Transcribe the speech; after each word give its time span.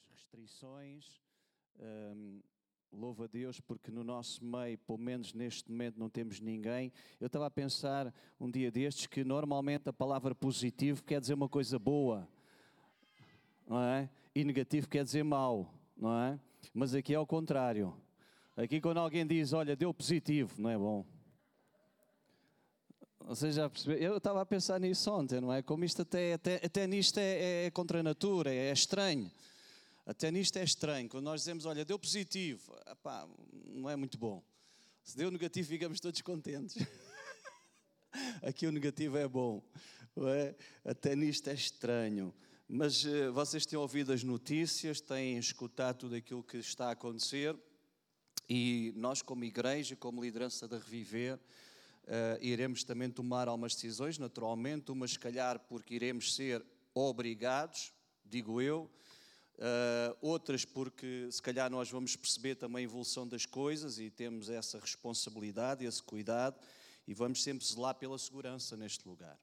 algumas 0.00 0.08
restrições. 0.12 1.20
Um, 1.78 2.40
louva 2.92 3.24
a 3.24 3.26
Deus 3.26 3.60
porque 3.60 3.90
no 3.90 4.02
nosso 4.02 4.44
meio, 4.44 4.78
pelo 4.78 4.98
menos 4.98 5.32
neste 5.32 5.70
momento, 5.70 5.98
não 5.98 6.08
temos 6.08 6.40
ninguém. 6.40 6.92
Eu 7.20 7.26
estava 7.26 7.46
a 7.46 7.50
pensar 7.50 8.12
um 8.38 8.50
dia 8.50 8.70
destes 8.70 9.06
que 9.06 9.24
normalmente 9.24 9.88
a 9.88 9.92
palavra 9.92 10.34
positivo 10.34 11.02
quer 11.04 11.20
dizer 11.20 11.34
uma 11.34 11.48
coisa 11.48 11.78
boa, 11.78 12.28
não 13.66 13.80
é? 13.82 14.10
E 14.34 14.44
negativo 14.44 14.88
quer 14.88 15.04
dizer 15.04 15.22
mau, 15.22 15.72
não 15.96 16.16
é? 16.18 16.40
Mas 16.72 16.94
aqui 16.94 17.12
é 17.12 17.16
ao 17.16 17.26
contrário. 17.26 17.94
Aqui 18.56 18.80
quando 18.80 18.98
alguém 18.98 19.26
diz, 19.26 19.52
olha, 19.52 19.76
deu 19.76 19.92
positivo, 19.94 20.60
não 20.60 20.70
é 20.70 20.76
bom. 20.76 21.04
Você 23.26 23.52
já 23.52 23.70
percebeu? 23.70 23.98
Eu 23.98 24.16
estava 24.16 24.40
a 24.40 24.46
pensar 24.46 24.80
nisso 24.80 25.10
ontem, 25.12 25.40
não 25.40 25.52
é? 25.52 25.62
Como 25.62 25.84
isto 25.84 26.02
até, 26.02 26.34
até, 26.34 26.56
até 26.56 26.86
nisto 26.86 27.18
é, 27.18 27.66
é 27.66 27.70
contra 27.70 28.00
a 28.00 28.02
natura, 28.02 28.52
é 28.52 28.72
estranho. 28.72 29.30
Até 30.10 30.28
nisto 30.28 30.56
é 30.56 30.64
estranho. 30.64 31.08
Quando 31.08 31.26
nós 31.26 31.42
dizemos, 31.42 31.64
olha, 31.66 31.84
deu 31.84 31.96
positivo, 31.96 32.76
epá, 32.84 33.28
não 33.64 33.88
é 33.88 33.94
muito 33.94 34.18
bom. 34.18 34.42
Se 35.04 35.16
deu 35.16 35.30
negativo, 35.30 35.68
ficamos 35.68 36.00
todos 36.00 36.20
contentes. 36.20 36.76
Aqui 38.42 38.66
o 38.66 38.72
negativo 38.72 39.16
é 39.16 39.28
bom. 39.28 39.62
É? 40.16 40.56
Até 40.84 41.14
nisto 41.14 41.46
é 41.46 41.54
estranho. 41.54 42.34
Mas 42.66 43.04
uh, 43.04 43.32
vocês 43.32 43.64
têm 43.64 43.78
ouvido 43.78 44.12
as 44.12 44.24
notícias, 44.24 45.00
têm 45.00 45.38
escutado 45.38 45.98
tudo 45.98 46.16
aquilo 46.16 46.42
que 46.42 46.56
está 46.56 46.88
a 46.88 46.90
acontecer. 46.90 47.56
E 48.48 48.92
nós, 48.96 49.22
como 49.22 49.44
igreja, 49.44 49.94
como 49.94 50.24
liderança 50.24 50.66
da 50.66 50.76
Reviver, 50.76 51.38
Uh, 52.02 52.42
iremos 52.42 52.82
também 52.82 53.08
tomar 53.08 53.46
algumas 53.46 53.74
decisões, 53.74 54.18
naturalmente, 54.18 54.90
umas 54.90 55.12
se 55.12 55.18
calhar 55.18 55.60
porque 55.68 55.94
iremos 55.94 56.34
ser 56.34 56.64
obrigados, 56.92 57.92
digo 58.24 58.60
eu, 58.60 58.90
uh, 59.60 60.16
outras 60.20 60.64
porque 60.64 61.28
se 61.30 61.40
calhar 61.40 61.70
nós 61.70 61.90
vamos 61.90 62.16
perceber 62.16 62.54
também 62.56 62.80
a 62.80 62.84
evolução 62.84 63.28
das 63.28 63.46
coisas 63.46 63.98
e 63.98 64.10
temos 64.10 64.48
essa 64.48 64.78
responsabilidade, 64.78 65.84
esse 65.84 66.02
cuidado 66.02 66.58
e 67.06 67.14
vamos 67.14 67.42
sempre 67.42 67.66
zelar 67.66 67.94
pela 67.94 68.18
segurança 68.18 68.76
neste 68.76 69.06
lugar. 69.06 69.38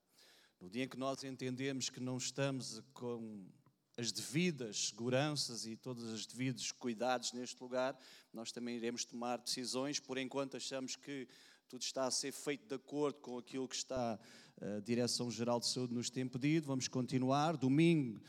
No 0.60 0.70
dia 0.70 0.84
em 0.84 0.88
que 0.88 0.98
nós 0.98 1.24
entendemos 1.24 1.90
que 1.90 2.00
não 2.00 2.18
estamos 2.18 2.82
com 2.94 3.46
as 3.96 4.12
devidas 4.12 4.88
seguranças 4.88 5.66
e 5.66 5.76
todos 5.76 6.04
os 6.04 6.26
devidos 6.26 6.72
cuidados 6.72 7.34
neste 7.34 7.62
lugar, 7.62 7.98
nós 8.34 8.52
também 8.52 8.76
iremos 8.76 9.06
tomar 9.06 9.38
decisões. 9.38 10.00
Por 10.00 10.18
enquanto, 10.18 10.58
achamos 10.58 10.96
que 10.96 11.28
tudo 11.68 11.82
está 11.82 12.06
a 12.06 12.12
ser 12.12 12.32
feito 12.32 12.68
de 12.68 12.76
acordo 12.76 13.20
com 13.20 13.38
aquilo 13.38 13.68
que 13.68 13.76
está 13.76 14.20
a 14.60 14.80
Direção-Geral 14.80 15.60
de 15.60 15.68
Saúde 15.68 15.94
nos 15.94 16.10
tem 16.10 16.28
pedido. 16.28 16.66
Vamos 16.66 16.88
continuar. 16.88 17.56
Domingo, 17.56 18.20
eh, 18.20 18.22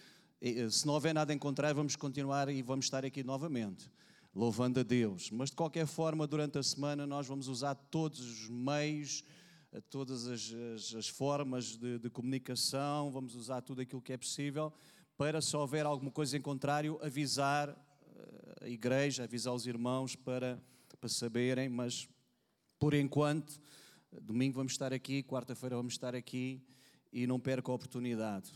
se 0.70 0.86
não 0.86 0.94
houver 0.94 1.12
nada 1.12 1.34
em 1.34 1.38
contrário, 1.38 1.74
vamos 1.74 1.96
continuar 1.96 2.48
e 2.48 2.62
vamos 2.62 2.86
estar 2.86 3.04
aqui 3.04 3.24
novamente, 3.24 3.90
louvando 4.34 4.80
a 4.80 4.82
Deus. 4.82 5.30
Mas 5.30 5.50
de 5.50 5.56
qualquer 5.56 5.86
forma, 5.86 6.26
durante 6.26 6.58
a 6.58 6.62
semana, 6.62 7.06
nós 7.06 7.26
vamos 7.26 7.48
usar 7.48 7.74
todos 7.74 8.20
os 8.20 8.48
meios, 8.48 9.24
eh, 9.72 9.80
todas 9.90 10.28
as, 10.28 10.54
as, 10.74 10.94
as 10.94 11.08
formas 11.08 11.76
de, 11.76 11.98
de 11.98 12.08
comunicação, 12.08 13.10
vamos 13.10 13.34
usar 13.34 13.62
tudo 13.62 13.80
aquilo 13.80 14.00
que 14.00 14.12
é 14.12 14.16
possível 14.16 14.72
para, 15.16 15.40
se 15.40 15.56
houver 15.56 15.84
alguma 15.84 16.12
coisa 16.12 16.36
em 16.36 16.40
contrário, 16.40 17.00
avisar 17.02 17.68
eh, 17.68 18.66
a 18.66 18.68
igreja, 18.68 19.24
avisar 19.24 19.52
os 19.52 19.66
irmãos 19.66 20.14
para, 20.14 20.62
para 21.00 21.08
saberem, 21.08 21.68
mas 21.68 22.08
por 22.78 22.94
enquanto, 22.94 23.60
domingo 24.22 24.54
vamos 24.54 24.72
estar 24.72 24.92
aqui, 24.92 25.24
quarta-feira 25.24 25.74
vamos 25.74 25.94
estar 25.94 26.14
aqui 26.14 26.62
e 27.12 27.26
não 27.26 27.40
perca 27.40 27.72
a 27.72 27.74
oportunidade. 27.74 28.52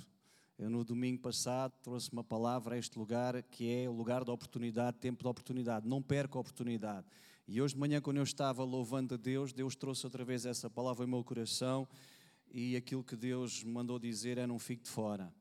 Eu 0.58 0.68
no 0.70 0.84
domingo 0.84 1.20
passado 1.20 1.72
trouxe 1.82 2.10
uma 2.12 2.22
palavra 2.22 2.74
a 2.74 2.78
este 2.78 2.98
lugar 2.98 3.42
que 3.42 3.68
é 3.68 3.88
o 3.88 3.92
lugar 3.92 4.24
da 4.24 4.32
oportunidade, 4.32 4.98
tempo 4.98 5.24
da 5.24 5.30
oportunidade. 5.30 5.88
Não 5.88 6.02
perca 6.02 6.38
a 6.38 6.40
oportunidade. 6.40 7.06
E 7.48 7.60
hoje 7.60 7.74
de 7.74 7.80
manhã, 7.80 8.00
quando 8.00 8.18
eu 8.18 8.22
estava 8.22 8.62
louvando 8.62 9.14
a 9.14 9.16
Deus, 9.16 9.52
Deus 9.52 9.74
trouxe 9.74 10.06
outra 10.06 10.24
vez 10.24 10.46
essa 10.46 10.70
palavra 10.70 11.04
ao 11.04 11.08
meu 11.08 11.24
coração 11.24 11.88
e 12.50 12.76
aquilo 12.76 13.02
que 13.02 13.16
Deus 13.16 13.64
me 13.64 13.72
mandou 13.72 13.98
dizer 13.98 14.38
é: 14.38 14.46
não 14.46 14.58
fique 14.58 14.84
de 14.84 14.90
fora. 14.90 15.32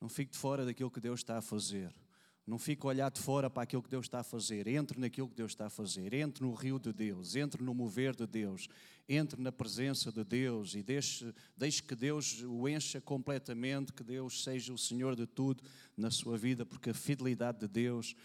Não 0.00 0.08
fique 0.08 0.32
de 0.32 0.38
fora 0.38 0.64
daquilo 0.64 0.90
que 0.90 1.00
Deus 1.00 1.20
está 1.20 1.38
a 1.38 1.42
fazer. 1.42 1.94
Não 2.46 2.58
fique 2.58 2.84
a 2.84 2.88
olhar 2.90 3.10
de 3.10 3.20
fora 3.20 3.48
para 3.48 3.62
aquilo 3.62 3.82
que 3.82 3.88
Deus 3.88 4.04
está 4.04 4.20
a 4.20 4.24
fazer. 4.24 4.66
Entre 4.66 5.00
naquilo 5.00 5.28
que 5.28 5.34
Deus 5.34 5.52
está 5.52 5.66
a 5.66 5.70
fazer. 5.70 6.12
Entre 6.12 6.44
no 6.44 6.52
rio 6.52 6.78
de 6.78 6.92
Deus. 6.92 7.34
Entre 7.36 7.62
no 7.62 7.74
mover 7.74 8.14
de 8.14 8.26
Deus. 8.26 8.68
Entre 9.08 9.40
na 9.40 9.50
presença 9.50 10.12
de 10.12 10.24
Deus 10.24 10.74
e 10.74 10.82
deixe, 10.82 11.32
deixe 11.56 11.82
que 11.82 11.94
Deus 11.94 12.42
o 12.42 12.66
encha 12.66 13.00
completamente, 13.02 13.92
que 13.92 14.02
Deus 14.02 14.42
seja 14.42 14.72
o 14.72 14.78
Senhor 14.78 15.14
de 15.14 15.26
tudo 15.26 15.62
na 15.94 16.10
sua 16.10 16.38
vida, 16.38 16.64
porque 16.64 16.88
a 16.88 16.94
fidelidade 16.94 17.60
de 17.60 17.68
Deus, 17.68 18.16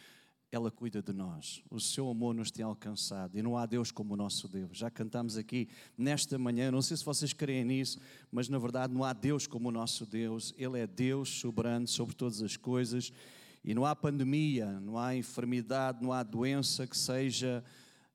ela 0.49 0.71
cuida 0.71 1.01
de 1.01 1.11
nós. 1.11 1.61
O 1.69 1.81
seu 1.81 2.09
amor 2.09 2.33
nos 2.33 2.49
tem 2.49 2.63
alcançado 2.63 3.37
e 3.37 3.41
não 3.41 3.57
há 3.57 3.65
Deus 3.65 3.91
como 3.91 4.13
o 4.13 4.17
nosso 4.17 4.47
Deus. 4.47 4.77
Já 4.77 4.89
cantamos 4.89 5.35
aqui 5.35 5.67
nesta 5.97 6.39
manhã, 6.39 6.71
não 6.71 6.81
sei 6.81 6.95
se 6.95 7.03
vocês 7.03 7.33
creem 7.33 7.65
nisso, 7.65 7.99
mas 8.31 8.47
na 8.47 8.57
verdade 8.57 8.93
não 8.93 9.03
há 9.03 9.11
Deus 9.11 9.45
como 9.45 9.67
o 9.67 9.73
nosso 9.73 10.05
Deus. 10.05 10.53
Ele 10.57 10.79
é 10.79 10.87
Deus 10.87 11.27
soberano 11.27 11.87
sobre 11.89 12.15
todas 12.15 12.41
as 12.41 12.55
coisas 12.55 13.11
e 13.63 13.73
não 13.73 13.85
há 13.85 13.95
pandemia, 13.95 14.79
não 14.79 14.97
há 14.97 15.15
enfermidade, 15.15 16.01
não 16.01 16.13
há 16.13 16.23
doença 16.23 16.87
que 16.87 16.97
seja 16.97 17.63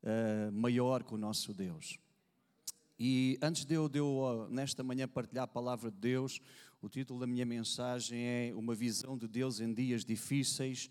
uh, 0.02 0.52
maior 0.52 1.02
que 1.02 1.14
o 1.14 1.18
nosso 1.18 1.52
Deus. 1.52 1.98
E 2.98 3.38
antes 3.42 3.64
de 3.64 3.74
eu, 3.74 3.88
de 3.88 3.98
eu, 3.98 4.48
nesta 4.50 4.82
manhã, 4.82 5.06
partilhar 5.06 5.44
a 5.44 5.48
palavra 5.48 5.90
de 5.90 5.98
Deus, 5.98 6.40
o 6.80 6.88
título 6.88 7.20
da 7.20 7.26
minha 7.26 7.44
mensagem 7.44 8.20
é 8.22 8.52
Uma 8.54 8.74
visão 8.74 9.18
de 9.18 9.26
Deus 9.26 9.60
em 9.60 9.72
dias 9.72 10.04
difíceis. 10.04 10.90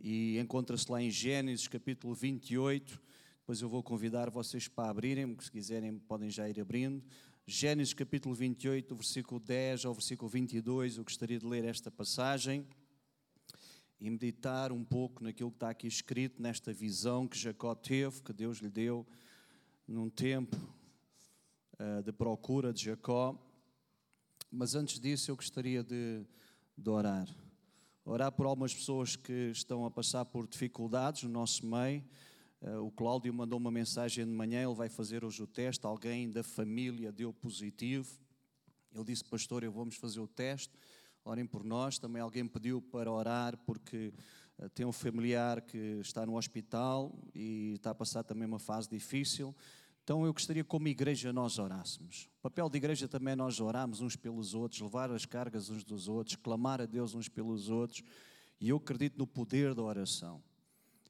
E 0.00 0.38
encontra-se 0.38 0.90
lá 0.90 1.02
em 1.02 1.10
Gênesis 1.10 1.66
capítulo 1.66 2.14
28. 2.14 3.00
Depois 3.40 3.60
eu 3.60 3.68
vou 3.68 3.82
convidar 3.82 4.30
vocês 4.30 4.68
para 4.68 4.90
abrirem, 4.90 5.36
se 5.40 5.50
quiserem 5.50 5.98
podem 5.98 6.30
já 6.30 6.48
ir 6.48 6.60
abrindo. 6.60 7.02
Gênesis 7.46 7.92
capítulo 7.92 8.34
28, 8.34 8.94
versículo 8.94 9.40
10 9.40 9.84
ao 9.84 9.92
versículo 9.92 10.30
22, 10.30 10.96
eu 10.96 11.04
gostaria 11.04 11.38
de 11.38 11.44
ler 11.44 11.64
esta 11.64 11.90
passagem 11.90 12.66
e 14.04 14.10
meditar 14.10 14.70
um 14.70 14.84
pouco 14.84 15.24
naquilo 15.24 15.50
que 15.50 15.56
está 15.56 15.70
aqui 15.70 15.86
escrito, 15.86 16.42
nesta 16.42 16.74
visão 16.74 17.26
que 17.26 17.38
Jacó 17.38 17.74
teve, 17.74 18.20
que 18.20 18.34
Deus 18.34 18.58
lhe 18.58 18.68
deu 18.68 19.06
num 19.88 20.10
tempo 20.10 20.54
uh, 21.80 22.02
de 22.02 22.12
procura 22.12 22.70
de 22.70 22.84
Jacó. 22.84 23.34
Mas 24.50 24.74
antes 24.74 25.00
disso, 25.00 25.30
eu 25.30 25.36
gostaria 25.36 25.82
de, 25.82 26.22
de 26.76 26.90
orar. 26.90 27.34
Orar 28.04 28.30
por 28.30 28.44
algumas 28.44 28.74
pessoas 28.74 29.16
que 29.16 29.50
estão 29.50 29.86
a 29.86 29.90
passar 29.90 30.26
por 30.26 30.46
dificuldades 30.46 31.22
no 31.22 31.30
nosso 31.30 31.64
meio. 31.64 32.04
Uh, 32.60 32.82
o 32.82 32.90
Cláudio 32.90 33.32
mandou 33.32 33.58
uma 33.58 33.70
mensagem 33.70 34.26
de 34.26 34.30
manhã, 34.30 34.64
ele 34.64 34.74
vai 34.74 34.90
fazer 34.90 35.24
hoje 35.24 35.42
o 35.42 35.46
teste. 35.46 35.86
Alguém 35.86 36.30
da 36.30 36.42
família 36.42 37.10
deu 37.10 37.32
positivo. 37.32 38.20
Ele 38.94 39.04
disse, 39.04 39.24
pastor, 39.24 39.64
eu 39.64 39.72
vamos 39.72 39.96
fazer 39.96 40.20
o 40.20 40.28
teste 40.28 40.74
orem 41.24 41.46
por 41.46 41.64
nós. 41.64 41.98
Também 41.98 42.20
alguém 42.20 42.46
pediu 42.46 42.80
para 42.80 43.10
orar 43.10 43.56
porque 43.64 44.12
eh, 44.58 44.68
tem 44.68 44.84
um 44.84 44.92
familiar 44.92 45.60
que 45.62 45.98
está 46.00 46.26
no 46.26 46.36
hospital 46.36 47.16
e 47.34 47.72
está 47.74 47.90
a 47.90 47.94
passar 47.94 48.22
também 48.22 48.46
uma 48.46 48.58
fase 48.58 48.88
difícil. 48.88 49.54
Então 50.02 50.26
eu 50.26 50.32
gostaria 50.34 50.62
como 50.62 50.86
igreja 50.86 51.32
nós 51.32 51.58
orássemos. 51.58 52.28
O 52.38 52.42
papel 52.42 52.68
de 52.68 52.76
igreja 52.76 53.08
também 53.08 53.32
é 53.32 53.36
nós 53.36 53.58
orarmos 53.58 54.02
uns 54.02 54.16
pelos 54.16 54.54
outros, 54.54 54.82
levar 54.82 55.10
as 55.10 55.24
cargas 55.24 55.70
uns 55.70 55.82
dos 55.82 56.08
outros, 56.08 56.36
clamar 56.36 56.80
a 56.80 56.86
Deus 56.86 57.14
uns 57.14 57.28
pelos 57.28 57.70
outros. 57.70 58.02
E 58.60 58.68
eu 58.68 58.76
acredito 58.76 59.16
no 59.16 59.26
poder 59.26 59.74
da 59.74 59.82
oração. 59.82 60.42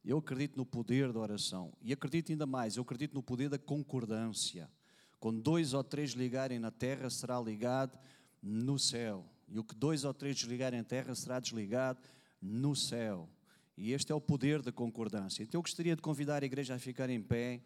Eu 0.05 0.19
acredito 0.19 0.57
no 0.57 0.65
poder 0.65 1.13
da 1.13 1.19
oração. 1.19 1.73
E 1.83 1.93
acredito 1.93 2.31
ainda 2.31 2.47
mais, 2.47 2.77
eu 2.77 2.83
acredito 2.83 3.15
no 3.15 3.23
poder 3.23 3.49
da 3.49 3.59
concordância. 3.59 4.71
Quando 5.19 5.41
dois 5.41 5.73
ou 5.73 5.83
três 5.83 6.11
ligarem 6.11 6.59
na 6.59 6.71
terra, 6.71 7.11
será 7.11 7.41
ligado 7.41 7.99
no 8.43 8.79
céu. 8.79 9.25
E 9.49 9.59
o 9.59 9.65
que 9.65 9.75
dois 9.75 10.05
ou 10.05 10.15
três 10.15 10.37
desligarem 10.37 10.81
em 10.81 10.85
terra 10.85 11.15
será 11.15 11.39
desligado 11.41 12.01
no 12.41 12.75
céu. 12.75 13.29
E 13.77 13.93
este 13.93 14.13
é 14.13 14.15
o 14.15 14.21
poder 14.21 14.63
da 14.63 14.71
concordância. 14.71 15.43
Então 15.43 15.59
eu 15.59 15.63
gostaria 15.63 15.97
de 15.97 16.03
convidar 16.03 16.43
a 16.43 16.47
igreja 16.47 16.75
a 16.75 16.79
ficar 16.79 17.11
em 17.11 17.21
pé 17.21 17.61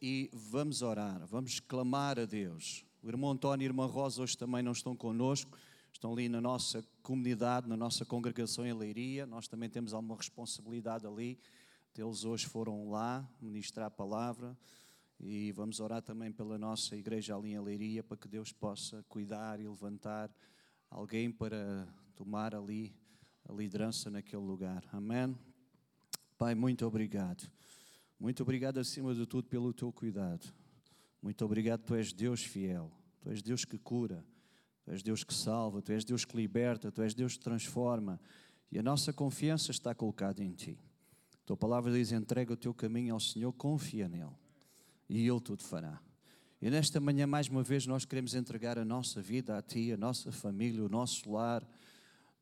e 0.00 0.28
vamos 0.32 0.82
orar, 0.82 1.24
vamos 1.26 1.60
clamar 1.60 2.18
a 2.18 2.24
Deus. 2.24 2.84
O 3.02 3.08
irmão 3.08 3.30
António 3.30 3.64
e 3.64 3.66
a 3.66 3.70
irmã 3.70 3.86
Rosa 3.86 4.22
hoje 4.22 4.36
também 4.36 4.62
não 4.62 4.72
estão 4.72 4.96
conosco, 4.96 5.56
estão 5.92 6.12
ali 6.12 6.28
na 6.28 6.40
nossa 6.40 6.84
comunidade, 7.02 7.68
na 7.68 7.76
nossa 7.76 8.04
congregação 8.04 8.66
em 8.66 8.72
Leiria. 8.72 9.26
Nós 9.26 9.46
também 9.46 9.70
temos 9.70 9.94
alguma 9.94 10.16
responsabilidade 10.16 11.06
ali. 11.06 11.38
Eles 11.96 12.24
hoje 12.24 12.46
foram 12.46 12.90
lá 12.90 13.26
ministrar 13.40 13.86
a 13.86 13.90
palavra 13.90 14.56
e 15.18 15.52
vamos 15.52 15.80
orar 15.80 16.02
também 16.02 16.30
pela 16.30 16.58
nossa 16.58 16.96
igreja 16.96 17.36
ali 17.36 17.52
em 17.52 17.60
Leiria 17.60 18.02
para 18.02 18.16
que 18.16 18.28
Deus 18.28 18.52
possa 18.52 19.04
cuidar 19.08 19.60
e 19.60 19.68
levantar 19.68 20.30
alguém 20.96 21.30
para 21.30 21.86
tomar 22.14 22.54
ali 22.54 22.96
a 23.46 23.52
liderança 23.52 24.08
naquele 24.08 24.40
lugar. 24.40 24.82
Amém? 24.90 25.36
Pai, 26.38 26.54
muito 26.54 26.86
obrigado. 26.86 27.46
Muito 28.18 28.42
obrigado 28.42 28.80
acima 28.80 29.14
de 29.14 29.26
tudo 29.26 29.46
pelo 29.46 29.74
teu 29.74 29.92
cuidado. 29.92 30.50
Muito 31.20 31.44
obrigado, 31.44 31.82
tu 31.82 31.94
és 31.94 32.14
Deus 32.14 32.42
fiel. 32.42 32.90
Tu 33.20 33.28
és 33.28 33.42
Deus 33.42 33.66
que 33.66 33.76
cura. 33.76 34.24
Tu 34.84 34.90
és 34.90 35.02
Deus 35.02 35.22
que 35.22 35.34
salva. 35.34 35.82
Tu 35.82 35.92
és 35.92 36.02
Deus 36.02 36.24
que 36.24 36.34
liberta. 36.34 36.90
Tu 36.90 37.02
és 37.02 37.14
Deus 37.14 37.36
que 37.36 37.44
transforma. 37.44 38.18
E 38.72 38.78
a 38.78 38.82
nossa 38.82 39.12
confiança 39.12 39.70
está 39.70 39.94
colocada 39.94 40.42
em 40.42 40.54
Ti. 40.54 40.78
A 41.34 41.44
tua 41.44 41.58
palavra 41.58 41.92
diz: 41.92 42.10
entrega 42.10 42.54
o 42.54 42.56
teu 42.56 42.72
caminho 42.72 43.12
ao 43.12 43.20
Senhor, 43.20 43.52
confia 43.52 44.08
nele, 44.08 44.34
e 45.10 45.28
Ele 45.28 45.40
tudo 45.40 45.62
fará. 45.62 46.00
E 46.66 46.70
nesta 46.70 46.98
manhã, 46.98 47.28
mais 47.28 47.46
uma 47.46 47.62
vez, 47.62 47.86
nós 47.86 48.04
queremos 48.04 48.34
entregar 48.34 48.76
a 48.76 48.84
nossa 48.84 49.22
vida 49.22 49.56
a 49.56 49.62
Ti, 49.62 49.92
a 49.92 49.96
nossa 49.96 50.32
família, 50.32 50.82
o 50.84 50.88
nosso 50.88 51.30
lar. 51.30 51.64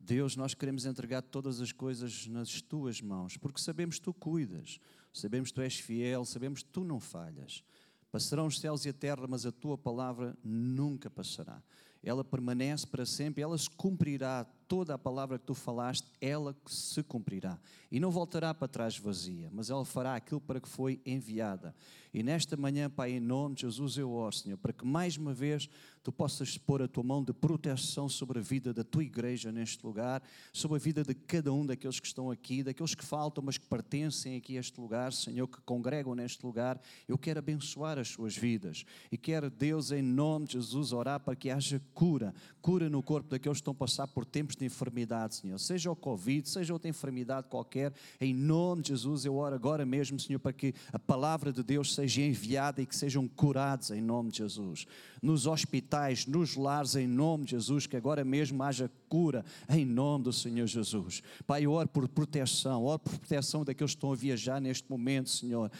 Deus, 0.01 0.35
nós 0.35 0.55
queremos 0.55 0.87
entregar 0.87 1.21
todas 1.21 1.61
as 1.61 1.73
coisas 1.73 2.27
nas 2.29 2.63
Tuas 2.63 3.03
mãos, 3.03 3.37
porque 3.37 3.61
sabemos 3.61 3.99
que 3.99 4.05
Tu 4.07 4.15
cuidas, 4.15 4.81
sabemos 5.13 5.51
que 5.51 5.57
Tu 5.57 5.61
és 5.61 5.79
fiel, 5.79 6.25
sabemos 6.25 6.63
que 6.63 6.71
Tu 6.71 6.83
não 6.85 6.99
falhas. 6.99 7.63
Passarão 8.11 8.47
os 8.47 8.59
céus 8.59 8.87
e 8.87 8.89
a 8.89 8.95
terra, 8.95 9.27
mas 9.29 9.45
a 9.45 9.53
Tua 9.53 9.77
palavra 9.77 10.35
nunca 10.43 11.11
passará. 11.11 11.63
Ela 12.05 12.23
permanece 12.23 12.87
para 12.87 13.07
sempre, 13.07 13.43
ela 13.43 13.57
se 13.57 13.71
cumprirá 13.71 14.47
toda 14.69 14.95
a 14.95 14.99
palavra 14.99 15.39
que 15.39 15.45
tu 15.45 15.55
falaste, 15.55 16.07
ela 16.21 16.57
se 16.67 17.03
cumprirá. 17.03 17.59
E 17.91 18.01
não 18.01 18.11
voltará 18.11 18.53
para 18.53 18.67
trás 18.67 18.99
vazia, 18.99 19.49
mas 19.53 19.71
ela 19.71 19.85
fará 19.85 20.17
aquilo 20.17 20.41
para 20.41 20.61
que 20.61 20.69
foi 20.69 21.01
enviada. 21.07 21.75
E 22.13 22.23
nesta 22.23 22.57
manhã, 22.57 22.89
Pai, 22.89 23.13
em 23.13 23.21
nome 23.21 23.57
de 23.57 23.63
Jesus, 23.63 23.97
eu 23.97 24.11
oro, 24.13 24.35
Senhor, 24.35 24.57
para 24.57 24.73
que 24.73 24.87
mais 24.87 25.17
uma 25.17 25.35
vez 25.35 25.69
tu 26.03 26.13
possas 26.13 26.57
pôr 26.57 26.83
a 26.83 26.89
tua 26.89 27.03
mão 27.03 27.25
de 27.25 27.33
proteção 27.33 28.09
sobre 28.09 28.39
a 28.39 28.43
vida 28.43 28.73
da 28.73 28.85
tua 28.85 29.03
igreja 29.03 29.51
neste 29.51 29.85
lugar, 29.85 30.23
sobre 30.53 30.77
a 30.77 30.81
vida 30.81 31.03
de 31.03 31.15
cada 31.15 31.53
um 31.53 31.65
daqueles 31.65 31.99
que 31.99 32.07
estão 32.07 32.31
aqui, 32.31 32.63
daqueles 32.63 32.95
que 32.95 33.05
faltam, 33.05 33.43
mas 33.43 33.59
que 33.59 33.67
pertencem 33.67 34.37
aqui 34.37 34.57
a 34.57 34.61
este 34.61 34.81
lugar, 34.81 35.13
Senhor, 35.13 35.47
que 35.49 35.61
congregam 35.63 36.15
neste 36.15 36.45
lugar. 36.45 36.81
Eu 37.09 37.19
quero 37.19 37.39
abençoar 37.39 37.99
as 37.99 38.09
suas 38.09 38.37
vidas 38.37 38.85
e 39.11 39.17
quero, 39.17 39.51
Deus, 39.51 39.91
em 39.91 40.03
nome 40.03 40.47
de 40.47 40.53
Jesus, 40.53 40.93
orar 40.93 41.21
para 41.21 41.35
que 41.35 41.51
haja 41.51 41.81
cura, 41.95 42.35
cura 42.61 42.91
no 42.91 43.03
corpo 43.03 43.31
daqueles 43.31 43.59
que 43.59 43.63
estão 43.63 43.73
a 43.73 43.77
passar 43.77 44.09
por 44.09 44.25
tempos 44.25 44.57
de 44.57 44.65
enfermidade, 44.65 45.37
Senhor, 45.37 45.59
seja 45.59 45.91
o 45.91 45.97
Covid, 45.97 46.49
seja 46.49 46.73
outra 46.73 46.89
enfermidade 46.89 47.49
qualquer, 47.49 47.93
em 48.21 48.35
nome 48.35 48.83
de 48.83 48.89
Jesus, 48.89 49.25
eu 49.25 49.37
oro 49.37 49.55
agora 49.55 49.87
mesmo, 49.87 50.19
Senhor, 50.19 50.39
para 50.39 50.53
que 50.53 50.75
a 50.93 50.99
palavra 50.99 51.53
de 51.53 51.63
Deus 51.63 51.95
seja 51.95 52.21
enviada 52.21 52.83
e 52.83 52.87
que 52.87 52.97
sejam 52.97 53.29
curados 53.29 53.91
em 53.91 54.01
nome 54.01 54.31
de 54.31 54.39
Jesus. 54.39 54.87
Nos 55.25 55.47
hospitais, 55.47 56.27
nos 56.27 56.55
lares, 56.55 56.97
em 56.97 57.07
nome 57.07 57.47
de 57.47 57.53
Jesus, 57.53 57.87
que 57.87 57.97
agora 57.97 58.23
mesmo 58.23 58.63
haja 58.63 58.91
cura 59.09 59.43
em 59.71 59.85
nome 59.85 60.25
do 60.25 60.33
Senhor 60.33 60.67
Jesus. 60.67 61.23
Pai, 61.47 61.67
oro 61.67 61.89
por 61.89 62.07
proteção, 62.09 62.85
oro 62.85 62.99
por 62.99 63.17
proteção 63.17 63.65
daqueles 63.65 63.93
que 63.93 63.97
estão 63.97 64.13
a 64.13 64.17
viajar 64.17 64.61
neste 64.61 64.91
momento, 64.91 65.31
Senhor, 65.31 65.71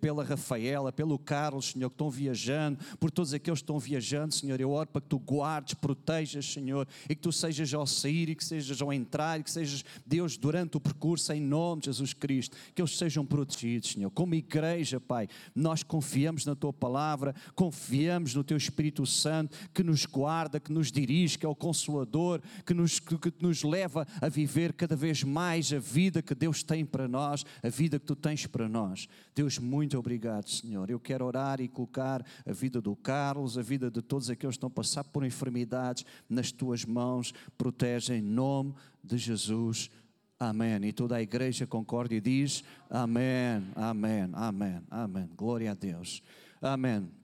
pela 0.00 0.24
Rafaela, 0.24 0.90
pelo 0.90 1.18
Carlos, 1.18 1.72
Senhor, 1.72 1.90
que 1.90 1.94
estão 1.94 2.08
viajando, 2.08 2.78
por 2.98 3.10
todos 3.10 3.34
aqueles 3.34 3.58
que 3.58 3.64
estão 3.64 3.78
viajando, 3.78 4.32
Senhor, 4.32 4.58
eu 4.58 4.70
oro 4.70 4.88
para 4.88 5.02
que 5.02 5.08
tu 5.08 5.18
guardes, 5.18 5.74
protejas, 5.74 6.46
Senhor, 6.46 6.88
e 7.06 7.14
que 7.14 7.20
tu 7.20 7.32
sejas 7.32 7.74
ao 7.74 7.86
sair 7.86 8.30
e 8.30 8.34
que 8.34 8.44
sejas 8.44 8.80
ao 8.80 8.90
entrar, 8.90 9.38
e 9.38 9.42
que 9.42 9.50
sejas, 9.50 9.84
Deus, 10.06 10.38
durante 10.38 10.78
o 10.78 10.80
percurso, 10.80 11.30
em 11.32 11.42
nome 11.42 11.82
de 11.82 11.86
Jesus 11.86 12.14
Cristo, 12.14 12.56
que 12.74 12.80
eles 12.80 12.96
sejam 12.96 13.26
protegidos, 13.26 13.90
Senhor. 13.90 14.10
Como 14.10 14.34
igreja, 14.34 14.98
Pai, 14.98 15.28
nós 15.54 15.82
confiamos 15.82 16.46
na 16.46 16.54
Tua 16.54 16.72
palavra, 16.72 17.34
confiamos 17.54 18.34
no 18.34 18.42
Teu 18.44 18.56
Espírito 18.56 18.93
Santo, 19.06 19.56
que 19.72 19.82
nos 19.82 20.06
guarda, 20.06 20.60
que 20.60 20.72
nos 20.72 20.92
dirige, 20.92 21.38
que 21.38 21.46
é 21.46 21.48
o 21.48 21.54
Consolador, 21.54 22.40
que 22.64 22.72
nos, 22.72 23.00
que, 23.00 23.18
que 23.18 23.42
nos 23.42 23.62
leva 23.62 24.06
a 24.20 24.28
viver 24.28 24.72
cada 24.72 24.94
vez 24.94 25.22
mais 25.22 25.72
a 25.72 25.78
vida 25.78 26.22
que 26.22 26.34
Deus 26.34 26.62
tem 26.62 26.84
para 26.84 27.08
nós, 27.08 27.44
a 27.62 27.68
vida 27.68 27.98
que 27.98 28.06
Tu 28.06 28.14
tens 28.16 28.46
para 28.46 28.68
nós. 28.68 29.08
Deus, 29.34 29.58
muito 29.58 29.98
obrigado, 29.98 30.48
Senhor. 30.48 30.90
Eu 30.90 31.00
quero 31.00 31.24
orar 31.24 31.60
e 31.60 31.68
colocar 31.68 32.24
a 32.46 32.52
vida 32.52 32.80
do 32.80 32.94
Carlos, 32.94 33.58
a 33.58 33.62
vida 33.62 33.90
de 33.90 34.00
todos 34.00 34.30
aqueles 34.30 34.54
que 34.54 34.58
estão 34.58 34.68
a 34.68 34.70
passar 34.70 35.04
por 35.04 35.24
enfermidades 35.24 36.04
nas 36.28 36.52
Tuas 36.52 36.84
mãos. 36.84 37.32
Protege 37.58 38.14
em 38.14 38.22
nome 38.22 38.74
de 39.02 39.18
Jesus. 39.18 39.90
Amém. 40.38 40.84
E 40.84 40.92
toda 40.92 41.16
a 41.16 41.22
igreja 41.22 41.66
concorda 41.66 42.14
e 42.14 42.20
diz: 42.20 42.64
Amém, 42.90 43.64
Amém, 43.74 44.28
Amém, 44.32 44.82
Amém. 44.90 45.28
Glória 45.36 45.70
a 45.70 45.74
Deus. 45.74 46.22
Amém. 46.60 47.23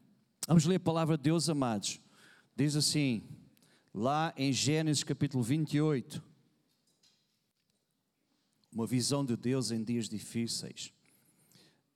Vamos 0.51 0.65
ler 0.65 0.75
a 0.75 0.81
palavra 0.81 1.17
de 1.17 1.23
Deus, 1.23 1.49
amados. 1.49 2.01
Diz 2.57 2.75
assim, 2.75 3.23
lá 3.95 4.35
em 4.37 4.53
Gênesis 4.53 5.05
capítulo 5.05 5.45
28, 5.45 6.21
uma 8.73 8.85
visão 8.85 9.25
de 9.25 9.37
Deus 9.37 9.71
em 9.71 9.85
dias 9.85 10.09
difíceis. 10.09 10.93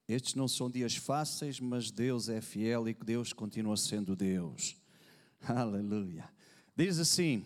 Estes 0.06 0.36
não 0.36 0.46
são 0.46 0.70
dias 0.70 0.94
fáceis, 0.94 1.58
mas 1.58 1.90
Deus 1.90 2.28
é 2.28 2.40
fiel 2.40 2.88
e 2.88 2.94
que 2.94 3.04
Deus 3.04 3.32
continua 3.32 3.76
sendo 3.76 4.14
Deus. 4.14 4.76
Aleluia. 5.42 6.30
Diz 6.76 7.00
assim, 7.00 7.44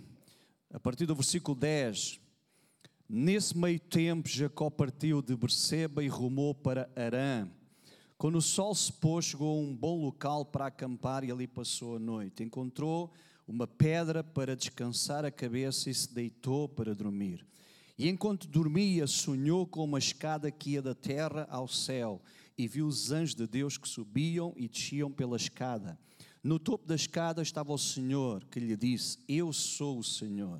a 0.70 0.78
partir 0.78 1.06
do 1.06 1.14
versículo 1.14 1.56
10: 1.58 2.20
Nesse 3.08 3.56
meio 3.56 3.80
tempo, 3.80 4.28
Jacó 4.28 4.68
partiu 4.68 5.22
de 5.22 5.34
Berseba 5.34 6.04
e 6.04 6.08
rumou 6.08 6.54
para 6.54 6.86
Arã. 6.94 7.48
Quando 8.18 8.38
o 8.38 8.42
sol 8.42 8.74
se 8.74 8.92
pôs, 8.92 9.26
chegou 9.26 9.56
a 9.56 9.62
um 9.62 9.72
bom 9.72 10.02
local 10.02 10.44
para 10.44 10.66
acampar 10.66 11.22
e 11.22 11.30
ali 11.30 11.46
passou 11.46 11.94
a 11.94 11.98
noite. 12.00 12.42
Encontrou 12.42 13.12
uma 13.46 13.64
pedra 13.64 14.24
para 14.24 14.56
descansar 14.56 15.24
a 15.24 15.30
cabeça 15.30 15.88
e 15.88 15.94
se 15.94 16.12
deitou 16.12 16.68
para 16.68 16.96
dormir. 16.96 17.46
E 17.96 18.08
enquanto 18.08 18.48
dormia, 18.48 19.06
sonhou 19.06 19.64
com 19.68 19.84
uma 19.84 20.00
escada 20.00 20.50
que 20.50 20.70
ia 20.70 20.82
da 20.82 20.96
terra 20.96 21.46
ao 21.48 21.68
céu 21.68 22.20
e 22.58 22.66
viu 22.66 22.88
os 22.88 23.12
anjos 23.12 23.36
de 23.36 23.46
Deus 23.46 23.78
que 23.78 23.88
subiam 23.88 24.52
e 24.56 24.66
desciam 24.66 25.12
pela 25.12 25.36
escada. 25.36 25.96
No 26.42 26.58
topo 26.58 26.88
da 26.88 26.96
escada 26.96 27.40
estava 27.40 27.72
o 27.72 27.78
Senhor, 27.78 28.44
que 28.46 28.58
lhe 28.58 28.76
disse: 28.76 29.18
Eu 29.28 29.52
sou 29.52 29.96
o 29.96 30.02
Senhor. 30.02 30.58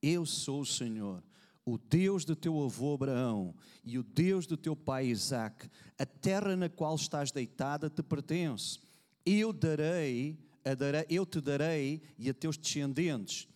Eu 0.00 0.24
sou 0.24 0.60
o 0.60 0.66
Senhor 0.66 1.24
o 1.72 1.78
Deus 1.78 2.24
do 2.24 2.34
teu 2.34 2.62
avô 2.62 2.94
Abraão 2.94 3.54
e 3.84 3.98
o 3.98 4.02
Deus 4.02 4.46
do 4.46 4.56
teu 4.56 4.74
pai 4.74 5.06
Isaac, 5.06 5.68
a 5.98 6.06
terra 6.06 6.56
na 6.56 6.68
qual 6.68 6.94
estás 6.94 7.30
deitada 7.30 7.90
te 7.90 8.02
pertence. 8.02 8.78
Eu 9.24 9.52
darei, 9.52 10.38
eu 11.10 11.26
te 11.26 11.40
darei 11.40 12.02
e 12.18 12.30
a 12.30 12.34
teus 12.34 12.56
descendentes. 12.56 13.46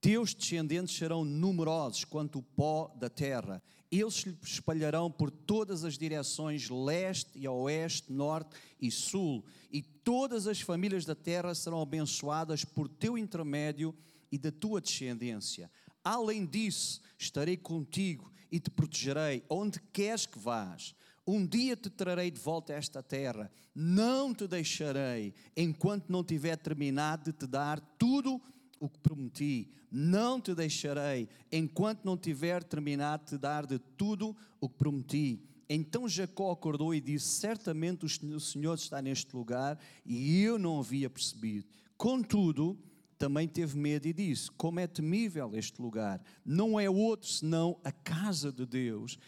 Teus 0.00 0.32
descendentes 0.32 0.96
serão 0.96 1.24
numerosos 1.24 2.04
quanto 2.04 2.38
o 2.38 2.42
pó 2.42 2.94
da 2.98 3.10
terra. 3.10 3.62
Eles 3.90 4.14
se 4.14 4.36
espalharão 4.42 5.10
por 5.10 5.30
todas 5.30 5.84
as 5.84 5.98
direções, 5.98 6.68
leste 6.70 7.30
e 7.34 7.48
oeste, 7.48 8.12
norte 8.12 8.56
e 8.80 8.90
sul, 8.90 9.44
e 9.72 9.82
todas 9.82 10.46
as 10.46 10.60
famílias 10.60 11.04
da 11.04 11.14
terra 11.14 11.54
serão 11.54 11.82
abençoadas 11.82 12.64
por 12.64 12.88
teu 12.88 13.18
intermédio 13.18 13.94
e 14.30 14.38
da 14.38 14.52
tua 14.52 14.80
descendência. 14.80 15.70
Além 16.08 16.46
disso, 16.46 17.02
estarei 17.18 17.54
contigo 17.54 18.32
e 18.50 18.58
te 18.58 18.70
protegerei 18.70 19.44
onde 19.46 19.78
queres 19.92 20.24
que 20.24 20.38
vás. 20.38 20.94
Um 21.26 21.46
dia 21.46 21.76
te 21.76 21.90
trarei 21.90 22.30
de 22.30 22.40
volta 22.40 22.72
a 22.72 22.76
esta 22.76 23.02
terra. 23.02 23.52
Não 23.74 24.32
te 24.32 24.48
deixarei 24.48 25.34
enquanto 25.54 26.08
não 26.08 26.24
tiver 26.24 26.56
terminado 26.56 27.24
de 27.24 27.38
te 27.38 27.46
dar 27.46 27.78
tudo 27.98 28.40
o 28.80 28.88
que 28.88 28.98
prometi. 29.00 29.70
Não 29.92 30.40
te 30.40 30.54
deixarei 30.54 31.28
enquanto 31.52 32.06
não 32.06 32.16
tiver 32.16 32.64
terminado 32.64 33.24
de 33.24 33.30
te 33.32 33.36
dar 33.38 33.66
de 33.66 33.78
tudo 33.78 34.34
o 34.62 34.66
que 34.66 34.78
prometi. 34.78 35.42
Então 35.68 36.08
Jacó 36.08 36.52
acordou 36.52 36.94
e 36.94 37.02
disse: 37.02 37.38
Certamente 37.38 38.06
o 38.06 38.40
Senhor 38.40 38.76
está 38.76 39.02
neste 39.02 39.36
lugar 39.36 39.78
e 40.06 40.40
eu 40.40 40.58
não 40.58 40.80
havia 40.80 41.10
percebido. 41.10 41.66
Contudo, 41.98 42.78
também 43.18 43.48
teve 43.48 43.76
medo 43.76 44.06
e 44.06 44.12
disse: 44.12 44.50
Como 44.52 44.78
é 44.78 44.86
temível 44.86 45.50
este 45.54 45.82
lugar! 45.82 46.22
Não 46.44 46.78
é 46.78 46.88
outro 46.88 47.28
senão 47.28 47.78
a 47.82 47.90
casa 47.90 48.52
de 48.52 48.64
Deus, 48.64 49.18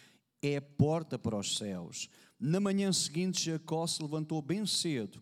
é 0.41 0.57
a 0.57 0.63
porta 0.63 1.19
para 1.19 1.37
os 1.37 1.57
céus. 1.57 2.09
Na 2.39 2.61
manhã 2.61 2.93
seguinte, 2.93 3.45
Jacó 3.45 3.87
se 3.87 4.01
levantou 4.01 4.41
bem 4.41 4.65
cedo, 4.65 5.21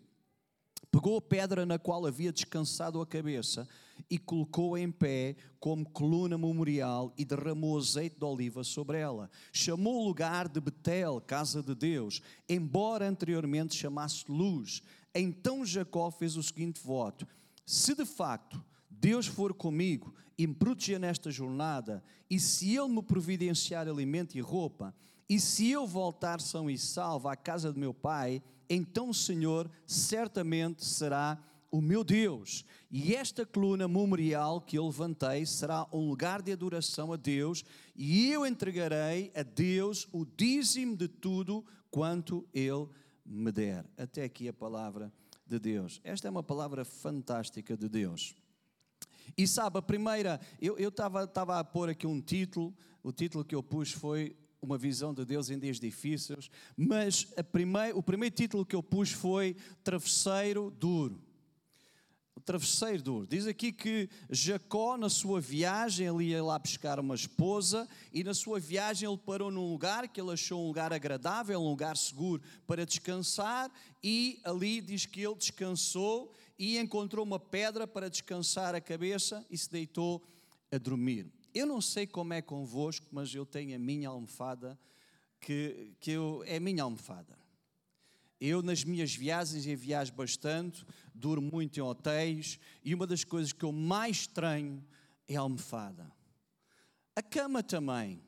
pegou 0.92 1.16
a 1.16 1.20
pedra 1.20 1.66
na 1.66 1.78
qual 1.78 2.06
havia 2.06 2.32
descansado 2.32 3.00
a 3.00 3.06
cabeça 3.06 3.66
e 4.08 4.16
colocou-a 4.16 4.80
em 4.80 4.92
pé 4.92 5.34
como 5.58 5.88
coluna 5.88 6.38
memorial 6.38 7.12
e 7.18 7.25
derramou 7.25 7.76
azeite 7.76 8.16
de 8.16 8.25
oliva 8.25 8.62
sobre 8.62 8.98
ela. 8.98 9.28
Chamou 9.52 10.02
o 10.02 10.06
lugar 10.06 10.48
de 10.48 10.60
Betel, 10.60 11.20
casa 11.20 11.62
de 11.62 11.75
Deus, 11.75 12.22
embora 12.48 13.08
anteriormente 13.08 13.75
chamasse 13.75 14.25
luz. 14.28 14.82
Então 15.12 15.66
Jacó 15.66 16.10
fez 16.10 16.37
o 16.37 16.42
seguinte 16.42 16.80
voto 16.80 17.26
se 17.68 17.94
de 17.94 18.06
facto 18.06 18.64
Deus 18.88 19.26
for 19.26 19.52
comigo 19.52 20.14
e 20.38 20.46
me 20.46 20.54
proteger 20.54 20.98
nesta 20.98 21.30
jornada, 21.30 22.02
e 22.30 22.40
se 22.40 22.75
Ele 22.75 22.88
me 22.88 23.02
providenciar 23.02 23.87
alimento 23.87 24.38
e 24.38 24.40
roupa, 24.40 24.94
e 25.28 25.38
se 25.38 25.70
eu 25.70 25.87
voltar 25.87 26.40
são 26.40 26.70
e 26.70 26.78
salvo 26.78 27.28
à 27.28 27.37
casa 27.37 27.70
de 27.70 27.78
meu 27.78 27.92
Pai, 27.92 28.42
então 28.70 29.10
o 29.10 29.14
Senhor 29.14 29.70
certamente 29.87 30.82
será 30.82 31.38
o 31.70 31.82
meu 31.82 32.02
Deus. 32.02 32.64
E 32.90 33.14
esta 33.14 33.44
coluna 33.44 33.87
memorial 33.87 34.62
que 34.62 34.78
eu 34.78 34.87
levantei 34.87 35.44
será 35.44 35.87
um 35.92 36.08
lugar 36.08 36.40
de 36.40 36.50
adoração 36.50 37.12
a 37.12 37.16
Deus, 37.16 37.62
e 37.94 38.32
eu 38.32 38.46
entregarei 38.46 39.30
a 39.37 39.42
Deus 39.42 40.08
o 40.10 40.25
dízimo 40.25 40.96
de 40.96 41.06
tudo 41.06 41.62
quanto 41.90 42.48
Ele 42.54 42.88
me 43.26 43.52
der. 43.52 43.84
Até 43.98 44.25
aqui 44.25 44.48
a 44.48 44.54
palavra 44.54 45.12
de 45.48 45.58
Deus. 45.58 46.00
Esta 46.04 46.28
é 46.28 46.30
uma 46.30 46.42
palavra 46.42 46.84
fantástica 46.84 47.76
de 47.76 47.88
Deus. 47.88 48.34
E 49.36 49.46
sabe, 49.46 49.78
a 49.78 49.82
primeira, 49.82 50.40
eu 50.60 50.88
estava 50.88 51.58
a 51.58 51.64
pôr 51.64 51.88
aqui 51.90 52.06
um 52.06 52.20
título, 52.20 52.74
o 53.02 53.12
título 53.12 53.44
que 53.44 53.54
eu 53.54 53.62
pus 53.62 53.92
foi 53.92 54.36
Uma 54.60 54.78
Visão 54.78 55.14
de 55.14 55.24
Deus 55.24 55.50
em 55.50 55.58
Dias 55.58 55.78
Difíceis, 55.78 56.50
mas 56.76 57.24
primeir, 57.52 57.96
o 57.96 58.02
primeiro 58.02 58.34
título 58.34 58.64
que 58.64 58.76
eu 58.76 58.82
pus 58.82 59.12
foi 59.12 59.56
Travesseiro 59.82 60.70
Duro 60.70 61.27
travesseiro 62.48 63.02
duro. 63.02 63.26
Diz 63.26 63.46
aqui 63.46 63.70
que 63.70 64.08
Jacó, 64.30 64.96
na 64.96 65.10
sua 65.10 65.38
viagem, 65.38 66.06
ele 66.06 66.30
ia 66.30 66.42
lá 66.42 66.58
buscar 66.58 66.98
uma 66.98 67.14
esposa 67.14 67.86
e 68.10 68.24
na 68.24 68.32
sua 68.32 68.58
viagem 68.58 69.06
ele 69.06 69.18
parou 69.18 69.50
num 69.50 69.70
lugar 69.70 70.08
que 70.08 70.18
ele 70.18 70.32
achou 70.32 70.64
um 70.64 70.66
lugar 70.66 70.90
agradável, 70.90 71.60
um 71.60 71.68
lugar 71.68 71.94
seguro 71.94 72.40
para 72.66 72.86
descansar 72.86 73.70
e 74.02 74.40
ali 74.44 74.80
diz 74.80 75.04
que 75.04 75.20
ele 75.20 75.34
descansou 75.34 76.32
e 76.58 76.78
encontrou 76.78 77.22
uma 77.22 77.38
pedra 77.38 77.86
para 77.86 78.08
descansar 78.08 78.74
a 78.74 78.80
cabeça 78.80 79.44
e 79.50 79.58
se 79.58 79.70
deitou 79.70 80.22
a 80.72 80.78
dormir. 80.78 81.30
Eu 81.54 81.66
não 81.66 81.82
sei 81.82 82.06
como 82.06 82.32
é 82.32 82.40
convosco, 82.40 83.06
mas 83.12 83.34
eu 83.34 83.44
tenho 83.44 83.76
a 83.76 83.78
minha 83.78 84.08
almofada 84.08 84.78
que, 85.38 85.92
que 86.00 86.12
eu, 86.12 86.42
é 86.46 86.56
a 86.56 86.60
minha 86.60 86.82
almofada. 86.82 87.36
Eu, 88.40 88.62
nas 88.62 88.84
minhas 88.84 89.14
viagens, 89.14 89.66
e 89.66 89.74
viajo 89.74 90.12
bastante, 90.12 90.86
durmo 91.18 91.50
muito 91.52 91.78
em 91.78 91.82
hotéis, 91.82 92.58
e 92.84 92.94
uma 92.94 93.06
das 93.06 93.25
coisas 93.25 93.52
que 93.52 93.64
eu 93.64 93.72
mais 93.72 94.18
estranho 94.18 94.84
é 95.26 95.37
a 95.37 95.40
almofada. 95.40 96.10
A 97.14 97.22
cama 97.22 97.62
também, 97.62 98.22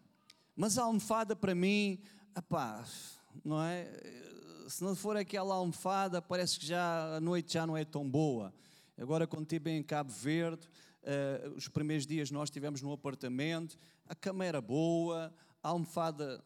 mas 0.56 0.76
a 0.76 0.82
almofada 0.82 1.36
para 1.36 1.54
mim, 1.54 2.00
apá, 2.34 2.84
não 3.44 3.62
é? 3.62 3.88
Se 4.68 4.82
não 4.82 4.94
for 4.94 5.16
aquela 5.16 5.54
almofada, 5.54 6.20
parece 6.20 6.58
que 6.58 6.66
já 6.66 7.16
a 7.16 7.20
noite 7.20 7.54
já 7.54 7.66
não 7.66 7.76
é 7.76 7.84
tão 7.84 8.08
boa. 8.08 8.52
Agora, 8.98 9.26
quando 9.26 9.44
estive 9.44 9.70
em 9.70 9.82
Cabo 9.82 10.10
Verde, 10.10 10.68
uh, 11.02 11.50
os 11.56 11.68
primeiros 11.68 12.06
dias 12.06 12.30
nós 12.30 12.48
estivemos 12.48 12.82
no 12.82 12.92
apartamento, 12.92 13.78
a 14.06 14.14
cama 14.14 14.44
era 14.44 14.60
boa, 14.60 15.32
a 15.62 15.68
almofada, 15.68 16.42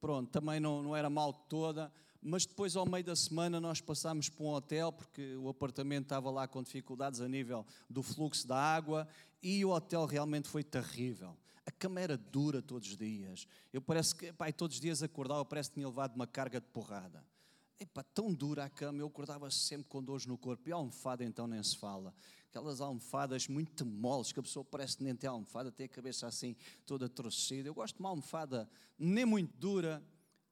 pronto, 0.00 0.30
também 0.30 0.60
não, 0.60 0.82
não 0.82 0.96
era 0.96 1.10
mal 1.10 1.32
toda, 1.32 1.92
mas 2.20 2.44
depois, 2.44 2.74
ao 2.76 2.84
meio 2.84 3.04
da 3.04 3.14
semana, 3.14 3.60
nós 3.60 3.80
passámos 3.80 4.28
para 4.28 4.44
um 4.44 4.48
hotel, 4.48 4.92
porque 4.92 5.36
o 5.36 5.48
apartamento 5.48 6.04
estava 6.04 6.30
lá 6.30 6.48
com 6.48 6.62
dificuldades 6.62 7.20
a 7.20 7.28
nível 7.28 7.64
do 7.88 8.02
fluxo 8.02 8.46
da 8.46 8.56
água, 8.56 9.06
e 9.42 9.64
o 9.64 9.70
hotel 9.70 10.04
realmente 10.04 10.48
foi 10.48 10.64
terrível. 10.64 11.36
A 11.64 11.70
cama 11.70 12.00
era 12.00 12.16
dura 12.16 12.62
todos 12.62 12.88
os 12.88 12.96
dias. 12.96 13.46
Eu 13.72 13.80
parece 13.80 14.14
que, 14.14 14.32
pai, 14.32 14.52
todos 14.52 14.76
os 14.76 14.80
dias 14.80 15.02
acordava, 15.02 15.44
parece 15.44 15.68
que 15.68 15.74
tinha 15.74 15.86
levado 15.86 16.16
uma 16.16 16.26
carga 16.26 16.60
de 16.60 16.66
porrada. 16.68 17.22
Epá, 17.78 18.02
tão 18.02 18.34
dura 18.34 18.64
a 18.64 18.70
cama, 18.70 19.00
eu 19.00 19.06
acordava 19.06 19.48
sempre 19.50 19.86
com 19.86 20.02
dores 20.02 20.26
no 20.26 20.36
corpo. 20.36 20.68
E 20.68 20.72
a 20.72 20.76
almofada 20.76 21.24
então 21.24 21.46
nem 21.46 21.62
se 21.62 21.76
fala. 21.76 22.12
Aquelas 22.48 22.80
almofadas 22.80 23.46
muito 23.46 23.86
moles, 23.86 24.32
que 24.32 24.40
a 24.40 24.42
pessoa 24.42 24.64
parece 24.64 24.96
que 24.96 25.04
nem 25.04 25.14
tem 25.14 25.28
almofada, 25.28 25.70
tem 25.70 25.84
a 25.84 25.88
cabeça 25.88 26.26
assim 26.26 26.56
toda 26.84 27.08
torcida. 27.08 27.68
Eu 27.68 27.74
gosto 27.74 27.96
de 27.96 28.00
uma 28.00 28.08
almofada 28.08 28.68
nem 28.98 29.24
muito 29.24 29.56
dura, 29.56 30.02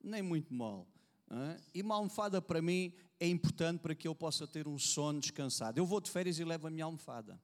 nem 0.04 0.22
muito 0.22 0.54
mole. 0.54 0.86
E 1.74 1.82
uma 1.82 1.96
almofada 1.96 2.40
para 2.40 2.62
mim 2.62 2.92
é 3.18 3.26
importante 3.26 3.80
para 3.80 3.94
que 3.94 4.06
eu 4.06 4.14
possa 4.14 4.46
ter 4.46 4.68
um 4.68 4.78
sono 4.78 5.20
descansado. 5.20 5.78
Eu 5.78 5.86
vou 5.86 6.00
de 6.00 6.10
férias 6.10 6.38
e 6.38 6.44
levo 6.44 6.66
a 6.66 6.70
minha 6.70 6.84
almofada. 6.84 7.40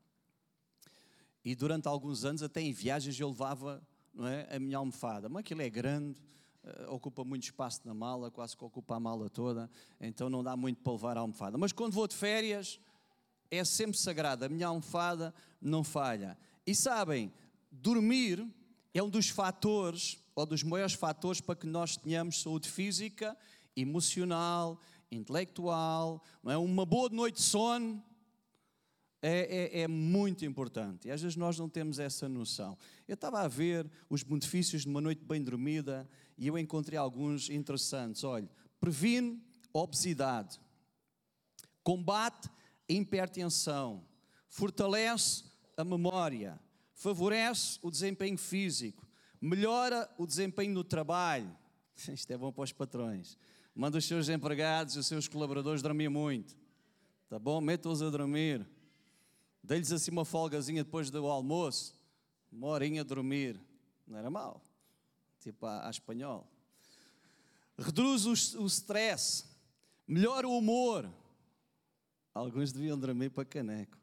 E 1.44 1.54
durante 1.54 1.88
alguns 1.88 2.24
anos, 2.24 2.42
até 2.42 2.60
em 2.60 2.72
viagens, 2.72 3.18
eu 3.18 3.28
levava 3.28 3.82
é, 4.20 4.56
a 4.56 4.60
minha 4.60 4.78
almofada. 4.78 5.28
Mas 5.28 5.40
aquilo 5.40 5.62
é 5.62 5.70
grande, 5.70 6.20
eh, 6.62 6.86
ocupa 6.88 7.24
muito 7.24 7.44
espaço 7.44 7.80
na 7.84 7.92
mala, 7.92 8.30
quase 8.30 8.56
que 8.56 8.64
ocupa 8.64 8.94
a 8.94 9.00
mala 9.00 9.28
toda, 9.28 9.68
então 10.00 10.30
não 10.30 10.44
dá 10.44 10.56
muito 10.56 10.80
para 10.80 10.92
levar 10.92 11.16
a 11.16 11.20
almofada. 11.20 11.58
Mas 11.58 11.72
quando 11.72 11.94
vou 11.94 12.06
de 12.06 12.14
férias, 12.14 12.78
é 13.50 13.64
sempre 13.64 13.98
sagrada. 13.98 14.46
A 14.46 14.48
minha 14.48 14.68
almofada 14.68 15.34
não 15.60 15.82
falha. 15.82 16.38
E 16.64 16.74
sabem, 16.74 17.32
dormir 17.70 18.46
é 18.94 19.02
um 19.02 19.08
dos 19.08 19.28
fatores, 19.28 20.18
ou 20.34 20.46
dos 20.46 20.62
maiores 20.62 20.94
fatores 20.94 21.40
para 21.40 21.56
que 21.56 21.66
nós 21.66 21.96
tenhamos 21.96 22.40
saúde 22.40 22.68
física 22.68 23.36
emocional, 23.76 24.78
intelectual, 25.10 26.22
é? 26.46 26.56
uma 26.56 26.84
boa 26.84 27.08
noite 27.08 27.36
de 27.36 27.42
sono 27.42 28.02
é, 29.20 29.78
é, 29.78 29.80
é, 29.82 29.88
muito 29.88 30.44
importante. 30.44 31.06
E 31.06 31.10
às 31.10 31.22
vezes 31.22 31.36
nós 31.36 31.58
não 31.58 31.68
temos 31.68 31.98
essa 31.98 32.28
noção. 32.28 32.76
Eu 33.06 33.14
estava 33.14 33.40
a 33.40 33.48
ver 33.48 33.88
os 34.10 34.22
benefícios 34.22 34.82
de 34.82 34.88
uma 34.88 35.00
noite 35.00 35.24
bem 35.24 35.42
dormida 35.42 36.08
e 36.36 36.46
eu 36.48 36.58
encontrei 36.58 36.98
alguns 36.98 37.48
interessantes. 37.48 38.24
Olha, 38.24 38.50
previne 38.80 39.40
obesidade, 39.72 40.60
combate 41.84 42.48
a 42.90 42.92
hipertensão, 42.92 44.04
fortalece 44.48 45.44
a 45.76 45.84
memória, 45.84 46.60
favorece 46.94 47.78
o 47.80 47.90
desempenho 47.90 48.36
físico, 48.36 49.06
melhora 49.40 50.10
o 50.18 50.26
desempenho 50.26 50.74
no 50.74 50.82
trabalho. 50.82 51.56
Isto 52.12 52.32
é 52.32 52.36
bom 52.36 52.52
para 52.52 52.64
os 52.64 52.72
patrões 52.72 53.38
Manda 53.74 53.98
os 53.98 54.04
seus 54.04 54.28
empregados 54.28 54.96
e 54.96 54.98
os 54.98 55.06
seus 55.06 55.26
colaboradores 55.26 55.82
dormir 55.82 56.08
muito. 56.08 56.54
Tá 57.28 57.38
bom? 57.38 57.60
Meta-os 57.60 58.02
a 58.02 58.10
dormir. 58.10 58.66
Dê-lhes 59.62 59.92
assim 59.92 60.10
uma 60.10 60.24
folgazinha 60.24 60.84
depois 60.84 61.10
do 61.10 61.26
almoço. 61.26 61.94
Uma 62.50 62.66
horinha 62.68 63.00
a 63.00 63.04
dormir. 63.04 63.58
Não 64.06 64.18
era 64.18 64.28
mal. 64.28 64.62
Tipo 65.40 65.64
a, 65.66 65.86
a 65.86 65.90
espanhol. 65.90 66.46
Reduz 67.78 68.26
o, 68.26 68.62
o 68.62 68.66
stress. 68.66 69.46
Melhora 70.06 70.46
o 70.46 70.58
humor. 70.58 71.10
Alguns 72.34 72.72
deviam 72.72 72.98
dormir 72.98 73.30
para 73.30 73.44
caneco. 73.44 73.96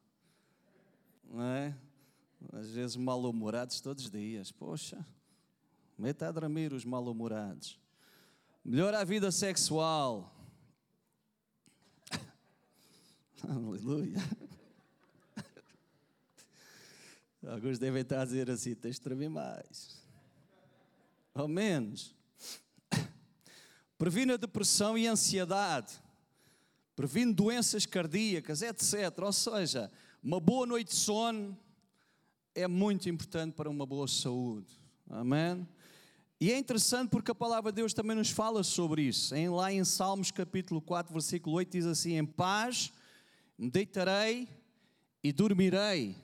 Não 1.23 1.43
é? 1.43 1.75
Às 2.53 2.71
vezes 2.71 2.95
mal-humorados 2.95 3.81
todos 3.81 4.05
os 4.05 4.11
dias. 4.11 4.51
Poxa, 4.51 5.05
meta 5.97 6.27
a 6.27 6.31
dormir 6.31 6.73
os 6.73 6.85
mal-humorados. 6.85 7.77
Melhora 8.69 8.99
a 8.99 9.03
vida 9.03 9.31
sexual. 9.31 10.31
Aleluia. 13.41 14.17
Alguns 17.47 17.79
devem 17.79 18.03
estar 18.03 18.21
a 18.21 18.25
dizer 18.25 18.47
assim: 18.51 18.75
tens 18.75 18.97
de 18.97 19.01
tremer 19.01 19.27
mais. 19.27 19.97
Ao 21.33 21.47
menos. 21.47 22.15
Previne 23.97 24.33
a 24.33 24.37
depressão 24.37 24.95
e 24.95 25.07
a 25.07 25.13
ansiedade. 25.13 25.99
Previne 26.95 27.33
doenças 27.33 27.87
cardíacas, 27.87 28.61
etc. 28.61 29.17
Ou 29.17 29.33
seja, 29.33 29.91
uma 30.21 30.39
boa 30.39 30.67
noite 30.67 30.89
de 30.89 30.95
sono 30.95 31.57
é 32.53 32.67
muito 32.67 33.09
importante 33.09 33.55
para 33.55 33.67
uma 33.67 33.87
boa 33.87 34.07
saúde. 34.07 34.79
Amém? 35.09 35.67
E 36.41 36.53
é 36.53 36.57
interessante 36.57 37.09
porque 37.09 37.31
a 37.31 37.35
palavra 37.35 37.69
de 37.69 37.75
Deus 37.75 37.93
também 37.93 38.15
nos 38.15 38.29
fala 38.29 38.63
sobre 38.63 39.01
isso. 39.01 39.35
Em, 39.35 39.49
lá 39.49 39.73
em 39.73 39.83
Salmos 39.83 40.31
capítulo 40.31 40.81
4, 40.81 41.11
versículo 41.11 41.57
8, 41.57 41.69
diz 41.69 41.85
assim: 41.85 42.17
Em 42.17 42.25
paz 42.25 42.93
me 43.57 43.69
deitarei 43.69 44.47
e 45.21 45.33
dormirei, 45.33 46.15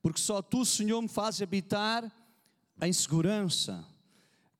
porque 0.00 0.20
só 0.20 0.40
tu, 0.40 0.64
Senhor, 0.64 1.02
me 1.02 1.08
fazes 1.08 1.42
habitar 1.42 2.08
em 2.80 2.92
segurança. 2.92 3.84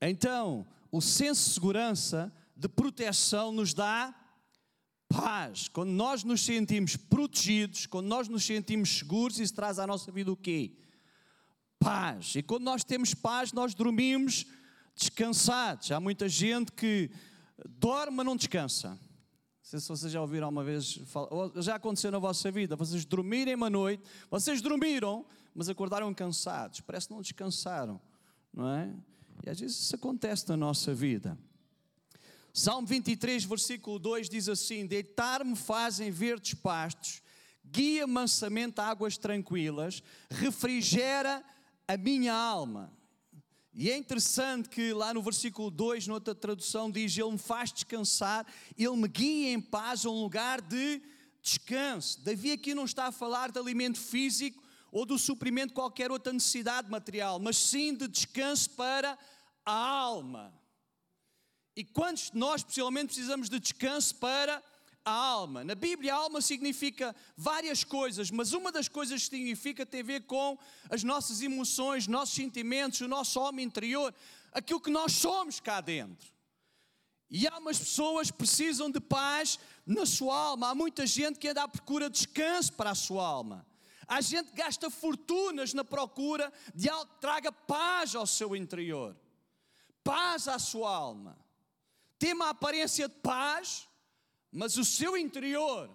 Então, 0.01 0.67
o 0.91 1.01
senso 1.01 1.49
de 1.49 1.55
segurança, 1.55 2.33
de 2.57 2.69
proteção, 2.69 3.53
nos 3.53 3.73
dá 3.73 4.13
paz. 5.09 5.69
Quando 5.69 5.91
nós 5.91 6.25
nos 6.25 6.45
sentimos 6.45 6.97
protegidos, 6.97 7.87
quando 7.87 8.07
nós 8.07 8.27
nos 8.27 8.45
sentimos 8.45 8.99
seguros, 8.99 9.39
isso 9.39 9.55
traz 9.55 9.79
à 9.79 9.87
nossa 9.87 10.11
vida 10.11 10.33
o 10.33 10.37
quê? 10.37 10.73
Paz. 11.79 12.35
E 12.35 12.43
quando 12.43 12.65
nós 12.65 12.83
temos 12.83 13.15
paz, 13.15 13.53
nós 13.53 13.75
dormimos 13.75 14.45
descansados. 14.95 15.91
Há 15.91 16.01
muita 16.01 16.29
gente 16.29 16.73
que 16.73 17.11
dorme, 17.69 18.17
mas 18.17 18.27
não 18.27 18.37
descansa. 18.37 18.91
Não 18.91 18.99
sei 19.63 19.81
se 19.81 19.89
vocês 19.89 20.13
já 20.13 20.21
ouviram 20.21 20.47
alguma 20.47 20.63
vez, 20.63 21.01
já 21.57 21.77
aconteceu 21.77 22.11
na 22.11 22.19
vossa 22.19 22.51
vida, 22.51 22.77
vocês 22.77 23.05
dormirem 23.05 23.55
uma 23.55 23.71
noite, 23.71 24.03
vocês 24.31 24.61
dormiram, 24.61 25.25
mas 25.55 25.69
acordaram 25.69 26.13
cansados, 26.13 26.81
parece 26.81 27.09
que 27.09 27.15
não 27.15 27.23
descansaram, 27.23 28.01
não 28.53 28.69
é? 28.69 28.95
E 29.45 29.51
às 29.51 29.59
vezes 29.59 29.79
isso 29.79 29.95
acontece 29.95 30.49
na 30.49 30.57
nossa 30.57 30.95
vida. 30.95 31.39
Salmo 32.53 32.87
23, 32.87 33.45
versículo 33.45 33.99
2 33.99 34.29
diz 34.29 34.49
assim: 34.49 34.87
Deitar-me 34.87 35.57
fazem 35.57 36.11
verdes 36.11 36.55
pastos, 36.55 37.21
guia 37.65 38.07
mansamente 38.07 38.81
águas 38.81 39.19
tranquilas, 39.19 40.03
refrigera 40.31 41.45
a 41.89 41.97
minha 41.97 42.33
alma. 42.33 42.93
E 43.77 43.91
é 43.91 43.97
interessante 43.97 44.69
que 44.69 44.93
lá 44.93 45.13
no 45.13 45.21
versículo 45.21 45.69
2, 45.69 46.07
noutra 46.07 46.33
tradução, 46.33 46.91
diz: 46.91 47.17
Ele 47.19 47.33
me 47.33 47.39
faz 47.39 47.73
descansar, 47.73 48.47
Ele 48.79 48.97
me 48.97 49.09
guia 49.09 49.53
em 49.53 49.61
paz 49.61 50.07
a 50.07 50.11
um 50.11 50.23
lugar 50.23 50.61
de 50.61 51.03
descanso. 51.43 52.21
Davi 52.25 52.53
aqui 52.53 52.73
não 52.73 52.85
está 52.85 53.07
a 53.07 53.13
falar 53.13 53.51
de 53.51 53.59
alimento 53.59 53.99
físico 53.99 54.63
ou 54.93 55.05
do 55.05 55.19
suprimento 55.19 55.69
de 55.69 55.75
qualquer 55.75 56.13
outra 56.13 56.33
necessidade 56.33 56.89
material, 56.89 57.41
mas 57.41 57.57
sim 57.57 57.93
de 57.95 58.07
descanso 58.07 58.71
para 58.71 59.19
a 59.67 59.73
alma. 59.73 60.55
E 61.77 61.83
quantos 61.83 62.31
de 62.31 62.39
nós, 62.39 62.63
possivelmente, 62.63 63.07
precisamos 63.07 63.49
de 63.49 63.59
descanso 63.59 64.15
para 64.15 64.57
a 64.57 64.63
alma. 65.05 65.63
Na 65.65 65.75
Bíblia, 65.75 66.15
a 66.15 66.19
alma 66.19 66.41
significa 66.41 67.15
várias 67.37 67.85
coisas, 67.85 68.31
mas 68.31 68.53
uma 68.53 68.73
das 68.73 68.89
coisas 68.89 69.23
que 69.25 69.37
significa 69.37 69.85
tem 69.85 70.01
a 70.01 70.05
ver 70.05 70.23
com 70.23 70.59
as 70.89 71.03
nossas 71.03 71.43
emoções, 71.43 72.07
nossos 72.07 72.35
sentimentos, 72.35 73.01
o 73.01 73.09
nosso 73.09 73.39
homem 73.41 73.67
interior, 73.67 74.15
aquilo 74.53 74.81
que 74.81 74.91
nós 74.91 75.13
somos 75.13 75.61
cá 75.61 75.81
dentro. 75.81 76.33
E 77.31 77.47
há 77.49 77.59
umas 77.59 77.79
pessoas 77.79 78.31
que 78.31 78.37
precisam 78.37 78.91
de 78.91 79.01
paz 79.01 79.59
na 79.87 80.07
sua 80.07 80.37
alma. 80.37 80.69
Há 80.69 80.75
muita 80.75 81.07
gente 81.07 81.39
que 81.39 81.49
anda 81.49 81.65
à 81.65 81.69
procura 81.69 82.09
de 82.09 82.17
descanso 82.17 82.73
para 82.73 82.91
a 82.91 82.95
sua 82.95 83.27
alma. 83.27 83.67
Há 84.07 84.21
gente 84.21 84.51
que 84.51 84.57
gasta 84.57 84.91
fortunas 84.91 85.73
na 85.75 85.85
procura 85.85 86.53
de 86.75 86.89
algo 86.89 87.11
que 87.13 87.21
traga 87.21 87.51
paz 87.51 88.15
ao 88.15 88.27
seu 88.27 88.55
interior, 88.55 89.17
paz 90.03 90.47
à 90.47 90.59
sua 90.59 90.95
alma. 90.95 91.39
Tem 92.19 92.35
uma 92.35 92.51
aparência 92.51 93.09
de 93.09 93.15
paz, 93.17 93.89
mas 94.55 94.77
o 94.77 94.85
seu 94.85 95.17
interior 95.17 95.91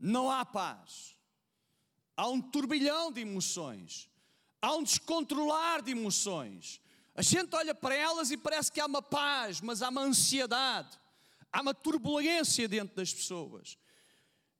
não 0.00 0.30
há 0.30 0.46
paz. 0.46 1.14
Há 2.16 2.26
um 2.28 2.40
turbilhão 2.40 3.12
de 3.12 3.20
emoções, 3.20 4.08
há 4.62 4.74
um 4.74 4.82
descontrolar 4.82 5.82
de 5.82 5.90
emoções. 5.90 6.80
A 7.14 7.20
gente 7.20 7.54
olha 7.54 7.74
para 7.74 7.94
elas 7.94 8.30
e 8.30 8.36
parece 8.36 8.72
que 8.72 8.80
há 8.80 8.86
uma 8.86 9.02
paz, 9.02 9.60
mas 9.60 9.82
há 9.82 9.90
uma 9.90 10.00
ansiedade, 10.00 10.98
há 11.52 11.60
uma 11.60 11.74
turbulência 11.74 12.66
dentro 12.66 12.96
das 12.96 13.12
pessoas. 13.12 13.76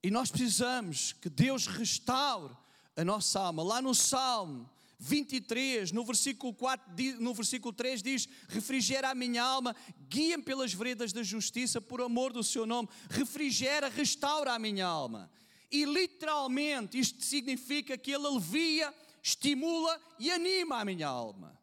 E 0.03 0.11
nós 0.11 0.31
precisamos 0.31 1.15
que 1.15 1.31
Deus 1.31 1.67
restaure 1.67 2.55
a 2.95 3.03
nossa 3.05 3.41
alma. 3.41 3.63
Lá 3.63 3.81
no 3.81 3.95
Salmo 3.95 4.71
23, 5.05 5.93
no 5.93 6.03
versículo, 6.03 6.55
4, 6.55 7.21
no 7.21 7.35
versículo 7.35 7.75
3 7.75 8.03
diz: 8.03 8.29
Refrigera 8.49 9.11
a 9.11 9.15
minha 9.15 9.43
alma, 9.43 9.77
guia-me 10.09 10.43
pelas 10.43 10.73
veredas 10.73 11.13
da 11.13 11.23
justiça, 11.23 11.79
por 11.79 12.01
amor 12.01 12.33
do 12.33 12.43
seu 12.43 12.65
nome. 12.65 12.89
Refrigera, 13.11 13.91
restaura 13.91 14.55
a 14.55 14.59
minha 14.59 14.87
alma. 14.87 15.31
E 15.71 15.85
literalmente 15.85 16.99
isto 16.99 17.23
significa 17.23 17.99
que 17.99 18.13
Ele 18.13 18.27
alivia, 18.27 18.95
estimula 19.23 20.01
e 20.19 20.31
anima 20.31 20.81
a 20.81 20.85
minha 20.85 21.09
alma. 21.09 21.59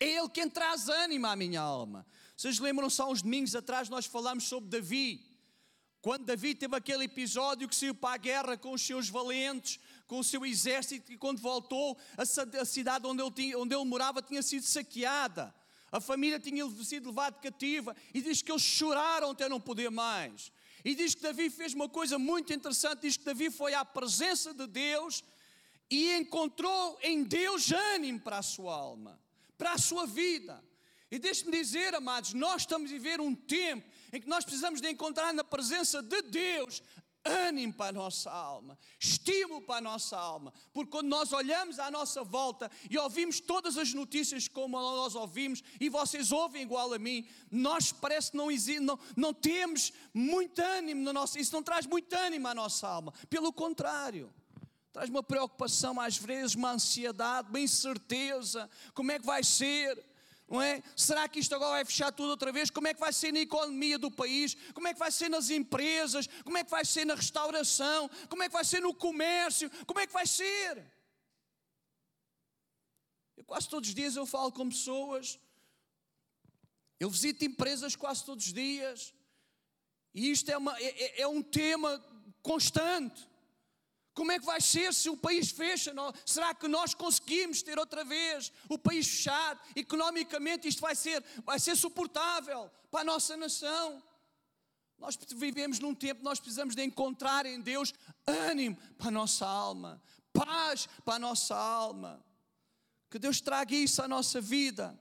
É 0.00 0.18
Ele 0.18 0.28
quem 0.30 0.48
traz 0.48 0.88
ânimo 0.88 1.26
à 1.26 1.36
minha 1.36 1.60
alma. 1.60 2.06
Vocês 2.36 2.58
lembram-se 2.58 3.00
há 3.02 3.06
uns 3.06 3.20
domingos 3.20 3.54
atrás 3.54 3.90
nós 3.90 4.06
falámos 4.06 4.44
sobre 4.44 4.70
Davi. 4.70 5.26
Quando 6.00 6.24
Davi 6.24 6.54
teve 6.54 6.74
aquele 6.74 7.04
episódio 7.04 7.68
que 7.68 7.76
saiu 7.76 7.94
para 7.94 8.14
a 8.14 8.18
guerra 8.18 8.56
com 8.56 8.72
os 8.72 8.80
seus 8.80 9.08
valentes, 9.10 9.78
com 10.06 10.20
o 10.20 10.24
seu 10.24 10.44
exército, 10.46 11.12
e 11.12 11.16
quando 11.16 11.40
voltou, 11.40 11.96
a 12.16 12.64
cidade 12.64 13.06
onde 13.06 13.22
ele, 13.22 13.30
tinha, 13.30 13.58
onde 13.58 13.74
ele 13.74 13.84
morava 13.84 14.22
tinha 14.22 14.42
sido 14.42 14.64
saqueada. 14.64 15.54
A 15.90 16.00
família 16.00 16.38
tinha 16.38 16.68
sido 16.84 17.10
levada 17.10 17.38
cativa 17.40 17.94
e 18.12 18.20
diz 18.20 18.42
que 18.42 18.50
eles 18.50 18.62
choraram 18.62 19.30
até 19.30 19.48
não 19.48 19.60
poder 19.60 19.90
mais. 19.90 20.52
E 20.84 20.94
diz 20.94 21.14
que 21.14 21.22
Davi 21.22 21.50
fez 21.50 21.74
uma 21.74 21.88
coisa 21.88 22.18
muito 22.18 22.52
interessante: 22.52 23.02
diz 23.02 23.16
que 23.16 23.24
Davi 23.24 23.50
foi 23.50 23.74
à 23.74 23.84
presença 23.84 24.52
de 24.52 24.66
Deus 24.66 25.24
e 25.90 26.14
encontrou 26.16 26.98
em 27.02 27.22
Deus 27.22 27.70
ânimo 27.70 28.20
para 28.20 28.38
a 28.38 28.42
sua 28.42 28.74
alma, 28.74 29.18
para 29.56 29.72
a 29.72 29.78
sua 29.78 30.06
vida. 30.06 30.62
E 31.10 31.18
deixe-me 31.18 31.52
dizer, 31.52 31.94
amados, 31.94 32.34
nós 32.34 32.62
estamos 32.62 32.90
a 32.90 32.94
viver 32.94 33.20
um 33.20 33.34
tempo 33.34 33.88
em 34.12 34.20
que 34.20 34.28
nós 34.28 34.44
precisamos 34.44 34.80
de 34.80 34.90
encontrar 34.90 35.32
na 35.32 35.44
presença 35.44 36.02
de 36.02 36.22
Deus 36.22 36.82
ânimo 37.26 37.72
para 37.72 37.88
a 37.88 37.92
nossa 37.92 38.30
alma, 38.30 38.78
estímulo 38.98 39.60
para 39.62 39.76
a 39.76 39.80
nossa 39.80 40.16
alma, 40.16 40.52
porque 40.72 40.90
quando 40.90 41.08
nós 41.08 41.32
olhamos 41.32 41.78
à 41.78 41.90
nossa 41.90 42.22
volta 42.22 42.70
e 42.90 42.96
ouvimos 42.96 43.40
todas 43.40 43.76
as 43.76 43.92
notícias 43.92 44.48
como 44.48 44.80
nós 44.80 45.14
ouvimos, 45.14 45.62
e 45.80 45.88
vocês 45.88 46.32
ouvem 46.32 46.62
igual 46.62 46.92
a 46.92 46.98
mim, 46.98 47.26
nós 47.50 47.92
parece 47.92 48.30
que 48.30 48.36
não, 48.36 48.48
não, 48.80 48.98
não 49.16 49.34
temos 49.34 49.92
muito 50.14 50.60
ânimo 50.60 51.02
na 51.02 51.12
nossa, 51.12 51.40
isso 51.40 51.52
não 51.52 51.62
traz 51.62 51.86
muito 51.86 52.14
ânimo 52.14 52.48
à 52.48 52.54
nossa 52.54 52.88
alma, 52.88 53.12
pelo 53.28 53.52
contrário. 53.52 54.32
Traz 54.92 55.10
uma 55.10 55.22
preocupação, 55.22 56.00
às 56.00 56.16
vezes, 56.16 56.54
uma 56.54 56.70
ansiedade, 56.70 57.50
uma 57.50 57.60
incerteza: 57.60 58.70
como 58.94 59.12
é 59.12 59.18
que 59.18 59.26
vai 59.26 59.44
ser? 59.44 60.02
Não 60.48 60.62
é? 60.62 60.82
Será 60.94 61.28
que 61.28 61.40
isto 61.40 61.54
agora 61.54 61.72
vai 61.72 61.84
fechar 61.84 62.12
tudo 62.12 62.30
outra 62.30 62.52
vez? 62.52 62.70
Como 62.70 62.86
é 62.86 62.94
que 62.94 63.00
vai 63.00 63.12
ser 63.12 63.32
na 63.32 63.40
economia 63.40 63.98
do 63.98 64.10
país? 64.10 64.56
Como 64.72 64.86
é 64.86 64.92
que 64.92 64.98
vai 64.98 65.10
ser 65.10 65.28
nas 65.28 65.50
empresas? 65.50 66.28
Como 66.44 66.56
é 66.56 66.62
que 66.62 66.70
vai 66.70 66.84
ser 66.84 67.04
na 67.04 67.14
restauração? 67.14 68.08
Como 68.28 68.42
é 68.42 68.48
que 68.48 68.52
vai 68.52 68.64
ser 68.64 68.80
no 68.80 68.94
comércio? 68.94 69.68
Como 69.86 69.98
é 69.98 70.06
que 70.06 70.12
vai 70.12 70.26
ser? 70.26 70.84
Eu 73.36 73.44
quase 73.44 73.68
todos 73.68 73.88
os 73.88 73.94
dias 73.94 74.14
eu 74.14 74.24
falo 74.24 74.52
com 74.52 74.68
pessoas, 74.68 75.38
eu 76.98 77.10
visito 77.10 77.44
empresas 77.44 77.94
quase 77.94 78.24
todos 78.24 78.46
os 78.46 78.52
dias, 78.52 79.12
e 80.14 80.30
isto 80.30 80.50
é, 80.50 80.56
uma, 80.56 80.74
é, 80.78 81.20
é, 81.20 81.20
é 81.22 81.28
um 81.28 81.42
tema 81.42 82.02
constante. 82.40 83.28
Como 84.16 84.32
é 84.32 84.38
que 84.38 84.46
vai 84.46 84.62
ser 84.62 84.94
se 84.94 85.10
o 85.10 85.16
país 85.16 85.50
fecha? 85.50 85.92
Será 86.24 86.54
que 86.54 86.66
nós 86.66 86.94
conseguimos 86.94 87.60
ter 87.60 87.78
outra 87.78 88.02
vez 88.02 88.50
o 88.66 88.78
país 88.78 89.06
fechado? 89.06 89.60
Economicamente 89.76 90.66
isto 90.66 90.80
vai 90.80 90.94
ser, 90.96 91.22
vai 91.44 91.60
ser 91.60 91.76
suportável 91.76 92.70
para 92.90 93.02
a 93.02 93.04
nossa 93.04 93.36
nação? 93.36 94.02
Nós 94.98 95.18
vivemos 95.36 95.78
num 95.80 95.94
tempo, 95.94 96.24
nós 96.24 96.40
precisamos 96.40 96.74
de 96.74 96.82
encontrar 96.82 97.44
em 97.44 97.60
Deus 97.60 97.92
ânimo 98.26 98.78
para 98.96 99.08
a 99.08 99.10
nossa 99.10 99.46
alma, 99.46 100.02
paz 100.32 100.88
para 101.04 101.16
a 101.16 101.18
nossa 101.18 101.54
alma. 101.54 102.24
Que 103.10 103.18
Deus 103.18 103.38
traga 103.42 103.74
isso 103.74 104.00
à 104.00 104.08
nossa 104.08 104.40
vida. 104.40 104.98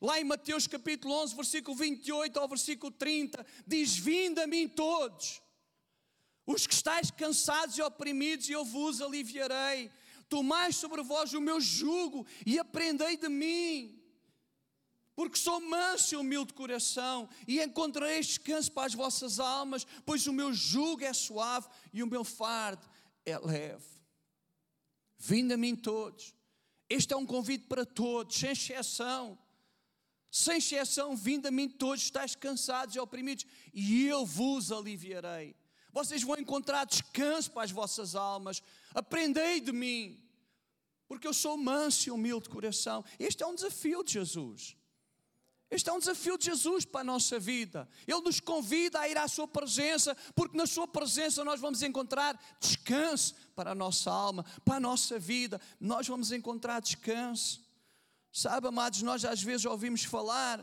Lá 0.00 0.20
em 0.20 0.24
Mateus 0.24 0.66
capítulo 0.66 1.14
11, 1.22 1.36
versículo 1.36 1.76
28 1.76 2.36
ao 2.36 2.48
versículo 2.48 2.90
30, 2.90 3.46
diz: 3.64 3.96
Vinde 3.96 4.40
a 4.40 4.46
mim 4.48 4.66
todos 4.66 5.40
os 6.46 6.66
que 6.66 6.74
estáis 6.74 7.10
cansados 7.10 7.76
e 7.76 7.82
oprimidos, 7.82 8.48
eu 8.48 8.64
vos 8.64 9.02
aliviarei. 9.02 9.90
Tomai 10.28 10.72
sobre 10.72 11.02
vós 11.02 11.34
o 11.34 11.40
meu 11.40 11.60
jugo 11.60 12.24
e 12.44 12.58
aprendei 12.58 13.16
de 13.16 13.28
mim, 13.28 14.00
porque 15.14 15.38
sou 15.38 15.60
manso 15.60 16.14
e 16.14 16.16
humilde 16.16 16.48
de 16.48 16.54
coração, 16.54 17.28
e 17.46 17.60
encontrareis 17.60 18.26
descanso 18.26 18.70
para 18.72 18.86
as 18.86 18.94
vossas 18.94 19.40
almas, 19.40 19.86
pois 20.04 20.26
o 20.26 20.32
meu 20.32 20.52
jugo 20.52 21.04
é 21.04 21.12
suave 21.12 21.68
e 21.92 22.02
o 22.02 22.06
meu 22.06 22.22
fardo 22.22 22.88
é 23.24 23.38
leve. 23.38 23.96
Vinde 25.18 25.54
a 25.54 25.56
mim 25.56 25.74
todos. 25.74 26.34
Este 26.88 27.12
é 27.12 27.16
um 27.16 27.26
convite 27.26 27.66
para 27.66 27.84
todos, 27.84 28.36
sem 28.36 28.50
exceção. 28.50 29.38
Sem 30.30 30.58
exceção, 30.58 31.16
vinde 31.16 31.48
a 31.48 31.50
mim 31.50 31.68
todos, 31.68 32.02
estáis 32.02 32.36
cansados 32.36 32.94
e 32.94 33.00
oprimidos, 33.00 33.46
e 33.72 34.06
eu 34.06 34.26
vos 34.26 34.70
aliviarei 34.70 35.56
vocês 35.96 36.22
vão 36.22 36.38
encontrar 36.38 36.84
descanso 36.84 37.50
para 37.50 37.62
as 37.62 37.70
vossas 37.70 38.14
almas. 38.14 38.62
Aprendei 38.94 39.60
de 39.62 39.72
mim, 39.72 40.22
porque 41.08 41.26
eu 41.26 41.32
sou 41.32 41.56
manso 41.56 42.10
e 42.10 42.12
humilde 42.12 42.44
de 42.44 42.50
coração. 42.50 43.02
Este 43.18 43.42
é 43.42 43.46
um 43.46 43.54
desafio 43.54 44.04
de 44.04 44.12
Jesus. 44.12 44.76
Este 45.70 45.88
é 45.88 45.92
um 45.94 45.98
desafio 45.98 46.36
de 46.36 46.44
Jesus 46.44 46.84
para 46.84 47.00
a 47.00 47.04
nossa 47.04 47.38
vida. 47.40 47.88
Ele 48.06 48.20
nos 48.20 48.40
convida 48.40 49.00
a 49.00 49.08
ir 49.08 49.16
à 49.16 49.26
Sua 49.26 49.48
presença, 49.48 50.14
porque 50.34 50.54
na 50.54 50.66
Sua 50.66 50.86
presença 50.86 51.42
nós 51.42 51.60
vamos 51.62 51.82
encontrar 51.82 52.38
descanso 52.60 53.34
para 53.54 53.70
a 53.70 53.74
nossa 53.74 54.10
alma, 54.10 54.44
para 54.66 54.76
a 54.76 54.80
nossa 54.80 55.18
vida. 55.18 55.58
Nós 55.80 56.06
vamos 56.06 56.30
encontrar 56.30 56.80
descanso. 56.80 57.66
Sabe, 58.30 58.68
amados, 58.68 59.00
nós 59.00 59.24
às 59.24 59.42
vezes 59.42 59.64
ouvimos 59.64 60.04
falar 60.04 60.62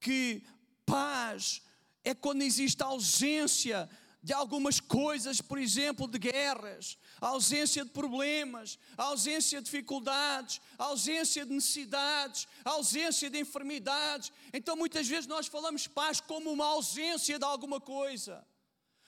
que 0.00 0.42
paz 0.84 1.62
é 2.02 2.12
quando 2.14 2.42
existe 2.42 2.82
ausência 2.82 3.88
de 4.26 4.32
algumas 4.32 4.80
coisas, 4.80 5.40
por 5.40 5.56
exemplo, 5.56 6.08
de 6.08 6.18
guerras, 6.18 6.98
a 7.20 7.28
ausência 7.28 7.84
de 7.84 7.92
problemas, 7.92 8.76
a 8.98 9.04
ausência 9.04 9.60
de 9.60 9.66
dificuldades, 9.66 10.60
a 10.76 10.86
ausência 10.86 11.46
de 11.46 11.52
necessidades, 11.52 12.48
a 12.64 12.70
ausência 12.70 13.30
de 13.30 13.38
enfermidades. 13.38 14.32
Então, 14.52 14.74
muitas 14.74 15.06
vezes 15.06 15.28
nós 15.28 15.46
falamos 15.46 15.86
paz 15.86 16.20
como 16.20 16.50
uma 16.50 16.66
ausência 16.66 17.38
de 17.38 17.44
alguma 17.44 17.80
coisa. 17.80 18.44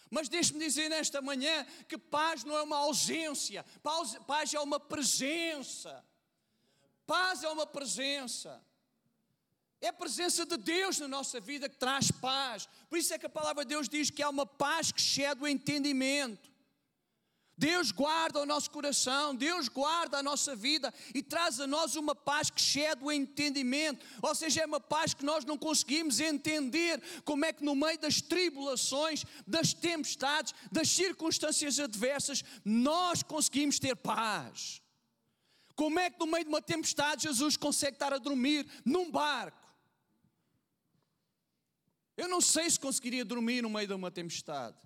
Mas 0.09 0.29
deixe-me 0.29 0.61
dizer 0.61 0.89
nesta 0.89 1.21
manhã 1.21 1.67
que 1.89 1.99
paz 1.99 2.45
não 2.45 2.57
é 2.57 2.63
uma 2.63 2.77
ausência, 2.77 3.67
paz, 3.83 4.17
paz 4.25 4.55
é 4.55 4.61
uma 4.61 4.79
presença. 4.79 6.01
Paz 7.05 7.43
é 7.43 7.49
uma 7.49 7.67
presença. 7.67 8.65
É 9.81 9.89
a 9.89 9.93
presença 9.93 10.45
de 10.45 10.57
Deus 10.57 10.99
na 10.99 11.07
nossa 11.07 11.41
vida 11.41 11.69
que 11.69 11.77
traz 11.77 12.11
paz. 12.11 12.69
Por 12.89 12.99
isso 12.99 13.15
é 13.15 13.19
que 13.19 13.27
a 13.27 13.31
palavra 13.31 13.65
de 13.65 13.69
Deus 13.69 13.89
diz 13.89 14.11
que 14.11 14.23
há 14.23 14.29
uma 14.29 14.47
paz 14.47 14.91
que 14.91 15.01
excede 15.01 15.43
o 15.43 15.47
entendimento. 15.47 16.51
Deus 17.57 17.91
guarda 17.91 18.41
o 18.41 18.47
nosso 18.47 18.71
coração, 18.71 19.35
Deus 19.35 19.67
guarda 19.69 20.19
a 20.19 20.23
nossa 20.23 20.55
vida 20.55 20.95
e 21.13 21.25
traz 21.25 21.59
a 21.59 21.67
nós 21.67 21.97
uma 21.97 22.15
paz 22.15 22.51
que 22.51 22.61
excede 22.61 23.05
o 23.05 23.11
entendimento. 23.11 24.05
Ou 24.23 24.33
seja, 24.33 24.63
é 24.63 24.67
uma 24.67 24.79
paz 24.79 25.13
que 25.13 25.25
nós 25.25 25.45
não 25.45 25.59
conseguimos 25.59 26.21
entender 26.21 27.03
como 27.25 27.45
é 27.45 27.53
que 27.53 27.65
no 27.65 27.75
meio 27.75 27.99
das 27.99 28.21
tribulações, 28.21 29.25
das 29.45 29.75
tempestades, 29.75 30.55
das 30.71 30.89
circunstâncias 30.89 31.81
adversas, 31.81 32.45
nós 32.65 33.25
conseguimos 33.25 33.81
ter 33.81 33.97
paz. 33.97 34.81
Como 35.75 35.99
é 35.99 36.11
que 36.11 36.19
no 36.21 36.27
meio 36.27 36.45
de 36.45 36.51
uma 36.51 36.63
tempestade 36.63 37.25
Jesus 37.25 37.57
consegue 37.57 37.97
estar 37.97 38.13
a 38.13 38.19
dormir 38.19 38.69
num 38.85 39.11
barco? 39.11 39.68
Eu 42.19 42.27
não 42.27 42.41
sei 42.41 42.69
se 42.69 42.81
conseguiria 42.81 43.25
dormir 43.25 43.63
no 43.63 43.71
meio 43.71 43.87
de 43.87 43.95
uma 43.95 44.11
tempestade. 44.11 44.77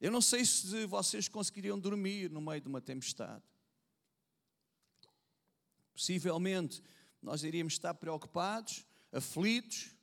Eu 0.00 0.10
não 0.10 0.20
sei 0.20 0.44
se 0.44 0.84
vocês 0.86 1.28
conseguiriam 1.28 1.78
dormir 1.78 2.28
no 2.28 2.40
meio 2.40 2.60
de 2.60 2.66
uma 2.66 2.80
tempestade. 2.80 3.44
Possivelmente 5.94 6.82
nós 7.22 7.44
iríamos 7.44 7.74
estar 7.74 7.94
preocupados, 7.94 8.84
aflitos, 9.12 9.94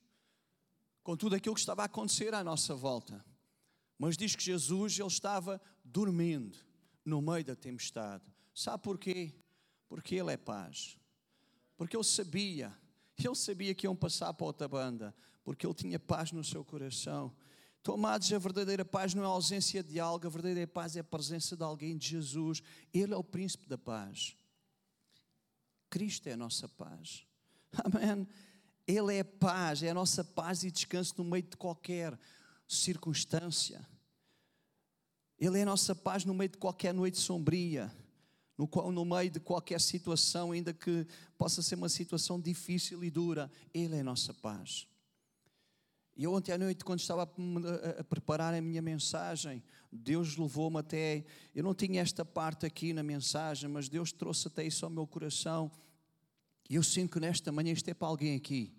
com 1.04 1.17
tudo 1.17 1.36
aquilo 1.36 1.56
que 1.56 1.60
estava 1.60 1.82
a 1.82 1.88
acontecer 1.88 2.34
à 2.34 2.41
nossa 2.41 2.73
volta. 2.73 3.25
Mas 3.97 4.15
diz 4.15 4.34
que 4.34 4.41
Jesus 4.41 4.97
ele 4.97 5.10
estava 5.10 5.62
dormindo 5.84 6.58
no 7.04 7.21
meio 7.21 7.43
da 7.43 7.56
tempestade. 7.58 8.23
Sabe 8.56 8.82
porquê? 8.82 9.34
Porque 9.89 10.15
ele 10.15 10.32
é 10.32 10.38
paz. 10.38 10.97
Porque 11.75 11.97
ele 11.97 12.04
sabia, 12.06 12.73
ele 13.27 13.36
sabia 13.36 13.73
que 13.73 13.86
iam 13.86 13.95
passar 13.95 14.34
para 14.34 14.45
outra 14.45 14.67
banda, 14.67 15.15
porque 15.43 15.65
ele 15.65 15.73
tinha 15.73 15.99
paz 15.99 16.32
no 16.32 16.43
seu 16.43 16.63
coração. 16.63 17.36
Então, 17.82 17.93
amados, 17.93 18.32
a 18.32 18.38
verdadeira 18.38 18.84
paz 18.84 19.13
não 19.13 19.23
é 19.23 19.25
a 19.25 19.29
ausência 19.29 19.82
de 19.82 19.99
algo, 19.99 20.27
a 20.27 20.29
verdadeira 20.29 20.67
paz 20.67 20.95
é 20.95 20.99
a 20.99 21.03
presença 21.03 21.55
de 21.55 21.63
alguém, 21.63 21.97
de 21.97 22.08
Jesus. 22.08 22.62
Ele 22.93 23.13
é 23.13 23.17
o 23.17 23.23
príncipe 23.23 23.67
da 23.67 23.77
paz. 23.77 24.36
Cristo 25.89 26.27
é 26.27 26.34
a 26.34 26.38
nossa 26.38 26.67
paz. 26.67 27.25
Amém. 27.73 28.27
Ele 28.86 29.15
é 29.15 29.23
paz, 29.23 29.84
é 29.84 29.89
a 29.89 29.93
nossa 29.93 30.23
paz 30.23 30.63
e 30.63 30.71
descanso 30.71 31.13
no 31.17 31.23
meio 31.23 31.43
de 31.43 31.55
qualquer 31.55 32.19
circunstância. 32.67 33.88
Ele 35.38 35.60
é 35.60 35.62
a 35.62 35.65
nossa 35.65 35.95
paz 35.95 36.25
no 36.25 36.34
meio 36.34 36.49
de 36.49 36.58
qualquer 36.58 36.93
noite 36.93 37.17
sombria, 37.17 37.91
no, 38.60 38.91
no 38.91 39.06
meio 39.06 39.32
de 39.32 39.39
qualquer 39.39 39.80
situação, 39.80 40.52
ainda 40.52 40.74
que 40.74 41.08
possa 41.38 41.62
ser 41.62 41.76
uma 41.76 41.88
situação 41.88 42.38
difícil 42.41 43.02
e 43.06 43.10
dura. 43.10 43.50
Ele 43.74 43.95
é 43.95 44.02
a 44.02 44.04
nossa 44.04 44.34
paz. 44.34 44.86
E 46.13 46.28
ontem 46.28 46.52
à 46.52 46.58
noite, 46.58 46.84
quando 46.84 47.00
estava 47.00 47.24
a, 47.24 48.00
a 48.02 48.04
preparar 48.04 48.54
a 48.54 48.60
minha 48.60 48.82
mensagem, 48.82 49.63
Deus 49.89 50.36
levou-me 50.36 50.78
até. 50.78 51.24
Eu 51.56 51.63
não 51.63 51.74
tinha 51.74 52.02
esta 52.02 52.26
parte 52.26 52.65
aqui 52.65 52.91
na 52.91 53.02
mensagem, 53.02 53.69
mas 53.69 53.88
Deus 53.88 54.12
trouxe 54.12 54.50
até 54.50 54.65
isso 54.65 54.84
ao 54.84 54.91
meu 54.91 55.08
coração. 55.08 55.72
E 56.69 56.76
eu 56.76 56.84
sinto 56.84 57.13
que 57.13 57.19
nesta 57.22 57.54
manhã 57.54 57.72
isto 57.72 57.88
é 57.88 57.93
para 57.93 58.10
alguém 58.10 58.36
aqui 58.36 58.74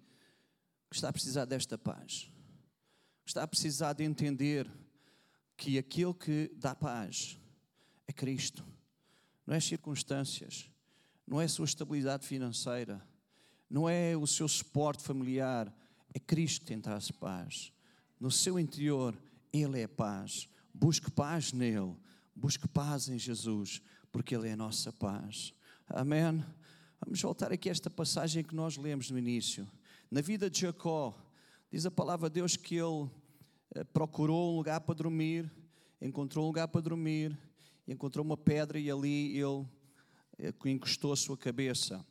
que 0.90 0.96
está 0.96 1.08
a 1.08 1.12
precisar 1.12 1.46
desta 1.46 1.78
paz, 1.78 2.30
que 3.24 3.30
está 3.30 3.44
a 3.44 3.48
precisar 3.48 3.94
de 3.94 4.04
entender 4.04 4.70
que 5.56 5.78
aquele 5.78 6.12
que 6.12 6.50
dá 6.56 6.74
paz 6.74 7.38
é 8.06 8.12
Cristo, 8.12 8.62
não 9.50 9.54
é 9.54 9.58
as 9.58 9.64
circunstâncias, 9.64 10.70
não 11.26 11.40
é 11.40 11.44
a 11.44 11.48
sua 11.48 11.64
estabilidade 11.64 12.24
financeira, 12.24 13.04
não 13.68 13.88
é 13.88 14.16
o 14.16 14.24
seu 14.24 14.46
suporte 14.46 15.02
familiar, 15.02 15.76
é 16.14 16.20
Cristo 16.20 16.60
que 16.60 16.66
tem 16.66 16.80
traz 16.80 17.10
paz. 17.10 17.72
No 18.20 18.30
seu 18.30 18.60
interior, 18.60 19.20
Ele 19.52 19.80
é 19.80 19.88
paz. 19.88 20.48
Busque 20.72 21.10
paz 21.10 21.52
nele, 21.52 21.96
busque 22.32 22.68
paz 22.68 23.08
em 23.08 23.18
Jesus, 23.18 23.82
porque 24.12 24.36
Ele 24.36 24.48
é 24.48 24.52
a 24.52 24.56
nossa 24.56 24.92
paz. 24.92 25.52
Amém? 25.88 26.44
Vamos 27.04 27.20
voltar 27.20 27.50
aqui 27.50 27.68
a 27.68 27.72
esta 27.72 27.90
passagem 27.90 28.44
que 28.44 28.54
nós 28.54 28.76
lemos 28.76 29.10
no 29.10 29.18
início. 29.18 29.68
Na 30.08 30.20
vida 30.20 30.48
de 30.48 30.60
Jacó, 30.60 31.12
diz 31.72 31.84
a 31.84 31.90
palavra 31.90 32.30
de 32.30 32.34
Deus 32.34 32.56
que 32.56 32.76
ele 32.76 33.10
eh, 33.74 33.82
procurou 33.82 34.52
um 34.52 34.56
lugar 34.58 34.80
para 34.82 34.94
dormir, 34.94 35.50
encontrou 36.00 36.44
um 36.44 36.46
lugar 36.46 36.68
para 36.68 36.82
dormir, 36.82 37.36
encontrou 37.92 38.24
uma 38.24 38.36
pedra 38.36 38.78
e 38.78 38.90
ali 38.90 39.36
ele 39.36 39.66
eh, 40.38 40.52
encostou 40.66 41.12
a 41.12 41.16
sua 41.16 41.36
cabeça. 41.36 42.04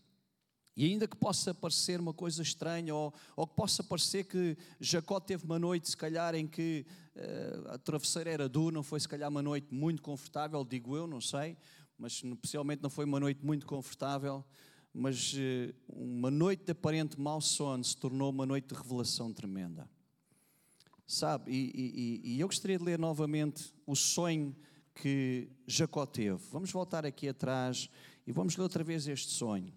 E 0.75 0.85
ainda 0.85 1.07
que 1.07 1.15
possa 1.15 1.53
parecer 1.53 1.99
uma 1.99 2.13
coisa 2.13 2.41
estranha, 2.41 2.93
ou, 2.93 3.13
ou 3.35 3.47
que 3.47 3.55
possa 3.55 3.83
parecer 3.83 4.25
que 4.25 4.57
Jacó 4.79 5.19
teve 5.19 5.43
uma 5.45 5.59
noite, 5.59 5.89
se 5.89 5.97
calhar, 5.97 6.35
em 6.35 6.47
que 6.47 6.85
uh, 7.15 7.71
a 7.71 7.77
travesseira 7.77 8.29
era 8.29 8.47
dura, 8.47 8.73
não 8.73 8.83
foi 8.83 8.99
se 8.99 9.07
calhar 9.07 9.29
uma 9.29 9.41
noite 9.41 9.73
muito 9.73 10.01
confortável, 10.01 10.63
digo 10.63 10.95
eu, 10.95 11.05
não 11.05 11.19
sei, 11.19 11.57
mas 11.97 12.13
especialmente 12.23 12.81
não 12.81 12.89
foi 12.89 13.03
uma 13.03 13.19
noite 13.19 13.45
muito 13.45 13.65
confortável 13.65 14.45
mas 14.93 15.33
eh, 15.37 15.73
uma 15.87 16.31
noite 16.31 16.65
de 16.65 16.71
aparente 16.71 17.19
mau 17.19 17.39
sono 17.39 17.83
se 17.83 17.95
tornou 17.95 18.29
uma 18.31 18.45
noite 18.45 18.73
de 18.73 18.75
revelação 18.75 19.31
tremenda. 19.31 19.89
Sabe, 21.05 21.51
e, 21.51 22.21
e, 22.23 22.35
e 22.35 22.39
eu 22.39 22.47
gostaria 22.47 22.77
de 22.77 22.83
ler 22.83 22.99
novamente 22.99 23.73
o 23.85 23.95
sonho 23.95 24.55
que 24.99 25.47
Jacó 25.65 26.05
teve. 26.05 26.37
Vamos 26.51 26.71
voltar 26.71 27.05
aqui 27.05 27.29
atrás 27.29 27.89
e 28.27 28.33
vamos 28.33 28.57
ler 28.57 28.63
outra 28.63 28.83
vez 28.83 29.07
este 29.07 29.31
sonho. 29.31 29.73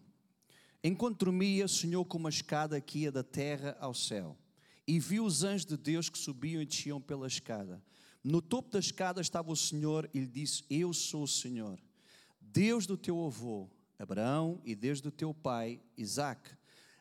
Enquanto 0.82 1.24
dormia, 1.24 1.68
sonhou 1.68 2.04
com 2.04 2.18
uma 2.18 2.28
escada 2.28 2.80
que 2.80 3.00
ia 3.00 3.12
da 3.12 3.22
terra 3.22 3.76
ao 3.78 3.94
céu 3.94 4.36
e 4.84 4.98
viu 4.98 5.24
os 5.24 5.44
anjos 5.44 5.64
de 5.64 5.76
Deus 5.76 6.08
que 6.08 6.18
subiam 6.18 6.60
e 6.60 6.66
desciam 6.66 7.00
pela 7.00 7.28
escada. 7.28 7.80
No 8.24 8.42
topo 8.42 8.70
da 8.70 8.80
escada 8.80 9.20
estava 9.20 9.52
o 9.52 9.56
Senhor 9.56 10.10
e 10.12 10.18
lhe 10.18 10.26
disse: 10.26 10.64
Eu 10.68 10.92
sou 10.92 11.22
o 11.22 11.28
Senhor, 11.28 11.78
Deus 12.40 12.84
do 12.84 12.96
teu 12.96 13.24
avô, 13.24 13.70
Abraão, 13.96 14.60
e 14.64 14.74
desde 14.74 15.06
o 15.06 15.12
teu 15.12 15.32
pai, 15.32 15.80
Isaque. 15.96 16.50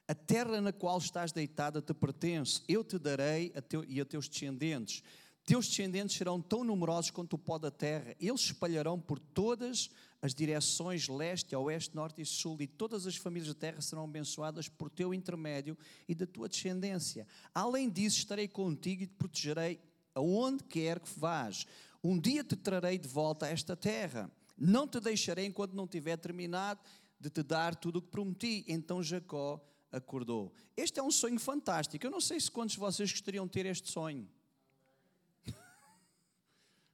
A 0.08 0.14
terra 0.14 0.62
na 0.62 0.72
qual 0.72 1.00
estás 1.00 1.32
deitada 1.32 1.82
te 1.82 1.94
pertence, 1.94 2.62
eu 2.68 2.84
te 2.84 3.00
darei 3.00 3.52
a 3.56 3.62
teu, 3.62 3.84
e 3.84 4.00
a 4.00 4.06
teus 4.06 4.30
descendentes. 4.30 5.02
Teus 5.46 5.68
descendentes 5.68 6.16
serão 6.16 6.42
tão 6.42 6.64
numerosos 6.64 7.12
quanto 7.12 7.34
o 7.34 7.40
pó 7.40 7.58
da 7.58 7.72
terra. 7.72 8.16
Eles 8.20 8.42
se 8.42 8.48
espalharão 8.48 9.00
por 9.00 9.18
todas 9.18 9.90
as 10.22 10.36
direções 10.36 11.08
leste, 11.08 11.56
oeste, 11.56 11.96
norte 11.96 12.22
e 12.22 12.26
sul, 12.26 12.62
e 12.62 12.68
todas 12.68 13.08
as 13.08 13.16
famílias 13.16 13.48
da 13.48 13.60
terra 13.60 13.82
serão 13.82 14.04
abençoadas 14.04 14.70
por 14.70 14.90
teu 14.90 15.14
intermédio 15.14 15.76
e 16.08 16.14
da 16.14 16.28
tua 16.28 16.48
descendência. 16.48 17.28
Além 17.56 17.90
disso, 17.90 18.20
estarei 18.20 18.48
contigo 18.48 19.04
e 19.04 19.08
te 19.08 19.16
protegerei 19.16 19.80
aonde 20.14 20.64
quer 20.64 21.00
que 21.00 21.20
vás. 21.20 21.66
Um 22.04 22.20
dia 22.20 22.44
te 22.44 22.56
trarei 22.56 23.00
de 23.00 23.08
volta 23.08 23.48
a 23.48 23.50
esta 23.50 23.76
terra. 23.76 24.32
Não 24.56 24.88
te 24.88 25.00
deixarei 25.00 25.46
enquanto 25.48 25.74
não 25.74 25.88
tiver 25.88 26.18
terminado 26.18 26.82
de 27.20 27.30
te 27.30 27.42
dar 27.42 27.76
tudo 27.76 27.98
o 27.98 28.02
que 28.02 28.10
prometi. 28.10 28.64
Então 28.68 29.02
Jacó 29.02 29.60
acordou. 29.92 30.54
Este 30.78 31.00
é 31.00 31.04
um 31.04 31.12
sonho 31.12 31.40
fantástico. 31.40 32.06
Eu 32.06 32.12
não 32.12 32.22
sei 32.22 32.40
se 32.40 32.50
quantos 32.50 32.74
de 32.74 32.80
vocês 32.80 33.12
gostariam 33.12 33.46
de 33.46 33.52
ter 33.52 33.66
este 33.66 33.90
sonho. 33.90 34.30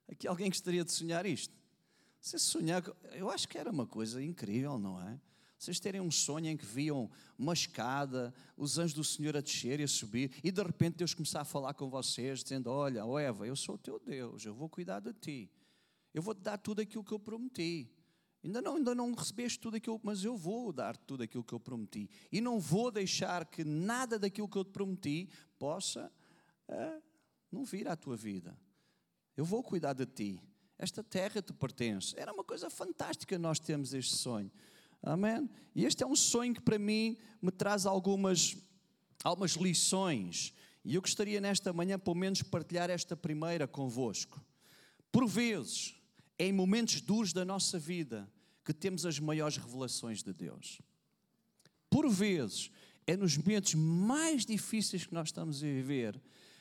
Aqui 0.08 0.28
alguém 0.28 0.50
gostaria 0.50 0.84
de 0.84 0.92
sonhar 0.92 1.26
isto? 1.26 1.54
Se 2.20 2.40
sonhar, 2.40 2.84
eu 3.14 3.30
acho 3.30 3.48
que 3.48 3.58
era 3.58 3.72
uma 3.72 3.86
coisa 3.86 4.24
incrível, 4.24 4.78
não 4.78 5.02
é? 5.02 5.20
Vocês 5.58 5.80
terem 5.80 6.00
um 6.00 6.12
sonho 6.12 6.48
em 6.48 6.58
que 6.58 6.66
viam 6.66 7.10
uma 7.38 7.54
escada, 7.54 8.34
os 8.56 8.78
anjos 8.78 8.94
do 8.94 9.04
Senhor 9.04 9.36
a 9.36 9.42
descer 9.42 9.80
e 9.80 9.84
a 9.84 9.88
subir, 9.88 10.32
e 10.44 10.52
de 10.52 10.62
repente 10.62 10.98
Deus 10.98 11.16
começar 11.16 11.42
a 11.42 11.46
falar 11.46 11.74
com 11.74 11.90
vocês, 11.90 12.44
dizendo: 12.44 12.70
Olha, 12.70 13.06
oh 13.06 13.18
Eva, 13.18 13.48
eu 13.48 13.56
sou 13.56 13.76
o 13.76 13.78
teu 13.78 14.00
Deus, 14.00 14.46
eu 14.46 14.54
vou 14.54 14.70
cuidar 14.70 15.00
de 15.00 15.14
ti. 15.14 15.52
Eu 16.14 16.22
vou 16.22 16.36
te 16.36 16.42
dar 16.42 16.58
tudo 16.58 16.82
aquilo 16.82 17.04
que 17.04 17.12
eu 17.12 17.20
prometi. 17.20 17.92
Ainda 18.44 18.62
não, 18.62 18.76
ainda 18.76 18.94
não 18.94 19.14
recebeste 19.14 19.60
tudo 19.60 19.78
aquilo, 19.78 20.00
mas 20.04 20.24
eu 20.24 20.38
vou 20.38 20.72
dar 20.72 20.96
tudo 20.96 21.24
aquilo 21.24 21.44
que 21.44 21.54
eu 21.54 21.60
prometi. 21.60 22.10
E 22.32 22.40
não 22.40 22.60
vou 22.60 22.92
deixar 22.92 23.46
que 23.46 23.64
nada 23.64 24.20
daquilo 24.20 24.48
que 24.48 24.58
eu 24.58 24.64
te 24.64 24.72
prometi 24.72 25.30
possa 25.58 26.12
uh, 26.70 27.04
não 27.52 27.66
vir 27.66 27.88
à 27.88 27.96
tua 27.96 28.16
vida. 28.16 28.58
Eu 29.38 29.46
vou 29.46 29.62
cuidar 29.62 29.94
de 29.94 30.08
ti. 30.08 30.42
Esta 30.80 31.04
terra 31.04 31.44
te 31.44 31.54
pertence. 31.54 32.20
Era 32.20 32.34
uma 32.34 32.44
coisa 32.44 32.72
fantástica 32.72 33.38
nós 33.38 33.60
termos 33.60 33.94
este 33.94 34.16
sonho. 34.16 34.52
Amém? 35.02 35.48
E 35.76 35.86
este 35.86 36.04
é 36.04 36.08
um 36.08 36.16
sonho 36.16 36.56
que 36.56 36.62
para 36.62 36.80
mim 36.80 37.16
me 37.40 37.52
traz 37.52 37.86
algumas, 37.86 38.58
algumas 39.24 39.52
lições. 39.52 40.56
E 40.84 40.96
eu 40.96 41.02
gostaria 41.02 41.40
nesta 41.40 41.72
manhã, 41.72 42.00
pelo 42.00 42.16
menos, 42.16 42.42
partilhar 42.42 42.90
esta 42.90 43.16
primeira 43.16 43.68
convosco. 43.68 44.44
Por 45.12 45.28
vezes, 45.28 45.96
é 46.40 46.48
em 46.48 46.54
momentos 46.54 47.00
duros 47.00 47.32
da 47.32 47.46
nossa 47.46 47.78
vida 47.78 48.28
que 48.66 48.74
temos 48.74 49.06
as 49.06 49.20
maiores 49.20 49.58
revelações 49.58 50.24
de 50.24 50.34
Deus. 50.34 50.82
Por 51.90 52.10
vezes, 52.10 52.72
é 53.06 53.16
nos 53.16 53.38
momentos 53.38 53.76
mais 53.76 54.46
difíceis 54.46 55.06
que 55.06 55.14
nós 55.14 55.30
estamos 55.30 55.64
a 55.64 55.68
viver 55.68 56.20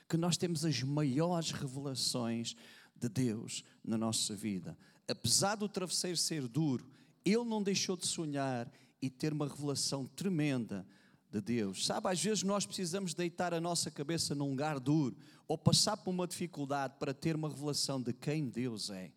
que 0.08 0.16
nós 0.16 0.36
temos 0.36 0.64
as 0.64 0.82
maiores 0.82 1.50
revelações 1.50 2.54
de 2.94 3.08
Deus 3.08 3.62
na 3.84 3.98
nossa 3.98 4.34
vida. 4.34 4.76
Apesar 5.08 5.56
do 5.56 5.68
travesseiro 5.68 6.16
ser 6.16 6.46
duro, 6.48 6.88
ele 7.24 7.44
não 7.44 7.62
deixou 7.62 7.96
de 7.96 8.06
sonhar 8.06 8.70
e 9.00 9.10
ter 9.10 9.32
uma 9.32 9.48
revelação 9.48 10.06
tremenda 10.06 10.86
de 11.30 11.40
Deus. 11.40 11.84
Sabe, 11.84 12.08
às 12.08 12.22
vezes 12.22 12.42
nós 12.42 12.64
precisamos 12.64 13.14
deitar 13.14 13.52
a 13.52 13.60
nossa 13.60 13.90
cabeça 13.90 14.34
num 14.34 14.50
lugar 14.50 14.80
duro 14.80 15.16
ou 15.46 15.58
passar 15.58 15.96
por 15.96 16.10
uma 16.10 16.26
dificuldade 16.26 16.94
para 16.98 17.12
ter 17.12 17.36
uma 17.36 17.48
revelação 17.48 18.00
de 18.00 18.12
quem 18.12 18.48
Deus 18.48 18.90
é. 18.90 19.12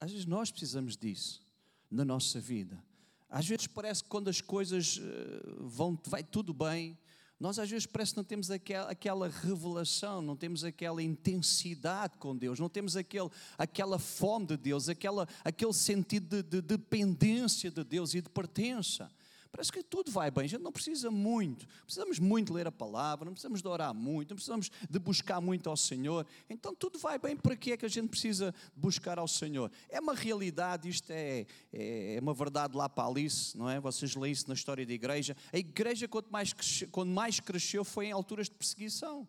Às 0.00 0.10
vezes 0.10 0.26
nós 0.26 0.50
precisamos 0.50 0.96
disso 0.96 1.42
na 1.90 2.04
nossa 2.04 2.40
vida. 2.40 2.82
Às 3.28 3.46
vezes 3.46 3.66
parece 3.66 4.02
que 4.02 4.08
quando 4.08 4.28
as 4.28 4.40
coisas 4.40 5.00
eh, 5.00 5.54
vão, 5.60 5.98
vai 6.06 6.22
tudo 6.22 6.52
bem, 6.52 6.98
nós 7.42 7.58
às 7.58 7.68
vezes 7.68 7.86
parece 7.86 8.12
que 8.12 8.18
não 8.18 8.24
temos 8.24 8.52
aquela, 8.52 8.88
aquela 8.88 9.28
revelação, 9.28 10.22
não 10.22 10.36
temos 10.36 10.62
aquela 10.62 11.02
intensidade 11.02 12.16
com 12.16 12.36
Deus, 12.36 12.60
não 12.60 12.68
temos 12.68 12.96
aquele, 12.96 13.28
aquela 13.58 13.98
fome 13.98 14.46
de 14.46 14.56
Deus, 14.56 14.88
aquela, 14.88 15.26
aquele 15.44 15.72
sentido 15.72 16.40
de, 16.40 16.42
de 16.44 16.62
dependência 16.62 17.68
de 17.68 17.82
Deus 17.82 18.14
e 18.14 18.20
de 18.20 18.28
pertença. 18.28 19.10
Parece 19.52 19.70
que 19.70 19.82
tudo 19.82 20.10
vai 20.10 20.30
bem. 20.30 20.44
A 20.44 20.48
gente 20.48 20.62
não 20.62 20.72
precisa 20.72 21.10
muito. 21.10 21.68
Precisamos 21.84 22.18
muito 22.18 22.54
ler 22.54 22.66
a 22.66 22.72
palavra, 22.72 23.26
não 23.26 23.32
precisamos 23.34 23.60
de 23.60 23.68
orar 23.68 23.92
muito, 23.92 24.30
não 24.30 24.36
precisamos 24.36 24.70
de 24.88 24.98
buscar 24.98 25.42
muito 25.42 25.68
ao 25.68 25.76
Senhor. 25.76 26.26
Então 26.48 26.74
tudo 26.74 26.98
vai 26.98 27.18
bem. 27.18 27.36
Para 27.36 27.54
que 27.54 27.72
é 27.72 27.76
que 27.76 27.84
a 27.84 27.88
gente 27.88 28.08
precisa 28.08 28.54
buscar 28.74 29.18
ao 29.18 29.28
Senhor? 29.28 29.70
É 29.90 30.00
uma 30.00 30.14
realidade, 30.14 30.88
isto 30.88 31.10
é, 31.10 31.46
é, 31.70 32.16
é 32.16 32.20
uma 32.20 32.32
verdade 32.32 32.74
lá 32.74 32.88
para 32.88 33.06
Alice, 33.06 33.56
não 33.56 33.68
é? 33.68 33.78
Vocês 33.78 34.16
leem 34.16 34.32
isso 34.32 34.48
na 34.48 34.54
história 34.54 34.86
da 34.86 34.92
igreja. 34.92 35.36
A 35.52 35.58
igreja, 35.58 36.08
quanto 36.08 36.32
mais, 36.32 36.54
cresceu, 36.54 36.88
quando 36.90 37.10
mais 37.10 37.38
cresceu, 37.38 37.84
foi 37.84 38.06
em 38.06 38.12
alturas 38.12 38.48
de 38.48 38.54
perseguição. 38.54 39.28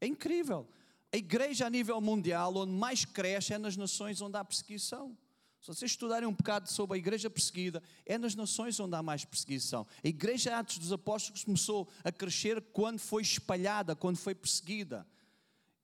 É 0.00 0.06
incrível. 0.06 0.66
A 1.12 1.16
igreja 1.18 1.66
a 1.66 1.70
nível 1.70 2.00
mundial, 2.00 2.56
onde 2.56 2.72
mais 2.72 3.04
cresce, 3.04 3.52
é 3.52 3.58
nas 3.58 3.76
nações 3.76 4.22
onde 4.22 4.38
há 4.38 4.42
perseguição. 4.42 5.14
Se 5.62 5.68
vocês 5.68 5.92
estudarem 5.92 6.28
um 6.28 6.32
bocado 6.32 6.68
sobre 6.68 6.96
a 6.96 6.98
igreja 6.98 7.30
perseguida, 7.30 7.80
é 8.04 8.18
nas 8.18 8.34
nações 8.34 8.80
onde 8.80 8.96
há 8.96 9.02
mais 9.02 9.24
perseguição. 9.24 9.86
A 10.02 10.08
igreja 10.08 10.58
antes 10.58 10.76
dos 10.76 10.90
apóstolos 10.90 11.44
começou 11.44 11.88
a 12.02 12.10
crescer 12.10 12.60
quando 12.72 12.98
foi 12.98 13.22
espalhada, 13.22 13.94
quando 13.94 14.16
foi 14.16 14.34
perseguida. 14.34 15.06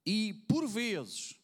E 0.04 0.34
por 0.48 0.66
vezes, 0.66 1.38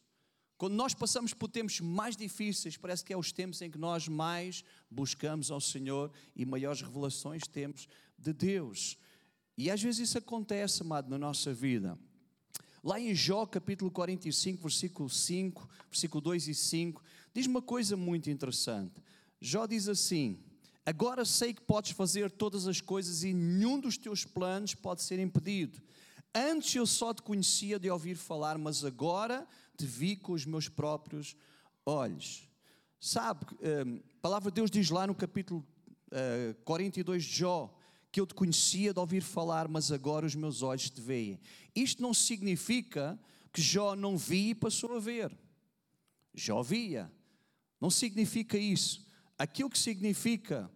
quando 0.57 0.73
nós 0.73 0.93
passamos 0.93 1.33
por 1.33 1.47
tempos 1.47 1.79
mais 1.79 2.17
difíceis, 2.17 2.75
parece 2.75 3.05
que 3.05 3.13
é 3.13 3.17
os 3.17 3.31
tempos 3.31 3.61
em 3.61 3.71
que 3.71 3.77
nós 3.77 4.05
mais 4.09 4.65
buscamos 4.91 5.49
ao 5.49 5.61
Senhor 5.61 6.11
e 6.35 6.45
maiores 6.45 6.81
revelações 6.81 7.43
temos 7.47 7.87
de 8.19 8.33
Deus. 8.33 8.97
E 9.57 9.71
às 9.71 9.81
vezes 9.81 10.09
isso 10.09 10.17
acontece, 10.17 10.81
amado, 10.81 11.09
na 11.09 11.17
nossa 11.17 11.53
vida. 11.53 11.97
Lá 12.85 12.99
em 12.99 13.15
Jó, 13.15 13.47
capítulo 13.47 13.89
45, 13.89 14.61
versículo 14.61 15.09
5, 15.09 15.67
versículo 15.89 16.21
2 16.21 16.49
e 16.49 16.53
5, 16.53 17.01
diz 17.33 17.47
uma 17.47 17.59
coisa 17.59 17.97
muito 17.97 18.29
interessante. 18.29 19.01
Jó 19.41 19.65
diz 19.65 19.89
assim: 19.89 20.37
Agora 20.85 21.25
sei 21.25 21.51
que 21.51 21.63
podes 21.63 21.93
fazer 21.93 22.29
todas 22.29 22.67
as 22.67 22.81
coisas 22.81 23.23
e 23.23 23.33
nenhum 23.33 23.79
dos 23.79 23.97
teus 23.97 24.23
planos 24.23 24.75
pode 24.75 25.01
ser 25.01 25.17
impedido. 25.17 25.81
Antes 26.31 26.75
eu 26.75 26.85
só 26.85 27.11
te 27.11 27.23
conhecia 27.23 27.79
de 27.79 27.89
ouvir 27.89 28.13
falar, 28.13 28.55
mas 28.59 28.85
agora 28.85 29.47
te 29.75 29.83
vi 29.83 30.15
com 30.15 30.33
os 30.33 30.45
meus 30.45 30.69
próprios 30.69 31.35
olhos. 31.87 32.47
Sabe, 32.99 33.47
hum, 33.53 33.99
a 34.19 34.21
palavra 34.21 34.51
de 34.51 34.55
Deus 34.57 34.69
diz 34.69 34.91
lá 34.91 35.07
no 35.07 35.15
capítulo 35.15 35.65
42 36.63 37.23
eh, 37.23 37.27
de 37.27 37.33
Jó 37.35 37.74
que 38.15 38.21
eu 38.21 38.25
te 38.25 38.33
conhecia 38.33 38.93
de 38.93 38.99
ouvir 39.01 39.21
falar, 39.21 39.67
mas 39.67 39.91
agora 39.91 40.25
os 40.25 40.35
meus 40.35 40.61
olhos 40.61 40.89
te 40.89 41.01
veem. 41.01 41.37
Isto 41.75 42.01
não 42.01 42.13
significa 42.13 43.19
que 43.51 43.61
Jó 43.61 43.93
não 43.93 44.17
via 44.17 44.51
e 44.51 44.55
passou 44.55 44.95
a 44.95 45.01
ver. 45.01 45.37
Jó 46.33 46.63
via. 46.63 47.11
Não 47.77 47.89
significa 47.89 48.57
isso. 48.57 49.05
Aquilo 49.37 49.69
que 49.69 49.77
significa 49.77 50.71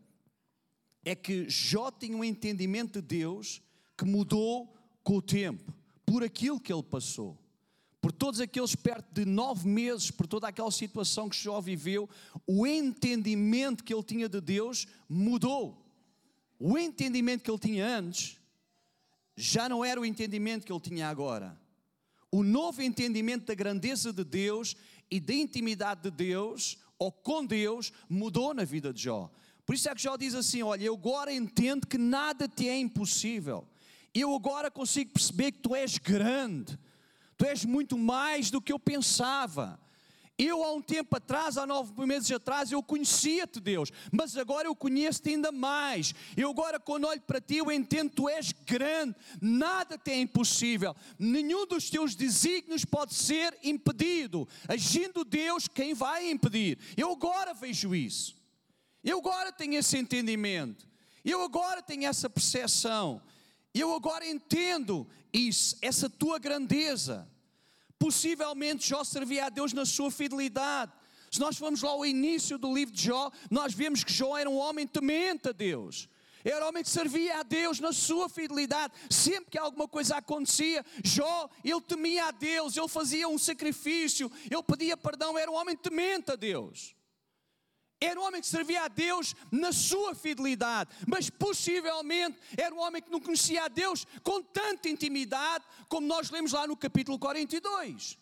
é 1.06 1.16
que 1.16 1.50
Jó 1.50 1.90
tinha 1.90 2.18
um 2.18 2.26
entendimento 2.26 3.02
de 3.02 3.08
Deus 3.08 3.62
que 3.98 4.04
mudou 4.04 4.76
com 5.02 5.16
o 5.16 5.22
tempo, 5.22 5.74
por 6.06 6.26
aquilo 6.26 6.60
que 6.60 6.74
ele 6.74 6.84
passou. 6.84 7.40
Por 8.02 8.12
todos 8.12 8.42
aqueles 8.42 8.76
perto 8.76 9.14
de 9.14 9.24
nove 9.24 9.66
meses, 9.66 10.12
por 10.12 10.28
toda 10.28 10.50
aquela 10.50 10.72
situação 10.72 11.30
que 11.30 11.38
Jó 11.38 11.62
viveu, 11.62 12.10
o 12.46 12.68
entendimento 12.68 13.82
que 13.82 13.94
ele 13.94 14.04
tinha 14.04 14.28
de 14.28 14.42
Deus 14.42 14.86
mudou. 15.08 15.79
O 16.60 16.78
entendimento 16.78 17.42
que 17.44 17.50
ele 17.50 17.58
tinha 17.58 17.88
antes 17.88 18.38
já 19.36 19.70
não 19.70 19.84
era 19.86 20.00
o 20.00 20.06
entendimento 20.06 20.66
que 20.66 20.74
ele 20.74 20.82
tinha 20.82 21.08
agora. 21.08 21.58
O 22.30 22.44
novo 22.44 22.82
entendimento 22.82 23.46
da 23.46 23.56
grandeza 23.56 24.12
de 24.12 24.26
Deus 24.26 24.76
e 25.10 25.20
da 25.20 25.34
intimidade 25.34 26.02
de 26.02 26.12
Deus, 26.12 26.78
ou 27.00 27.12
com 27.12 27.46
Deus, 27.46 27.94
mudou 28.10 28.54
na 28.54 28.66
vida 28.66 28.92
de 28.92 29.04
Jó. 29.04 29.32
Por 29.66 29.74
isso 29.74 29.88
é 29.88 29.96
que 29.96 30.02
Jó 30.02 30.18
diz 30.18 30.36
assim: 30.36 30.62
Olha, 30.62 30.84
eu 30.84 30.94
agora 30.94 31.34
entendo 31.34 31.88
que 31.88 31.98
nada 31.98 32.48
te 32.48 32.68
é 32.68 32.78
impossível. 32.78 33.66
Eu 34.14 34.36
agora 34.36 34.70
consigo 34.70 35.14
perceber 35.14 35.54
que 35.54 35.60
tu 35.60 35.74
és 35.74 35.98
grande, 35.98 36.78
tu 37.38 37.46
és 37.46 37.64
muito 37.64 37.98
mais 37.98 38.52
do 38.52 38.62
que 38.62 38.74
eu 38.74 38.80
pensava. 38.80 39.80
Eu, 40.42 40.64
há 40.64 40.72
um 40.72 40.82
tempo 40.82 41.18
atrás, 41.18 41.58
há 41.58 41.68
nove 41.68 41.92
meses 42.06 42.32
atrás, 42.32 42.72
eu 42.72 42.82
conhecia-te, 42.82 43.60
Deus, 43.60 43.92
mas 44.10 44.38
agora 44.38 44.70
eu 44.70 44.74
conheço-te 44.74 45.32
ainda 45.32 45.52
mais. 45.52 46.16
Eu 46.38 46.50
agora, 46.50 46.80
quando 46.80 47.08
olho 47.08 47.20
para 47.20 47.42
ti, 47.42 47.58
eu 47.58 47.70
entendo 47.70 48.10
que 48.10 48.16
tu 48.16 48.30
és 48.30 48.54
grande, 48.66 49.18
nada 49.42 49.98
te 49.98 50.12
é 50.12 50.22
impossível, 50.22 50.96
nenhum 51.20 51.68
dos 51.68 51.90
teus 51.90 52.16
desígnios 52.16 52.86
pode 52.86 53.16
ser 53.16 53.58
impedido. 53.62 54.48
Agindo 54.66 55.26
Deus, 55.26 55.68
quem 55.68 55.94
vai 55.94 56.32
impedir? 56.32 56.80
Eu 56.96 57.12
agora 57.12 57.54
vejo 57.54 57.94
isso, 57.94 58.38
eu 59.04 59.18
agora 59.18 59.52
tenho 59.52 59.76
esse 59.76 59.98
entendimento, 59.98 60.88
eu 61.26 61.44
agora 61.44 61.82
tenho 61.82 62.06
essa 62.06 62.30
percepção, 62.30 63.22
eu 63.74 63.94
agora 63.94 64.26
entendo 64.26 65.06
isso, 65.34 65.76
essa 65.82 66.10
tua 66.10 66.40
grandeza. 66.40 67.28
Possivelmente 68.00 68.88
Jó 68.88 69.04
servia 69.04 69.46
a 69.46 69.50
Deus 69.50 69.74
na 69.74 69.86
sua 69.86 70.10
fidelidade. 70.10 70.92
Se 71.30 71.40
nós 71.40 71.58
formos 71.58 71.82
lá 71.82 71.92
ao 71.92 72.06
início 72.06 72.58
do 72.58 72.74
livro 72.74 72.96
de 72.96 73.04
Jó, 73.04 73.30
nós 73.52 73.74
vemos 73.74 74.04
que 74.04 74.12
Jó 74.12 74.38
era 74.38 74.50
um 74.50 74.58
homem 74.58 74.88
temente 74.88 75.50
a 75.50 75.52
Deus. 75.52 76.08
Era 76.44 76.66
um 76.66 76.70
homem 76.70 76.82
que 76.82 76.90
servia 76.90 77.40
a 77.40 77.44
Deus 77.44 77.80
na 77.80 77.92
sua 77.92 78.30
fidelidade. 78.30 78.94
Sempre 79.10 79.52
que 79.52 79.58
alguma 79.58 79.88
coisa 79.88 80.16
acontecia, 80.16 80.84
Jó, 81.04 81.50
ele 81.64 81.82
temia 81.82 82.26
a 82.26 82.32
Deus, 82.32 82.78
ele 82.78 82.88
fazia 82.88 83.28
um 83.28 83.38
sacrifício, 83.38 84.32
ele 84.50 84.64
pedia 84.64 84.96
perdão, 84.96 85.38
era 85.38 85.52
um 85.52 85.56
homem 85.56 85.76
temente 85.76 86.32
a 86.32 86.36
Deus. 86.36 86.96
Era 88.02 88.20
um 88.20 88.24
homem 88.24 88.40
que 88.40 88.48
servia 88.48 88.84
a 88.84 88.88
Deus 88.88 89.36
na 89.52 89.74
sua 89.74 90.16
fidelidade, 90.16 90.90
mas 91.06 91.30
possivelmente 91.30 92.40
era 92.58 92.74
um 92.74 92.80
homem 92.80 93.02
que 93.02 93.12
não 93.12 93.20
conhecia 93.20 93.66
a 93.66 93.68
Deus 93.68 94.06
com 94.24 94.42
tanta 94.42 94.88
intimidade 94.88 95.66
como 95.90 96.08
nós 96.08 96.30
lemos 96.30 96.54
lá 96.54 96.66
no 96.66 96.78
capítulo 96.78 97.20
42. 97.20 98.18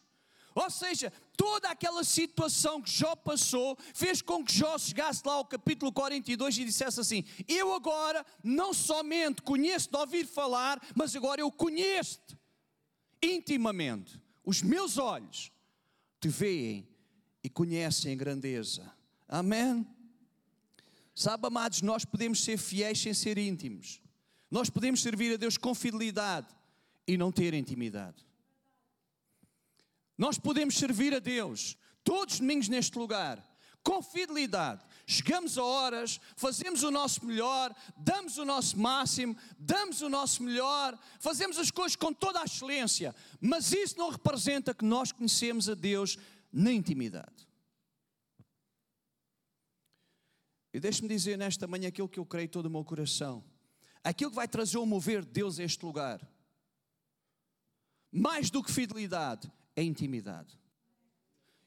Ou 0.55 0.71
seja, 0.71 1.13
toda 1.37 1.69
aquela 1.69 2.03
situação 2.03 2.81
que 2.81 2.89
Jó 2.89 3.15
passou 3.15 3.77
fez 3.93 4.23
com 4.23 4.43
que 4.43 4.51
Jó 4.51 4.75
chegasse 4.79 5.21
lá 5.23 5.33
ao 5.33 5.45
capítulo 5.45 5.93
42 5.93 6.57
e 6.57 6.65
dissesse 6.65 6.99
assim: 6.99 7.23
Eu 7.47 7.71
agora 7.71 8.25
não 8.43 8.73
somente 8.73 9.43
conheço 9.43 9.91
de 9.91 9.97
ouvir 9.97 10.25
falar, 10.25 10.81
mas 10.95 11.15
agora 11.15 11.39
eu 11.39 11.51
conheço-te 11.51 12.35
intimamente. 13.21 14.19
Os 14.43 14.63
meus 14.63 14.97
olhos 14.97 15.51
te 16.19 16.29
veem 16.29 16.89
e 17.43 17.49
conhecem 17.49 18.13
a 18.13 18.15
grandeza 18.15 18.96
Amém? 19.27 19.85
Sabe, 21.13 21.47
amados, 21.47 21.81
nós 21.81 22.05
podemos 22.05 22.43
ser 22.43 22.57
fiéis 22.57 22.99
sem 23.01 23.13
ser 23.13 23.37
íntimos. 23.37 24.01
Nós 24.49 24.69
podemos 24.69 25.01
servir 25.01 25.33
a 25.33 25.37
Deus 25.37 25.57
com 25.57 25.73
fidelidade 25.73 26.47
e 27.07 27.17
não 27.17 27.31
ter 27.31 27.53
intimidade. 27.53 28.25
Nós 30.17 30.37
podemos 30.37 30.77
servir 30.77 31.13
a 31.13 31.19
Deus 31.19 31.77
todos 32.03 32.35
os 32.35 32.39
domingos 32.39 32.69
neste 32.69 32.97
lugar, 32.97 33.43
com 33.83 34.01
fidelidade. 34.01 34.83
Chegamos 35.05 35.57
a 35.57 35.63
horas, 35.63 36.19
fazemos 36.35 36.83
o 36.83 36.91
nosso 36.91 37.25
melhor, 37.25 37.73
damos 37.95 38.37
o 38.37 38.45
nosso 38.45 38.77
máximo, 38.77 39.35
damos 39.57 40.01
o 40.01 40.09
nosso 40.09 40.43
melhor, 40.43 40.97
fazemos 41.19 41.57
as 41.57 41.71
coisas 41.71 41.95
com 41.95 42.13
toda 42.13 42.41
a 42.41 42.45
excelência, 42.45 43.15
mas 43.39 43.71
isso 43.71 43.97
não 43.97 44.09
representa 44.09 44.73
que 44.73 44.85
nós 44.85 45.11
conhecemos 45.11 45.69
a 45.69 45.73
Deus 45.73 46.17
na 46.51 46.71
intimidade. 46.71 47.46
E 50.77 50.79
deixe-me 50.79 51.09
dizer 51.09 51.39
nesta 51.39 51.65
manhã 51.65 51.87
aquilo 51.87 52.07
que 52.07 52.19
eu 52.19 52.25
creio 52.25 52.47
todo 52.47 52.67
o 52.67 52.69
meu 52.69 52.85
coração. 52.85 53.43
Aquilo 54.03 54.29
que 54.29 54.35
vai 54.35 54.47
trazer 54.47 54.77
o 54.77 54.85
mover 54.85 55.25
de 55.25 55.31
Deus 55.31 55.57
a 55.57 55.63
este 55.63 55.83
lugar. 55.83 56.21
Mais 58.11 58.51
do 58.51 58.61
que 58.61 58.71
fidelidade, 58.71 59.51
é 59.75 59.81
intimidade. 59.81 60.55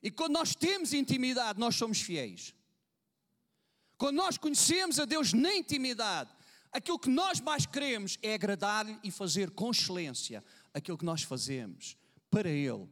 E 0.01 0.13
quando 0.13 0.35
nós 0.35 0.55
temos 0.55 0.93
intimidade, 0.93 1.59
nós 1.59 1.75
somos 1.75 2.01
fiéis. 2.01 2.55
Quando 3.99 4.15
nós 4.15 4.39
conhecemos 4.39 5.01
a 5.01 5.05
Deus 5.05 5.33
na 5.33 5.57
intimidade, 5.57 6.31
aquilo 6.71 6.97
que 6.97 7.11
nós 7.11 7.41
mais 7.41 7.67
queremos 7.67 8.17
é 8.23 8.35
agradar-lhe 8.35 8.97
e 9.03 9.11
fazer 9.11 9.51
com 9.51 9.73
excelência 9.73 10.45
aquilo 10.73 10.97
que 10.97 11.05
nós 11.05 11.25
fazemos 11.25 11.97
para 12.31 12.49
Ele, 12.49 12.89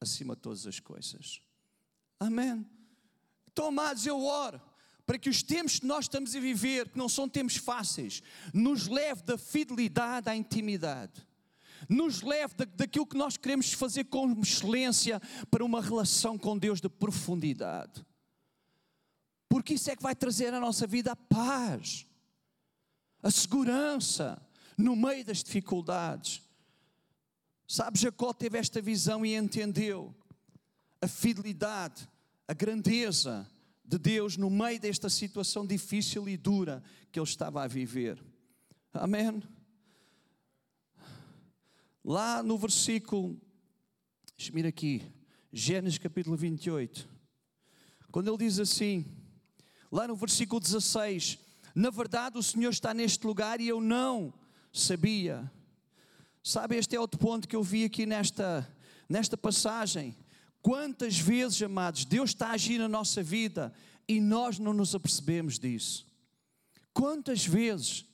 acima 0.00 0.36
de 0.36 0.42
todas 0.42 0.64
as 0.64 0.78
coisas. 0.78 1.42
Amém. 2.20 2.64
Então, 3.48 3.66
amados, 3.66 4.06
eu 4.06 4.24
oro 4.24 4.69
para 5.10 5.18
que 5.18 5.28
os 5.28 5.42
tempos 5.42 5.80
que 5.80 5.86
nós 5.86 6.04
estamos 6.04 6.36
a 6.36 6.38
viver, 6.38 6.88
que 6.88 6.96
não 6.96 7.08
são 7.08 7.28
tempos 7.28 7.56
fáceis, 7.56 8.22
nos 8.54 8.86
leve 8.86 9.24
da 9.24 9.36
fidelidade 9.36 10.30
à 10.30 10.36
intimidade, 10.36 11.26
nos 11.88 12.22
leve 12.22 12.54
da, 12.54 12.64
daquilo 12.64 13.04
que 13.04 13.16
nós 13.16 13.36
queremos 13.36 13.72
fazer 13.72 14.04
com 14.04 14.30
excelência 14.40 15.20
para 15.50 15.64
uma 15.64 15.82
relação 15.82 16.38
com 16.38 16.56
Deus 16.56 16.80
de 16.80 16.88
profundidade. 16.88 18.06
Porque 19.48 19.74
isso 19.74 19.90
é 19.90 19.96
que 19.96 20.02
vai 20.04 20.14
trazer 20.14 20.54
à 20.54 20.60
nossa 20.60 20.86
vida 20.86 21.10
a 21.10 21.16
paz, 21.16 22.06
a 23.20 23.32
segurança 23.32 24.40
no 24.78 24.94
meio 24.94 25.24
das 25.24 25.42
dificuldades. 25.42 26.40
Sabe, 27.66 27.98
Jacó 27.98 28.32
teve 28.32 28.58
esta 28.58 28.80
visão 28.80 29.26
e 29.26 29.34
entendeu 29.34 30.14
a 31.02 31.08
fidelidade, 31.08 32.08
a 32.46 32.54
grandeza 32.54 33.44
de 33.90 33.98
Deus 33.98 34.36
no 34.36 34.48
meio 34.48 34.78
desta 34.78 35.10
situação 35.10 35.66
difícil 35.66 36.28
e 36.28 36.36
dura 36.36 36.80
que 37.10 37.18
ele 37.18 37.26
estava 37.26 37.64
a 37.64 37.66
viver. 37.66 38.22
Amém? 38.92 39.42
Lá 42.04 42.40
no 42.40 42.56
versículo, 42.56 43.36
deixa-me 44.38 44.60
ir 44.60 44.66
aqui, 44.66 45.02
Gênesis 45.52 45.98
capítulo 45.98 46.36
28, 46.36 47.08
quando 48.12 48.28
ele 48.28 48.38
diz 48.38 48.60
assim, 48.60 49.04
lá 49.90 50.06
no 50.06 50.14
versículo 50.14 50.60
16: 50.60 51.40
Na 51.74 51.90
verdade, 51.90 52.38
o 52.38 52.42
Senhor 52.44 52.70
está 52.70 52.94
neste 52.94 53.26
lugar 53.26 53.60
e 53.60 53.66
eu 53.66 53.80
não 53.80 54.32
sabia. 54.72 55.50
Sabe, 56.44 56.76
este 56.76 56.94
é 56.94 57.00
outro 57.00 57.18
ponto 57.18 57.48
que 57.48 57.56
eu 57.56 57.62
vi 57.62 57.84
aqui 57.84 58.06
nesta, 58.06 58.72
nesta 59.08 59.36
passagem. 59.36 60.16
Quantas 60.62 61.18
vezes, 61.18 61.62
amados, 61.62 62.04
Deus 62.04 62.30
está 62.30 62.48
a 62.48 62.52
agir 62.52 62.78
na 62.78 62.88
nossa 62.88 63.22
vida 63.22 63.72
e 64.06 64.20
nós 64.20 64.58
não 64.58 64.72
nos 64.72 64.94
apercebemos 64.94 65.58
disso? 65.58 66.06
Quantas 66.92 67.46
vezes? 67.46 68.04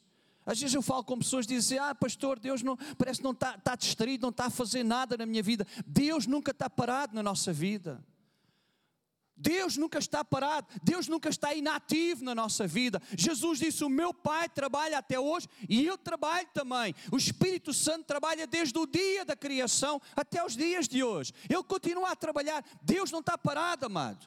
Às 0.44 0.60
vezes 0.60 0.74
eu 0.74 0.82
falo 0.82 1.02
com 1.02 1.18
pessoas 1.18 1.44
que 1.44 1.54
dizem: 1.54 1.78
Ah, 1.78 1.94
pastor, 1.94 2.38
Deus 2.38 2.62
não, 2.62 2.76
parece 2.96 3.18
que 3.18 3.24
não 3.24 3.32
está, 3.32 3.56
está 3.56 3.74
distraído, 3.74 4.22
não 4.22 4.30
está 4.30 4.46
a 4.46 4.50
fazer 4.50 4.84
nada 4.84 5.16
na 5.16 5.26
minha 5.26 5.42
vida. 5.42 5.66
Deus 5.84 6.26
nunca 6.26 6.52
está 6.52 6.70
parado 6.70 7.14
na 7.14 7.22
nossa 7.22 7.52
vida. 7.52 8.04
Deus 9.36 9.76
nunca 9.76 9.98
está 9.98 10.24
parado, 10.24 10.66
Deus 10.82 11.08
nunca 11.08 11.28
está 11.28 11.52
inativo 11.54 12.24
na 12.24 12.34
nossa 12.34 12.66
vida. 12.66 13.02
Jesus 13.16 13.58
disse: 13.58 13.84
O 13.84 13.88
meu 13.88 14.14
Pai 14.14 14.48
trabalha 14.48 14.98
até 14.98 15.20
hoje 15.20 15.46
e 15.68 15.84
eu 15.84 15.98
trabalho 15.98 16.48
também. 16.54 16.94
O 17.12 17.16
Espírito 17.16 17.74
Santo 17.74 18.04
trabalha 18.04 18.46
desde 18.46 18.78
o 18.78 18.86
dia 18.86 19.24
da 19.24 19.36
criação 19.36 20.00
até 20.14 20.42
os 20.44 20.56
dias 20.56 20.88
de 20.88 21.04
hoje. 21.04 21.34
Ele 21.48 21.62
continua 21.64 22.12
a 22.12 22.16
trabalhar. 22.16 22.64
Deus 22.80 23.10
não 23.10 23.20
está 23.20 23.36
parado, 23.36 23.84
amado. 23.84 24.26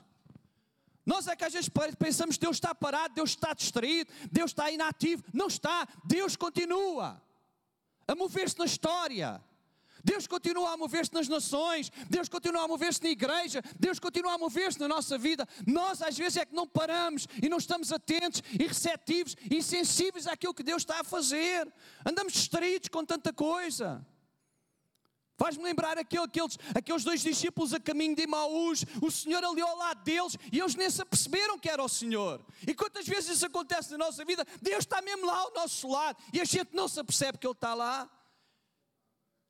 Nós 1.03 1.27
é 1.27 1.35
que 1.35 1.43
às 1.43 1.53
vezes 1.53 1.69
pensamos 1.97 2.37
que 2.37 2.41
Deus 2.41 2.57
está 2.57 2.75
parado, 2.75 3.15
Deus 3.15 3.31
está 3.31 3.51
distraído, 3.53 4.11
Deus 4.31 4.51
está 4.51 4.69
inativo. 4.69 5.23
Não 5.33 5.47
está, 5.47 5.87
Deus 6.05 6.35
continua 6.35 7.19
a 8.07 8.15
mover-se 8.15 8.59
na 8.59 8.65
história. 8.65 9.43
Deus 10.03 10.27
continua 10.27 10.73
a 10.73 10.77
mover-se 10.77 11.13
nas 11.13 11.27
nações, 11.27 11.91
Deus 12.09 12.29
continua 12.29 12.63
a 12.63 12.67
mover-se 12.67 13.03
na 13.03 13.09
igreja, 13.09 13.61
Deus 13.79 13.99
continua 13.99 14.33
a 14.33 14.37
mover-se 14.37 14.79
na 14.79 14.87
nossa 14.87 15.17
vida. 15.17 15.47
Nós 15.65 16.01
às 16.01 16.17
vezes 16.17 16.37
é 16.37 16.45
que 16.45 16.55
não 16.55 16.67
paramos 16.67 17.27
e 17.41 17.49
não 17.49 17.57
estamos 17.57 17.91
atentos 17.91 18.41
e 18.59 18.65
receptivos 18.65 19.35
e 19.49 19.61
sensíveis 19.61 20.27
àquilo 20.27 20.53
que 20.53 20.63
Deus 20.63 20.81
está 20.81 21.01
a 21.01 21.03
fazer. 21.03 21.71
Andamos 22.05 22.33
distraídos 22.33 22.89
com 22.89 23.05
tanta 23.05 23.33
coisa. 23.33 24.05
Faz-me 25.39 25.63
lembrar 25.63 25.97
aquele, 25.97 26.23
aqueles, 26.23 26.59
aqueles 26.75 27.03
dois 27.05 27.21
discípulos 27.21 27.73
a 27.73 27.79
caminho 27.79 28.13
de 28.13 28.23
Imaús. 28.23 28.83
O 29.01 29.09
Senhor 29.09 29.41
ali 29.41 29.61
ao 29.61 29.77
lado 29.77 30.03
deles 30.03 30.37
e 30.51 30.59
eles 30.59 30.75
nem 30.75 30.89
se 30.89 31.01
aperceberam 31.01 31.57
que 31.57 31.69
era 31.69 31.81
o 31.81 31.87
Senhor. 31.87 32.45
E 32.67 32.73
quantas 32.73 33.07
vezes 33.07 33.37
isso 33.37 33.45
acontece 33.45 33.91
na 33.91 33.99
nossa 33.99 34.25
vida? 34.25 34.45
Deus 34.61 34.79
está 34.79 35.01
mesmo 35.01 35.25
lá 35.25 35.37
ao 35.37 35.53
nosso 35.53 35.87
lado 35.87 36.21
e 36.33 36.41
a 36.41 36.43
gente 36.45 36.75
não 36.75 36.89
se 36.89 36.99
apercebe 36.99 37.37
que 37.37 37.47
Ele 37.47 37.53
está 37.53 37.73
lá. 37.73 38.09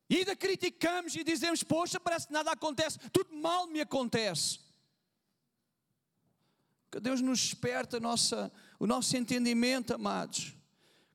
E 0.10 0.17
ainda 0.17 0.36
criticamos 0.36 1.15
e 1.15 1.24
dizemos: 1.24 1.63
Poxa, 1.63 2.00
parece 2.00 2.28
que 2.28 2.34
nada 2.34 2.52
acontece, 2.52 2.98
tudo 3.12 3.36
mal 3.36 3.67
me 3.67 3.80
acontece. 3.80 4.60
Que 6.91 7.00
Deus 7.00 7.22
nos 7.22 7.43
esperte 7.43 7.98
a 7.98 8.00
nossa, 8.00 8.52
o 8.80 8.88
nosso 8.88 9.15
entendimento, 9.15 9.93
amados. 9.93 10.56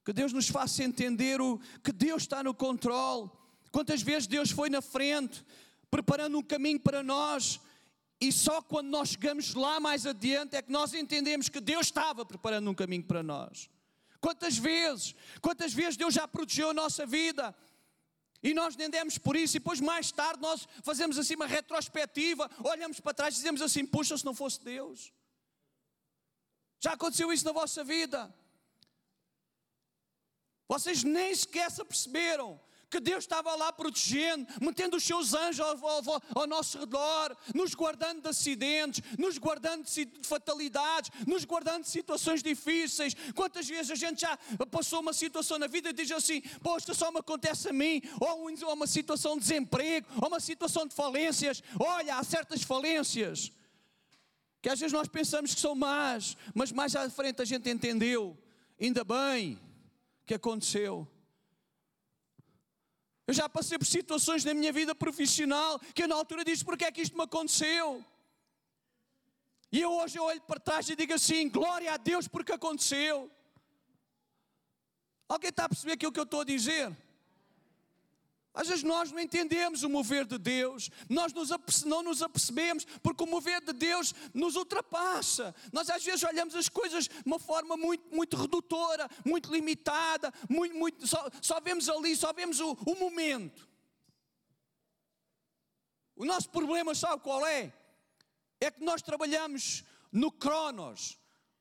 Que 0.04 0.12
Deus 0.12 0.32
nos 0.32 0.48
faça 0.48 0.84
entender 0.84 1.40
o, 1.40 1.58
que 1.82 1.90
Deus 1.90 2.22
está 2.22 2.44
no 2.44 2.54
controle. 2.54 3.30
Quantas 3.72 4.02
vezes 4.02 4.28
Deus 4.28 4.50
foi 4.50 4.70
na 4.70 4.80
frente, 4.80 5.44
preparando 5.90 6.38
um 6.38 6.42
caminho 6.42 6.78
para 6.78 7.02
nós, 7.02 7.60
e 8.20 8.30
só 8.30 8.62
quando 8.62 8.88
nós 8.88 9.10
chegamos 9.10 9.54
lá 9.54 9.80
mais 9.80 10.06
adiante 10.06 10.54
é 10.54 10.62
que 10.62 10.70
nós 10.70 10.94
entendemos 10.94 11.48
que 11.48 11.60
Deus 11.60 11.86
estava 11.86 12.24
preparando 12.24 12.70
um 12.70 12.74
caminho 12.74 13.02
para 13.02 13.22
nós. 13.22 13.68
Quantas 14.20 14.56
vezes, 14.56 15.14
quantas 15.42 15.74
vezes 15.74 15.96
Deus 15.96 16.14
já 16.14 16.26
protegeu 16.28 16.70
a 16.70 16.74
nossa 16.74 17.04
vida, 17.04 17.54
e 18.44 18.52
nós 18.52 18.76
nem 18.76 18.90
demos 18.90 19.16
por 19.16 19.34
isso, 19.36 19.56
e 19.56 19.58
depois 19.58 19.80
mais 19.80 20.12
tarde 20.12 20.42
nós 20.42 20.68
fazemos 20.82 21.18
assim 21.18 21.34
uma 21.34 21.46
retrospectiva, 21.46 22.50
olhamos 22.62 23.00
para 23.00 23.14
trás 23.14 23.34
e 23.34 23.38
dizemos 23.38 23.62
assim: 23.62 23.86
puxa, 23.86 24.18
se 24.18 24.24
não 24.24 24.34
fosse 24.34 24.62
Deus. 24.62 25.14
Já 26.78 26.92
aconteceu 26.92 27.32
isso 27.32 27.46
na 27.46 27.52
vossa 27.52 27.82
vida. 27.82 28.32
Vocês 30.68 31.02
nem 31.02 31.34
sequer 31.34 31.70
se 31.70 31.82
perceberam 31.82 32.60
que 32.90 33.00
Deus 33.00 33.24
estava 33.24 33.54
lá 33.54 33.72
protegendo, 33.72 34.46
metendo 34.60 34.96
os 34.96 35.04
seus 35.04 35.34
anjos 35.34 35.60
ao, 35.60 35.86
ao, 35.86 36.22
ao, 36.34 36.46
nosso 36.46 36.78
redor, 36.78 37.36
nos 37.54 37.74
guardando 37.74 38.22
de 38.22 38.28
acidentes, 38.28 39.02
nos 39.18 39.38
guardando 39.38 39.84
de 39.84 40.08
fatalidades, 40.22 41.10
nos 41.26 41.44
guardando 41.44 41.82
de 41.82 41.90
situações 41.90 42.42
difíceis. 42.42 43.14
Quantas 43.34 43.68
vezes 43.68 43.90
a 43.90 43.94
gente 43.94 44.20
já 44.20 44.38
passou 44.70 45.00
uma 45.00 45.12
situação 45.12 45.58
na 45.58 45.66
vida 45.66 45.90
e 45.90 45.92
diz 45.92 46.10
assim: 46.10 46.40
Poxa, 46.62 46.94
só 46.94 47.10
me 47.10 47.18
acontece 47.18 47.68
a 47.68 47.72
mim, 47.72 48.02
ou 48.20 48.48
uma 48.72 48.86
situação 48.86 49.34
de 49.34 49.40
desemprego, 49.40 50.06
ou 50.20 50.28
uma 50.28 50.40
situação 50.40 50.86
de 50.86 50.94
falências. 50.94 51.62
Olha, 51.78 52.16
há 52.16 52.24
certas 52.24 52.62
falências 52.62 53.52
que 54.64 54.70
às 54.70 54.80
vezes 54.80 54.94
nós 54.94 55.06
pensamos 55.08 55.54
que 55.54 55.60
são 55.60 55.74
más, 55.74 56.38
mas 56.54 56.72
mais 56.72 56.96
à 56.96 57.10
frente 57.10 57.42
a 57.42 57.44
gente 57.44 57.68
entendeu, 57.68 58.34
ainda 58.80 59.04
bem 59.04 59.60
que 60.24 60.32
aconteceu. 60.32 61.06
Eu 63.26 63.32
já 63.32 63.48
passei 63.48 63.78
por 63.78 63.86
situações 63.86 64.44
na 64.44 64.52
minha 64.52 64.72
vida 64.72 64.94
profissional 64.94 65.78
que 65.94 66.02
eu 66.02 66.08
na 66.08 66.14
altura 66.14 66.44
disse: 66.44 66.64
porque 66.64 66.84
é 66.84 66.92
que 66.92 67.00
isto 67.00 67.16
me 67.16 67.24
aconteceu? 67.24 68.04
E 69.72 69.80
eu 69.80 69.92
hoje 69.92 70.18
olho 70.18 70.40
para 70.42 70.60
trás 70.60 70.88
e 70.88 70.96
digo 70.96 71.14
assim: 71.14 71.48
glória 71.48 71.92
a 71.92 71.96
Deus 71.96 72.28
porque 72.28 72.52
aconteceu. 72.52 73.30
Alguém 75.28 75.50
está 75.50 75.64
a 75.64 75.68
perceber 75.68 75.92
aquilo 75.92 76.12
que 76.12 76.20
eu 76.20 76.24
estou 76.24 76.42
a 76.42 76.44
dizer? 76.44 76.94
Às 78.54 78.68
vezes 78.68 78.84
nós 78.84 79.10
não 79.10 79.18
entendemos 79.18 79.82
o 79.82 79.88
mover 79.88 80.24
de 80.24 80.38
Deus, 80.38 80.88
nós 81.08 81.32
não 81.84 82.04
nos 82.04 82.22
apercebemos, 82.22 82.84
porque 83.02 83.24
o 83.24 83.26
mover 83.26 83.60
de 83.60 83.72
Deus 83.72 84.14
nos 84.32 84.54
ultrapassa. 84.54 85.52
Nós 85.72 85.90
às 85.90 86.04
vezes 86.04 86.22
olhamos 86.22 86.54
as 86.54 86.68
coisas 86.68 87.08
de 87.08 87.22
uma 87.26 87.40
forma 87.40 87.76
muito, 87.76 88.14
muito 88.14 88.36
redutora, 88.36 89.10
muito 89.24 89.52
limitada, 89.52 90.32
muito, 90.48 90.76
muito, 90.76 91.04
só, 91.04 91.28
só 91.42 91.60
vemos 91.60 91.88
ali, 91.88 92.14
só 92.14 92.32
vemos 92.32 92.60
o, 92.60 92.78
o 92.86 92.94
momento. 92.94 93.68
O 96.14 96.24
nosso 96.24 96.48
problema, 96.48 96.94
sabe 96.94 97.20
qual 97.24 97.44
é? 97.44 97.72
É 98.60 98.70
que 98.70 98.84
nós 98.84 99.02
trabalhamos 99.02 99.82
no 100.12 100.30
Cronos. 100.30 101.18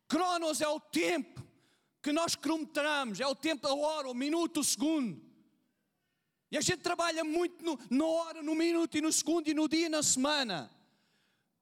Cronos 0.07 0.61
é 0.61 0.67
o 0.67 0.79
tempo 0.79 1.43
que 2.03 2.11
nós 2.11 2.35
cronometramos, 2.35 3.19
é 3.19 3.25
o 3.25 3.33
tempo, 3.33 3.67
a 3.67 3.73
hora, 3.73 4.07
o 4.07 4.13
minuto, 4.13 4.59
o 4.59 4.63
segundo. 4.63 5.32
E 6.53 6.57
a 6.57 6.61
gente 6.61 6.81
trabalha 6.81 7.23
muito 7.23 7.65
no, 7.65 7.79
na 7.89 8.05
hora, 8.05 8.43
no 8.43 8.53
minuto 8.53 8.95
e 8.95 9.01
no 9.01 9.11
segundo 9.11 9.47
e 9.47 9.55
no 9.55 9.67
dia 9.67 9.87
e 9.87 9.89
na 9.89 10.03
semana. 10.03 10.69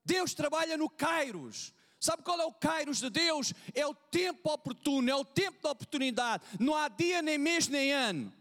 Deus 0.04 0.34
trabalha 0.34 0.75
no 0.75 0.89
Kairos. 0.89 1.73
Sabe 1.97 2.23
qual 2.23 2.41
é 2.41 2.43
o 2.43 2.51
Kairos 2.51 2.99
de 2.99 3.10
Deus? 3.10 3.54
É 3.73 3.88
o 3.88 3.93
tempo 3.93 4.51
oportuno, 4.51 5.10
é 5.10 5.15
o 5.15 5.23
tempo 5.23 5.62
da 5.63 5.71
oportunidade. 5.71 6.43
Não 6.60 6.75
há 6.75 6.89
dia, 6.89 7.21
nem 7.21 7.38
mês, 7.38 7.69
nem 7.69 7.93
ano. 7.93 8.34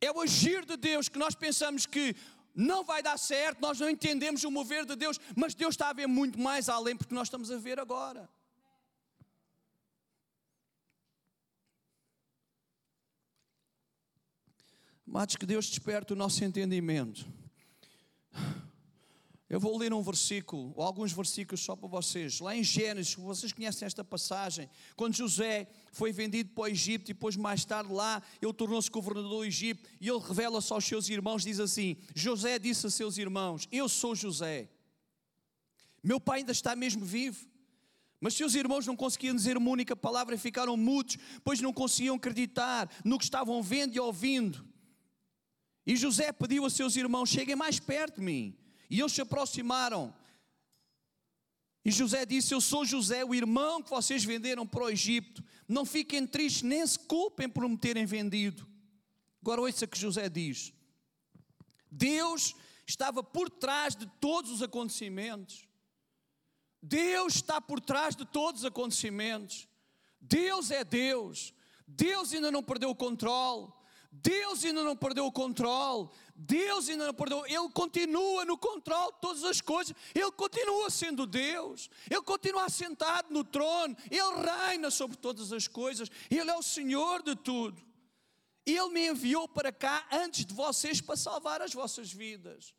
É 0.00 0.10
o 0.10 0.20
agir 0.20 0.64
de 0.64 0.76
Deus 0.76 1.08
que 1.08 1.16
nós 1.16 1.36
pensamos 1.36 1.86
que 1.86 2.16
não 2.52 2.82
vai 2.82 3.04
dar 3.04 3.18
certo, 3.20 3.60
nós 3.60 3.78
não 3.78 3.88
entendemos 3.88 4.42
o 4.42 4.50
mover 4.50 4.84
de 4.84 4.96
Deus, 4.96 5.20
mas 5.36 5.54
Deus 5.54 5.74
está 5.74 5.90
a 5.90 5.92
ver 5.92 6.08
muito 6.08 6.40
mais 6.40 6.68
além 6.68 6.96
porque 6.96 7.14
nós 7.14 7.28
estamos 7.28 7.52
a 7.52 7.56
ver 7.56 7.78
agora. 7.78 8.28
Amados, 15.10 15.34
que 15.34 15.44
Deus 15.44 15.66
desperte 15.66 16.12
o 16.12 16.16
nosso 16.16 16.44
entendimento. 16.44 17.26
Eu 19.48 19.58
vou 19.58 19.76
ler 19.76 19.92
um 19.92 20.00
versículo, 20.00 20.72
ou 20.76 20.84
alguns 20.84 21.10
versículos 21.10 21.60
só 21.62 21.74
para 21.74 21.88
vocês. 21.88 22.38
Lá 22.38 22.54
em 22.54 22.62
Gênesis, 22.62 23.16
vocês 23.16 23.52
conhecem 23.52 23.84
esta 23.84 24.04
passagem, 24.04 24.70
quando 24.94 25.16
José 25.16 25.66
foi 25.90 26.12
vendido 26.12 26.50
para 26.50 26.62
o 26.62 26.68
Egito 26.68 27.10
e 27.10 27.12
depois 27.12 27.34
mais 27.34 27.64
tarde 27.64 27.92
lá, 27.92 28.22
ele 28.40 28.52
tornou-se 28.52 28.88
governador 28.88 29.28
do 29.28 29.44
Egito 29.44 29.82
e 30.00 30.08
ele 30.08 30.20
revela-se 30.20 30.72
aos 30.72 30.84
seus 30.84 31.08
irmãos, 31.08 31.42
diz 31.42 31.58
assim: 31.58 31.96
José 32.14 32.56
disse 32.60 32.86
a 32.86 32.90
seus 32.90 33.18
irmãos: 33.18 33.66
Eu 33.72 33.88
sou 33.88 34.14
José. 34.14 34.70
Meu 36.04 36.20
pai 36.20 36.38
ainda 36.38 36.52
está 36.52 36.76
mesmo 36.76 37.04
vivo. 37.04 37.50
Mas 38.20 38.34
seus 38.34 38.54
irmãos 38.54 38.86
não 38.86 38.94
conseguiam 38.94 39.34
dizer 39.34 39.56
uma 39.56 39.70
única 39.70 39.96
palavra 39.96 40.36
e 40.36 40.38
ficaram 40.38 40.76
mudos, 40.76 41.16
pois 41.42 41.60
não 41.60 41.72
conseguiam 41.72 42.14
acreditar 42.14 42.88
no 43.04 43.18
que 43.18 43.24
estavam 43.24 43.60
vendo 43.60 43.96
e 43.96 43.98
ouvindo. 43.98 44.69
E 45.90 45.96
José 45.96 46.30
pediu 46.30 46.64
a 46.64 46.70
seus 46.70 46.94
irmãos: 46.94 47.28
cheguem 47.28 47.56
mais 47.56 47.80
perto 47.80 48.20
de 48.20 48.24
mim. 48.24 48.56
E 48.88 49.00
eles 49.00 49.10
se 49.10 49.22
aproximaram. 49.22 50.14
E 51.84 51.90
José 51.90 52.24
disse: 52.24 52.54
Eu 52.54 52.60
sou 52.60 52.84
José, 52.84 53.24
o 53.24 53.34
irmão 53.34 53.82
que 53.82 53.90
vocês 53.90 54.22
venderam 54.22 54.64
para 54.64 54.84
o 54.84 54.88
Egito. 54.88 55.42
Não 55.66 55.84
fiquem 55.84 56.28
tristes, 56.28 56.62
nem 56.62 56.86
se 56.86 56.96
culpem 56.96 57.48
por 57.48 57.68
me 57.68 57.76
terem 57.76 58.06
vendido. 58.06 58.68
Agora 59.42 59.62
ouça 59.62 59.84
que 59.84 59.98
José 59.98 60.28
diz: 60.28 60.72
Deus 61.90 62.54
estava 62.86 63.20
por 63.20 63.50
trás 63.50 63.96
de 63.96 64.06
todos 64.20 64.52
os 64.52 64.62
acontecimentos. 64.62 65.66
Deus 66.80 67.34
está 67.34 67.60
por 67.60 67.80
trás 67.80 68.14
de 68.14 68.24
todos 68.24 68.60
os 68.60 68.66
acontecimentos. 68.66 69.66
Deus 70.20 70.70
é 70.70 70.84
Deus. 70.84 71.52
Deus 71.84 72.32
ainda 72.32 72.52
não 72.52 72.62
perdeu 72.62 72.90
o 72.90 72.94
controle. 72.94 73.72
Deus 74.12 74.64
ainda 74.64 74.82
não 74.82 74.96
perdeu 74.96 75.24
o 75.24 75.32
controle. 75.32 76.08
Deus 76.34 76.88
ainda 76.88 77.06
não 77.06 77.14
perdeu. 77.14 77.46
Ele 77.46 77.68
continua 77.70 78.44
no 78.44 78.58
controle 78.58 79.12
de 79.12 79.20
todas 79.20 79.44
as 79.44 79.60
coisas. 79.60 79.94
Ele 80.14 80.30
continua 80.32 80.90
sendo 80.90 81.26
Deus. 81.26 81.88
Ele 82.10 82.22
continua 82.22 82.64
assentado 82.64 83.32
no 83.32 83.44
trono. 83.44 83.96
Ele 84.10 84.42
reina 84.68 84.90
sobre 84.90 85.16
todas 85.16 85.52
as 85.52 85.68
coisas. 85.68 86.10
Ele 86.30 86.50
é 86.50 86.56
o 86.56 86.62
Senhor 86.62 87.22
de 87.22 87.36
tudo. 87.36 87.80
Ele 88.66 88.88
me 88.88 89.08
enviou 89.08 89.48
para 89.48 89.72
cá 89.72 90.06
antes 90.10 90.44
de 90.44 90.54
vocês 90.54 91.00
para 91.00 91.16
salvar 91.16 91.62
as 91.62 91.72
vossas 91.72 92.12
vidas. 92.12 92.74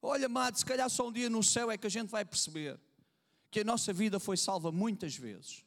Olha, 0.00 0.26
amado, 0.26 0.56
se 0.56 0.64
calhar 0.64 0.88
só 0.88 1.08
um 1.08 1.12
dia 1.12 1.28
no 1.28 1.42
céu 1.42 1.70
é 1.70 1.76
que 1.76 1.86
a 1.86 1.90
gente 1.90 2.10
vai 2.10 2.24
perceber 2.24 2.78
que 3.50 3.60
a 3.60 3.64
nossa 3.64 3.92
vida 3.92 4.20
foi 4.20 4.36
salva 4.36 4.70
muitas 4.70 5.16
vezes. 5.16 5.64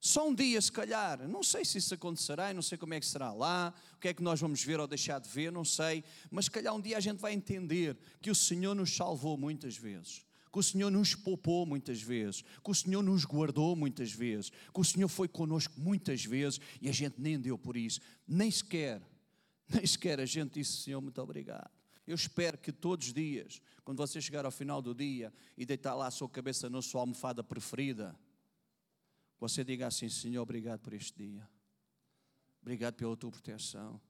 Só 0.00 0.28
um 0.28 0.34
dia, 0.34 0.60
se 0.60 0.70
calhar, 0.70 1.26
não 1.26 1.42
sei 1.42 1.64
se 1.64 1.78
isso 1.78 1.92
acontecerá, 1.92 2.54
não 2.54 2.62
sei 2.62 2.78
como 2.78 2.94
é 2.94 3.00
que 3.00 3.06
será 3.06 3.32
lá, 3.32 3.74
o 3.94 3.98
que 3.98 4.08
é 4.08 4.14
que 4.14 4.22
nós 4.22 4.40
vamos 4.40 4.62
ver 4.62 4.78
ou 4.78 4.86
deixar 4.86 5.18
de 5.18 5.28
ver, 5.28 5.50
não 5.50 5.64
sei, 5.64 6.04
mas 6.30 6.44
se 6.44 6.50
calhar 6.52 6.72
um 6.72 6.80
dia 6.80 6.96
a 6.96 7.00
gente 7.00 7.18
vai 7.18 7.32
entender 7.32 7.98
que 8.22 8.30
o 8.30 8.34
Senhor 8.34 8.74
nos 8.76 8.94
salvou 8.94 9.36
muitas 9.36 9.76
vezes, 9.76 10.24
que 10.52 10.58
o 10.58 10.62
Senhor 10.62 10.88
nos 10.88 11.16
poupou 11.16 11.66
muitas 11.66 12.00
vezes, 12.00 12.42
que 12.42 12.70
o 12.70 12.74
Senhor 12.74 13.02
nos 13.02 13.24
guardou 13.24 13.74
muitas 13.74 14.12
vezes, 14.12 14.50
que 14.50 14.80
o 14.80 14.84
Senhor 14.84 15.08
foi 15.08 15.26
conosco 15.26 15.74
muitas 15.80 16.24
vezes 16.24 16.60
e 16.80 16.88
a 16.88 16.92
gente 16.92 17.20
nem 17.20 17.36
deu 17.36 17.58
por 17.58 17.76
isso, 17.76 18.00
nem 18.26 18.52
sequer, 18.52 19.02
nem 19.68 19.84
sequer 19.84 20.20
a 20.20 20.26
gente 20.26 20.60
disse, 20.60 20.82
Senhor, 20.82 21.00
muito 21.00 21.20
obrigado. 21.20 21.70
Eu 22.06 22.14
espero 22.14 22.56
que 22.56 22.72
todos 22.72 23.08
os 23.08 23.12
dias, 23.12 23.60
quando 23.84 23.98
você 23.98 24.20
chegar 24.20 24.44
ao 24.44 24.50
final 24.50 24.80
do 24.80 24.94
dia 24.94 25.32
e 25.56 25.66
deitar 25.66 25.94
lá 25.94 26.06
a 26.06 26.10
sua 26.10 26.28
cabeça 26.28 26.70
na 26.70 26.80
sua 26.80 27.02
almofada 27.02 27.44
preferida, 27.44 28.16
você 29.38 29.64
diga 29.64 29.86
assim: 29.86 30.08
Senhor, 30.08 30.42
obrigado 30.42 30.80
por 30.80 30.92
este 30.92 31.16
dia, 31.24 31.48
obrigado 32.60 32.94
pela 32.94 33.16
tua 33.16 33.30
proteção, 33.30 34.00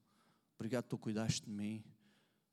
obrigado 0.57 0.85
que 0.85 0.91
tu 0.91 0.99
cuidaste 0.99 1.43
de 1.47 1.51
mim, 1.51 1.85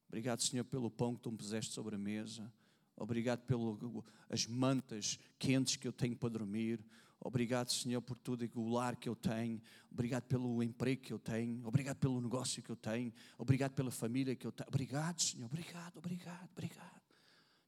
obrigado, 0.07 0.41
Senhor, 0.41 0.63
pelo 0.63 0.89
pão 0.89 1.15
que 1.15 1.21
tu 1.21 1.31
me 1.31 1.37
puseste 1.37 1.73
sobre 1.73 1.95
a 1.95 1.97
mesa, 1.99 2.51
obrigado 2.95 3.41
pelas 3.41 4.47
mantas 4.47 5.19
quentes 5.37 5.75
que 5.75 5.87
eu 5.87 5.93
tenho 5.93 6.15
para 6.15 6.29
dormir, 6.29 6.83
Obrigado, 7.25 7.71
Senhor, 7.71 8.01
por 8.01 8.17
tudo 8.17 8.47
o 8.53 8.69
lar 8.69 8.95
que 8.95 9.09
eu 9.09 9.15
tenho. 9.15 9.59
Obrigado 9.91 10.25
pelo 10.25 10.61
emprego 10.61 11.01
que 11.01 11.11
eu 11.11 11.17
tenho. 11.17 11.65
Obrigado 11.65 11.97
pelo 11.97 12.21
negócio 12.21 12.61
que 12.61 12.69
eu 12.69 12.75
tenho. 12.75 13.11
Obrigado 13.35 13.71
pela 13.71 13.89
família 13.89 14.35
que 14.35 14.45
eu 14.45 14.51
tenho. 14.51 14.67
Obrigado, 14.67 15.19
Senhor. 15.19 15.45
Obrigado, 15.45 15.97
obrigado, 15.97 16.49
obrigado. 16.51 17.01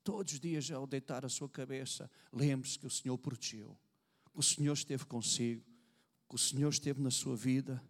Todos 0.04 0.34
os 0.34 0.40
dias, 0.40 0.70
ao 0.70 0.86
deitar 0.86 1.26
a 1.26 1.30
sua 1.30 1.50
cabeça, 1.50 2.08
lembre-se 2.32 2.78
que 2.78 2.86
o 2.86 2.90
Senhor 2.90 3.18
protegeu, 3.18 3.76
que 4.38 4.42
o 4.42 4.44
Senhor 4.44 4.74
esteve 4.74 5.04
consigo, 5.04 5.64
que 6.30 6.36
o 6.36 6.38
Senhor 6.38 6.70
esteve 6.70 7.02
na 7.02 7.10
sua 7.10 7.36
vida. 7.36 7.82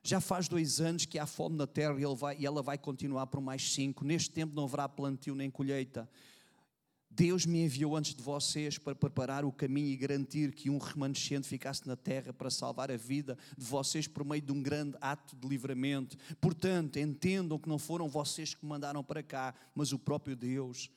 Já 0.00 0.20
faz 0.20 0.46
dois 0.46 0.80
anos 0.80 1.04
que 1.04 1.18
há 1.18 1.26
fome 1.26 1.56
na 1.56 1.66
terra 1.66 2.00
e, 2.00 2.14
vai, 2.14 2.36
e 2.38 2.46
ela 2.46 2.62
vai 2.62 2.78
continuar 2.78 3.26
por 3.26 3.40
mais 3.40 3.72
cinco. 3.72 4.04
Neste 4.04 4.30
tempo 4.30 4.54
não 4.54 4.62
haverá 4.62 4.88
plantio 4.88 5.34
nem 5.34 5.50
colheita. 5.50 6.08
Deus 7.10 7.44
me 7.44 7.64
enviou 7.64 7.96
antes 7.96 8.14
de 8.14 8.22
vocês 8.22 8.78
para 8.78 8.94
preparar 8.94 9.44
o 9.44 9.50
caminho 9.50 9.88
e 9.88 9.96
garantir 9.96 10.52
que 10.52 10.70
um 10.70 10.78
remanescente 10.78 11.48
ficasse 11.48 11.84
na 11.84 11.96
terra 11.96 12.32
para 12.32 12.48
salvar 12.48 12.92
a 12.92 12.96
vida 12.96 13.36
de 13.56 13.64
vocês 13.64 14.06
por 14.06 14.24
meio 14.24 14.40
de 14.40 14.52
um 14.52 14.62
grande 14.62 14.96
ato 15.00 15.34
de 15.34 15.48
livramento. 15.48 16.16
Portanto, 16.40 16.96
entendam 17.00 17.58
que 17.58 17.68
não 17.68 17.76
foram 17.76 18.08
vocês 18.08 18.54
que 18.54 18.64
me 18.64 18.68
mandaram 18.68 19.02
para 19.02 19.20
cá, 19.20 19.52
mas 19.74 19.92
o 19.92 19.98
próprio 19.98 20.36
Deus. 20.36 20.88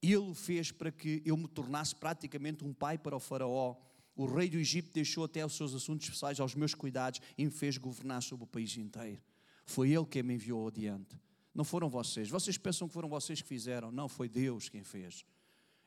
Ele 0.00 0.16
o 0.18 0.32
fez 0.32 0.70
para 0.70 0.92
que 0.92 1.20
eu 1.24 1.36
me 1.36 1.48
tornasse 1.48 1.96
praticamente 1.96 2.64
um 2.64 2.72
pai 2.72 2.96
para 2.96 3.16
o 3.16 3.20
Faraó. 3.20 3.74
O 4.14 4.26
rei 4.26 4.48
do 4.48 4.58
Egito 4.58 4.92
deixou 4.92 5.24
até 5.24 5.44
os 5.44 5.54
seus 5.54 5.74
assuntos 5.74 6.08
pessoais 6.08 6.38
aos 6.38 6.54
meus 6.54 6.74
cuidados 6.74 7.20
e 7.36 7.44
me 7.44 7.50
fez 7.50 7.78
governar 7.78 8.22
sobre 8.22 8.44
o 8.44 8.46
país 8.46 8.76
inteiro. 8.76 9.22
Foi 9.64 9.90
ele 9.90 10.04
quem 10.04 10.22
me 10.22 10.34
enviou 10.34 10.68
adiante. 10.68 11.18
Não 11.54 11.64
foram 11.64 11.88
vocês. 11.88 12.28
Vocês 12.28 12.58
pensam 12.58 12.88
que 12.88 12.94
foram 12.94 13.08
vocês 13.08 13.40
que 13.40 13.48
fizeram. 13.48 13.90
Não, 13.90 14.08
foi 14.08 14.28
Deus 14.28 14.68
quem 14.68 14.82
fez. 14.82 15.24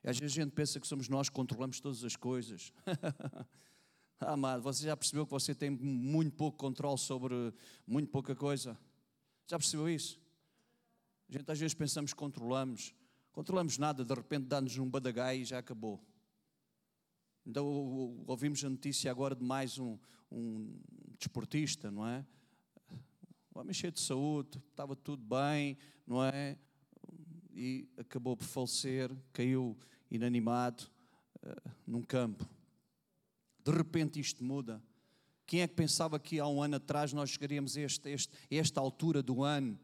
E 0.04 0.10
às 0.10 0.18
vezes 0.20 0.38
a 0.38 0.42
gente 0.44 0.54
pensa 0.54 0.80
que 0.80 0.88
somos 0.88 1.10
nós 1.10 1.30
que 1.30 1.36
controlamos 1.36 1.80
todas 1.80 2.04
as 2.04 2.16
coisas. 2.16 2.72
amado, 4.20 4.62
você 4.62 4.86
já 4.86 4.96
percebeu 4.96 5.26
que 5.26 5.32
você 5.32 5.54
tem 5.54 5.70
muito 5.70 6.36
pouco 6.36 6.58
controle 6.58 6.98
sobre 6.98 7.54
muito 7.86 8.10
pouca 8.10 8.36
coisa? 8.36 8.78
Já 9.48 9.58
percebeu 9.58 9.90
isso? 9.90 10.20
A 11.30 11.34
gente 11.34 11.52
às 11.52 11.60
vezes 11.60 11.74
pensamos 11.74 12.14
que 12.14 12.18
controlamos. 12.18 12.94
Controlamos 13.32 13.78
nada, 13.78 14.06
de 14.06 14.14
repente 14.14 14.46
dá-nos 14.46 14.78
um 14.78 14.90
badagai 14.90 15.40
e 15.40 15.46
já 15.46 15.60
acabou. 15.60 16.02
Então 17.46 17.66
ouvimos 18.26 18.64
a 18.66 18.70
notícia 18.70 19.12
agora 19.12 19.36
de 19.36 19.44
mais 19.44 19.78
um, 19.78 19.98
um 20.32 20.80
desportista, 21.20 21.92
não 21.92 22.08
é? 22.08 22.26
O 23.54 23.60
homem 23.60 23.74
cheio 23.74 23.94
de 23.94 24.00
saúde, 24.00 24.62
estava 24.72 24.96
tudo 24.96 25.24
bem, 25.24 25.78
não 26.08 26.24
é? 26.24 26.58
E 27.54 27.88
acabou 27.98 28.36
por 28.36 28.46
falecer, 28.46 29.16
caiu 29.32 29.78
inanimado 30.10 30.84
uh, 31.44 31.72
num 31.86 32.02
campo. 32.02 32.50
De 33.64 33.72
repente 33.72 34.20
isto 34.20 34.44
muda. 34.44 34.84
Quem 35.46 35.62
é 35.62 35.68
que 35.68 35.76
pensava 35.76 36.20
que 36.20 36.40
há 36.40 36.48
um 36.48 36.64
ano 36.64 36.78
atrás 36.78 37.14
nós 37.14 37.30
chegaríamos 37.30 37.78
a, 37.78 37.82
este, 37.82 38.10
este, 38.10 38.34
esta 38.50 38.82
altura 38.82 39.22
do 39.22 39.44
ano, 39.44 39.80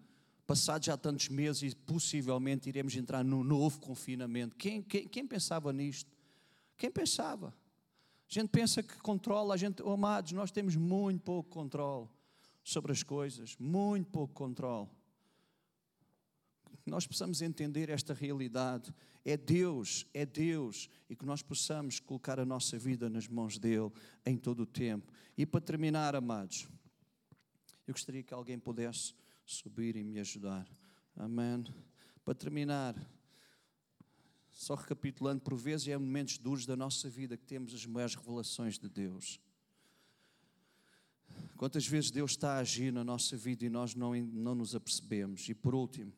passados 0.47 0.88
já 0.88 0.97
tantos 0.97 1.30
meses 1.30 1.72
e 1.72 1.76
possivelmente 1.76 2.68
iremos 2.68 2.95
entrar 2.95 3.24
num 3.24 3.43
novo 3.43 3.80
confinamento? 3.80 4.55
Quem, 4.55 4.82
quem, 4.82 5.07
quem 5.07 5.28
pensava 5.28 5.72
nisto? 5.72 6.12
Quem 6.82 6.90
pensava? 6.90 7.50
A 8.28 8.34
gente 8.34 8.50
pensa 8.50 8.82
que 8.82 8.98
controla, 9.02 9.54
a 9.54 9.58
gente, 9.58 9.84
oh, 9.84 9.92
amados, 9.92 10.32
nós 10.32 10.50
temos 10.50 10.76
muito 10.76 11.22
pouco 11.22 11.48
controle 11.48 12.10
sobre 12.64 12.92
as 12.92 13.04
coisas, 13.04 13.56
muito 13.60 14.10
pouco 14.10 14.34
controle. 14.34 14.90
Nós 16.84 17.06
possamos 17.06 17.40
entender 17.44 17.92
esta 17.92 18.16
realidade. 18.16 18.92
É 19.24 19.38
Deus, 19.38 20.08
é 20.12 20.26
Deus, 20.26 20.90
e 21.08 21.16
que 21.16 21.24
nós 21.24 21.44
possamos 21.44 22.00
colocar 22.00 22.40
a 22.40 22.46
nossa 22.46 22.80
vida 22.80 23.08
nas 23.12 23.28
mãos 23.28 23.60
dEle 23.60 23.92
em 24.26 24.36
todo 24.36 24.62
o 24.64 24.66
tempo. 24.66 25.14
E 25.38 25.46
para 25.46 25.62
terminar, 25.62 26.16
amados, 26.16 26.68
eu 27.86 27.94
gostaria 27.94 28.24
que 28.24 28.34
alguém 28.34 28.58
pudesse 28.58 29.14
subir 29.46 29.96
e 29.96 30.04
me 30.04 30.20
ajudar. 30.20 30.68
Amém. 31.16 31.64
Para 32.26 32.34
terminar, 32.34 32.96
só 34.62 34.76
recapitulando, 34.76 35.41
por 35.41 35.55
vezes 35.55 35.88
é 35.88 35.97
momentos 35.97 36.38
duros 36.38 36.68
da 36.68 36.76
nossa 36.76 37.09
vida 37.09 37.36
que 37.36 37.43
temos 37.43 37.74
as 37.74 37.84
maiores 37.84 38.14
revelações 38.14 38.78
de 38.78 38.88
Deus. 38.88 39.41
Quantas 41.57 41.88
vezes 41.88 42.12
Deus 42.12 42.32
está 42.32 42.53
a 42.53 42.59
agir 42.59 42.93
na 42.93 43.03
nossa 43.03 43.36
vida 43.36 43.66
e 43.66 43.70
nós 43.72 43.95
não, 43.95 44.14
não 44.16 44.53
nos 44.53 44.76
apercebemos? 44.76 45.49
E 45.49 45.55
por 45.55 45.74
último, 45.74 46.14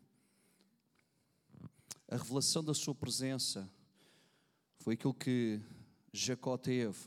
a 2.06 2.18
revelação 2.18 2.62
da 2.62 2.74
Sua 2.74 2.94
presença 2.94 3.72
foi 4.80 4.96
aquilo 4.96 5.14
que 5.14 5.62
Jacó 6.12 6.58
teve, 6.58 7.00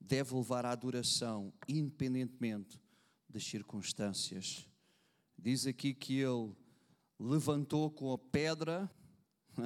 deve 0.00 0.36
levar 0.36 0.64
à 0.64 0.70
adoração, 0.70 1.52
independentemente 1.66 2.80
das 3.28 3.44
circunstâncias. 3.44 4.68
Diz 5.36 5.66
aqui 5.66 5.92
que 5.92 6.20
ele 6.20 6.54
levantou 7.18 7.90
com 7.90 8.12
a 8.12 8.18
pedra, 8.18 8.88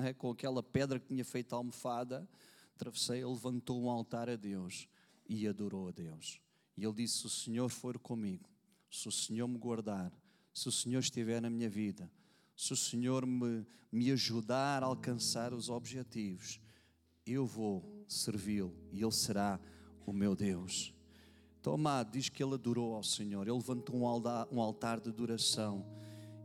é? 0.04 0.12
com 0.12 0.30
aquela 0.30 0.62
pedra 0.62 0.98
que 0.98 1.08
tinha 1.08 1.24
feito 1.24 1.54
a 1.54 1.56
almofada, 1.56 2.28
travesseia, 2.76 3.26
levantou 3.28 3.82
um 3.82 3.90
altar 3.90 4.28
a 4.28 4.36
Deus 4.36 4.88
e 5.28 5.46
adorou 5.46 5.88
a 5.88 5.90
Deus. 5.90 6.40
E 6.76 6.84
ele 6.84 6.94
disse: 6.94 7.18
Se 7.18 7.26
o 7.26 7.30
Senhor 7.30 7.68
for 7.68 7.98
comigo, 7.98 8.48
se 8.90 9.08
o 9.08 9.12
Senhor 9.12 9.46
me 9.46 9.58
guardar, 9.58 10.12
se 10.52 10.68
o 10.68 10.72
Senhor 10.72 11.00
estiver 11.00 11.40
na 11.40 11.50
minha 11.50 11.68
vida, 11.68 12.10
se 12.56 12.72
o 12.72 12.76
Senhor 12.76 13.26
me, 13.26 13.66
me 13.92 14.10
ajudar 14.10 14.82
a 14.82 14.86
alcançar 14.86 15.52
os 15.52 15.68
objetivos, 15.68 16.60
eu 17.26 17.46
vou 17.46 18.04
servi-lo 18.08 18.74
e 18.92 19.02
Ele 19.02 19.12
será 19.12 19.60
o 20.06 20.12
meu 20.12 20.34
Deus. 20.34 20.94
Então, 21.60 21.74
amado, 21.74 22.12
diz 22.12 22.30
que 22.30 22.42
ele 22.42 22.54
adorou 22.54 22.94
ao 22.94 23.02
Senhor, 23.02 23.46
ele 23.46 23.54
levantou 23.54 23.94
um 23.94 24.60
altar, 24.60 24.98
de 24.98 25.10
adoração 25.10 25.84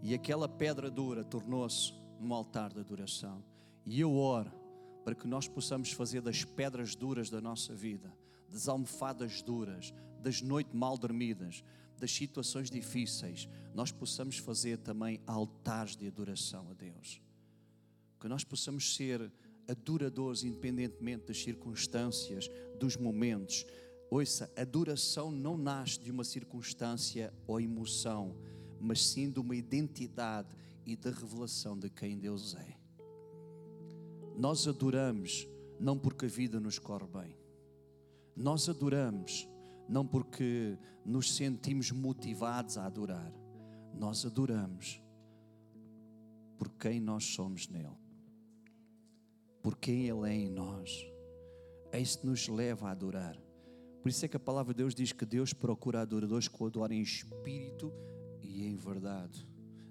e 0.01 0.13
aquela 0.13 0.47
pedra 0.47 0.91
dura 0.91 1.23
tornou-se 1.23 1.93
um 2.21 2.33
altar 2.33 2.73
de 2.73 2.79
adoração. 2.79 3.43
E 3.85 3.99
eu 3.99 4.15
oro 4.15 4.51
para 5.03 5.15
que 5.15 5.27
nós 5.27 5.47
possamos 5.47 5.91
fazer 5.91 6.21
das 6.21 6.43
pedras 6.43 6.95
duras 6.95 7.29
da 7.29 7.39
nossa 7.39 7.73
vida, 7.75 8.11
das 8.49 8.67
almofadas 8.67 9.41
duras, 9.41 9.93
das 10.19 10.41
noites 10.41 10.73
mal 10.73 10.97
dormidas, 10.97 11.63
das 11.99 12.11
situações 12.11 12.69
difíceis, 12.69 13.47
nós 13.73 13.91
possamos 13.91 14.37
fazer 14.37 14.77
também 14.77 15.21
altares 15.25 15.95
de 15.95 16.07
adoração 16.07 16.67
a 16.71 16.73
Deus. 16.73 17.21
Que 18.19 18.27
nós 18.27 18.43
possamos 18.43 18.95
ser 18.95 19.31
adoradores 19.67 20.43
independentemente 20.43 21.27
das 21.27 21.41
circunstâncias, 21.41 22.49
dos 22.79 22.97
momentos. 22.97 23.65
Ouça, 24.09 24.51
adoração 24.55 25.31
não 25.31 25.57
nasce 25.57 25.99
de 25.99 26.11
uma 26.11 26.23
circunstância 26.23 27.33
ou 27.47 27.59
emoção, 27.59 28.35
mas 28.79 29.05
sim 29.05 29.29
de 29.29 29.39
uma 29.39 29.55
identidade 29.55 30.49
e 30.85 30.95
da 30.95 31.09
revelação 31.09 31.77
de 31.77 31.89
quem 31.89 32.17
Deus 32.17 32.55
é. 32.55 32.77
Nós 34.37 34.67
adoramos 34.67 35.47
não 35.79 35.97
porque 35.97 36.25
a 36.25 36.29
vida 36.29 36.59
nos 36.59 36.77
corre 36.77 37.07
bem. 37.07 37.37
Nós 38.35 38.67
adoramos 38.69 39.47
não 39.87 40.05
porque 40.05 40.77
nos 41.05 41.35
sentimos 41.35 41.91
motivados 41.91 42.77
a 42.77 42.85
adorar. 42.85 43.31
Nós 43.93 44.25
adoramos 44.25 45.01
por 46.57 46.69
quem 46.69 46.99
nós 46.99 47.23
somos 47.23 47.67
nele. 47.67 47.97
Por 49.61 49.77
quem 49.77 50.07
ele 50.07 50.29
é 50.29 50.33
em 50.33 50.49
nós. 50.49 51.05
É 51.91 51.99
isso 51.99 52.19
que 52.19 52.27
nos 52.27 52.47
leva 52.47 52.89
a 52.89 52.91
adorar. 52.91 53.37
Por 54.01 54.09
isso 54.09 54.23
é 54.25 54.27
que 54.27 54.37
a 54.37 54.39
palavra 54.39 54.73
de 54.73 54.79
Deus 54.79 54.93
diz 54.93 55.11
que 55.11 55.25
Deus 55.25 55.53
procura 55.53 56.01
adoradores 56.01 56.47
que 56.47 56.61
o 56.61 56.67
adorem 56.67 56.99
em 56.99 57.01
espírito 57.01 57.91
e 58.41 58.65
em 58.65 58.75
verdade. 58.75 59.47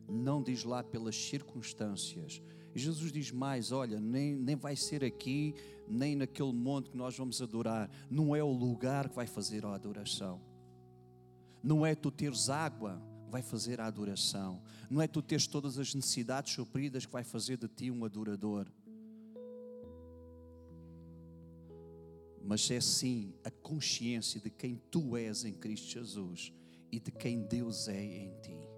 Não 0.09 0.43
diz 0.43 0.65
lá 0.65 0.83
pelas 0.83 1.17
circunstâncias. 1.17 2.43
Jesus 2.75 3.13
diz 3.13 3.31
mais: 3.31 3.73
olha, 3.73 4.01
nem, 4.01 4.35
nem 4.35 4.57
vai 4.57 4.77
ser 4.77 5.05
aqui, 5.05 5.55
nem 5.89 6.17
naquele 6.17 6.53
monte 6.53 6.91
que 6.91 6.97
nós 6.97 7.17
vamos 7.17 7.41
adorar. 7.41 7.91
Não 8.11 8.35
é 8.35 8.43
o 8.43 8.51
lugar 8.51 9.09
que 9.09 9.15
vai 9.15 9.27
fazer 9.27 9.65
a 9.65 9.75
adoração. 9.75 10.41
Não 11.63 11.85
é 11.85 11.95
tu 11.95 12.11
teres 12.11 12.49
água 12.51 13.01
vai 13.35 13.43
fazer 13.43 13.81
a 13.81 13.87
adoração. 13.87 14.63
Não 14.89 15.03
é 15.03 15.09
tu 15.09 15.21
teres 15.21 15.49
todas 15.49 15.77
as 15.77 15.93
necessidades 15.93 16.53
supridas 16.53 17.05
que 17.05 17.13
vai 17.13 17.25
fazer 17.25 17.57
de 17.57 17.67
ti 17.67 17.91
um 17.91 18.05
adorador. 18.05 18.71
Mas 22.41 22.71
é 22.71 22.81
sim 22.81 23.35
a 23.43 23.51
consciência 23.51 24.41
de 24.41 24.51
quem 24.51 24.81
tu 24.89 25.17
és 25.17 25.45
em 25.45 25.53
Cristo 25.53 25.89
Jesus 25.89 26.53
e 26.93 27.01
de 27.01 27.11
quem 27.11 27.43
Deus 27.43 27.89
é 27.89 28.05
em 28.05 28.41
ti. 28.41 28.74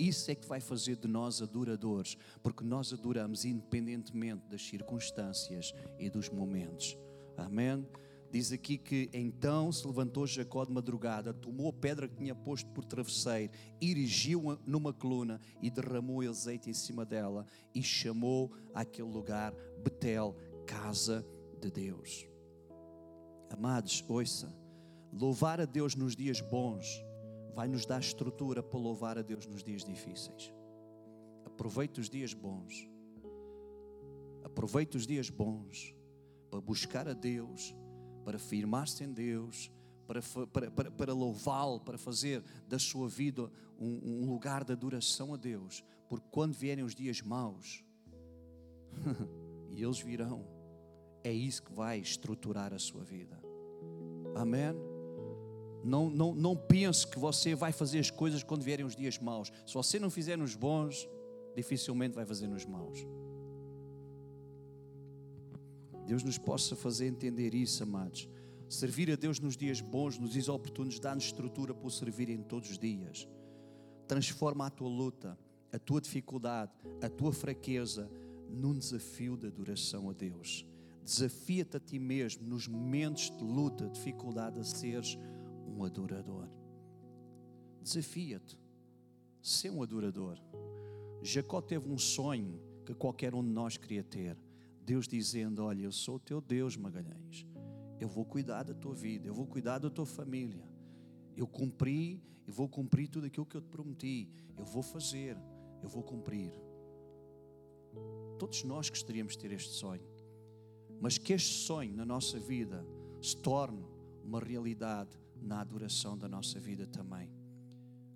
Isso 0.00 0.30
é 0.30 0.34
que 0.34 0.48
vai 0.48 0.60
fazer 0.60 0.96
de 0.96 1.06
nós 1.06 1.42
adoradores, 1.42 2.16
porque 2.42 2.64
nós 2.64 2.90
adoramos 2.90 3.44
independentemente 3.44 4.48
das 4.48 4.62
circunstâncias 4.62 5.74
e 5.98 6.08
dos 6.08 6.30
momentos. 6.30 6.96
Amém? 7.36 7.86
Diz 8.32 8.50
aqui 8.50 8.78
que 8.78 9.10
então 9.12 9.70
se 9.70 9.86
levantou 9.86 10.26
Jacó 10.26 10.64
de 10.64 10.72
madrugada, 10.72 11.34
tomou 11.34 11.68
a 11.68 11.72
pedra 11.74 12.08
que 12.08 12.16
tinha 12.16 12.34
posto 12.34 12.70
por 12.70 12.82
travesseiro, 12.82 13.52
erigiu-a 13.78 14.58
numa 14.64 14.90
coluna 14.90 15.38
e 15.60 15.68
derramou 15.68 16.22
azeite 16.22 16.70
em 16.70 16.74
cima 16.74 17.04
dela 17.04 17.44
e 17.74 17.82
chamou 17.82 18.50
aquele 18.72 19.08
lugar 19.08 19.52
Betel, 19.84 20.34
casa 20.66 21.26
de 21.60 21.70
Deus. 21.70 22.26
Amados, 23.50 24.02
ouça, 24.08 24.50
louvar 25.12 25.60
a 25.60 25.66
Deus 25.66 25.94
nos 25.94 26.16
dias 26.16 26.40
bons 26.40 27.04
vai 27.60 27.68
nos 27.68 27.84
dar 27.84 28.00
estrutura 28.00 28.62
para 28.62 28.80
louvar 28.80 29.18
a 29.18 29.22
Deus 29.22 29.46
nos 29.46 29.62
dias 29.62 29.84
difíceis. 29.84 30.50
Aproveite 31.44 32.00
os 32.00 32.08
dias 32.08 32.32
bons. 32.32 32.88
Aproveite 34.42 34.96
os 34.96 35.06
dias 35.06 35.28
bons 35.28 35.94
para 36.50 36.58
buscar 36.58 37.06
a 37.06 37.12
Deus, 37.12 37.74
para 38.24 38.38
firmar-se 38.38 39.04
em 39.04 39.12
Deus, 39.12 39.70
para, 40.06 40.22
para, 40.46 40.70
para, 40.70 40.90
para 40.90 41.12
louvá-lo, 41.12 41.80
para 41.80 41.98
fazer 41.98 42.42
da 42.66 42.78
sua 42.78 43.10
vida 43.10 43.52
um, 43.78 44.22
um 44.22 44.30
lugar 44.30 44.64
de 44.64 44.72
adoração 44.72 45.34
a 45.34 45.36
Deus. 45.36 45.84
Porque 46.08 46.28
quando 46.30 46.54
vierem 46.54 46.82
os 46.82 46.94
dias 46.94 47.20
maus, 47.20 47.84
e 49.68 49.84
eles 49.84 50.00
virão, 50.00 50.46
é 51.22 51.30
isso 51.30 51.62
que 51.62 51.74
vai 51.74 51.98
estruturar 51.98 52.72
a 52.72 52.78
sua 52.78 53.04
vida. 53.04 53.38
Amém? 54.34 54.89
Não, 55.82 56.10
não, 56.10 56.34
não 56.34 56.56
pense 56.56 57.06
que 57.06 57.18
você 57.18 57.54
vai 57.54 57.72
fazer 57.72 57.98
as 57.98 58.10
coisas 58.10 58.42
quando 58.42 58.62
vierem 58.62 58.84
os 58.84 58.94
dias 58.94 59.18
maus. 59.18 59.50
Se 59.66 59.74
você 59.74 59.98
não 59.98 60.10
fizer 60.10 60.36
nos 60.36 60.54
bons, 60.54 61.08
dificilmente 61.56 62.14
vai 62.14 62.26
fazer 62.26 62.46
nos 62.46 62.64
maus. 62.66 63.06
Deus 66.06 66.22
nos 66.22 66.38
possa 66.38 66.74
fazer 66.74 67.06
entender 67.06 67.54
isso, 67.54 67.82
amados. 67.82 68.28
Servir 68.68 69.10
a 69.10 69.16
Deus 69.16 69.40
nos 69.40 69.56
dias 69.56 69.80
bons, 69.80 70.18
nos 70.18 70.32
dias 70.32 70.48
oportunos, 70.48 70.98
dá-nos 71.00 71.24
estrutura 71.24 71.74
para 71.74 71.86
o 71.86 71.90
servir 71.90 72.28
em 72.28 72.42
todos 72.42 72.70
os 72.70 72.78
dias. 72.78 73.28
Transforma 74.06 74.66
a 74.66 74.70
tua 74.70 74.88
luta, 74.88 75.38
a 75.72 75.78
tua 75.78 76.00
dificuldade, 76.00 76.72
a 77.00 77.08
tua 77.08 77.32
fraqueza 77.32 78.10
num 78.48 78.76
desafio 78.76 79.36
de 79.36 79.46
adoração 79.46 80.10
a 80.10 80.12
Deus. 80.12 80.66
Desafia-te 81.04 81.76
a 81.76 81.80
ti 81.80 81.98
mesmo 81.98 82.46
nos 82.46 82.68
momentos 82.68 83.30
de 83.30 83.42
luta, 83.42 83.88
dificuldade, 83.88 84.58
a 84.58 84.64
seres 84.64 85.16
um 85.80 85.84
adorador. 85.84 86.46
Desafia-te, 87.82 88.58
ser 89.40 89.70
um 89.70 89.82
adorador. 89.82 90.38
Jacó 91.22 91.60
teve 91.60 91.88
um 91.88 91.98
sonho 91.98 92.60
que 92.84 92.94
qualquer 92.94 93.34
um 93.34 93.42
de 93.42 93.50
nós 93.50 93.76
queria 93.76 94.04
ter. 94.04 94.36
Deus 94.84 95.08
dizendo: 95.08 95.64
Olha, 95.64 95.82
eu 95.82 95.92
sou 95.92 96.16
o 96.16 96.20
teu 96.20 96.40
Deus, 96.40 96.76
Magalhães. 96.76 97.46
Eu 97.98 98.08
vou 98.08 98.24
cuidar 98.24 98.62
da 98.62 98.74
tua 98.74 98.94
vida, 98.94 99.26
eu 99.26 99.34
vou 99.34 99.46
cuidar 99.46 99.78
da 99.78 99.90
tua 99.90 100.06
família. 100.06 100.64
Eu 101.36 101.46
cumpri 101.46 102.22
e 102.46 102.50
vou 102.50 102.68
cumprir 102.68 103.08
tudo 103.08 103.26
aquilo 103.26 103.46
que 103.46 103.56
eu 103.56 103.60
te 103.60 103.68
prometi. 103.68 104.28
Eu 104.56 104.64
vou 104.64 104.82
fazer, 104.82 105.36
eu 105.82 105.88
vou 105.88 106.02
cumprir. 106.02 106.52
Todos 108.38 108.64
nós 108.64 108.88
gostaríamos 108.88 109.34
de 109.34 109.38
ter 109.38 109.52
este 109.52 109.72
sonho, 109.74 110.02
mas 111.00 111.18
que 111.18 111.34
este 111.34 111.66
sonho 111.66 111.94
na 111.94 112.04
nossa 112.06 112.38
vida 112.38 112.84
se 113.20 113.36
torne 113.36 113.84
uma 114.24 114.40
realidade 114.40 115.18
na 115.40 115.60
adoração 115.60 116.16
da 116.16 116.28
nossa 116.28 116.58
vida 116.58 116.86
também. 116.86 117.30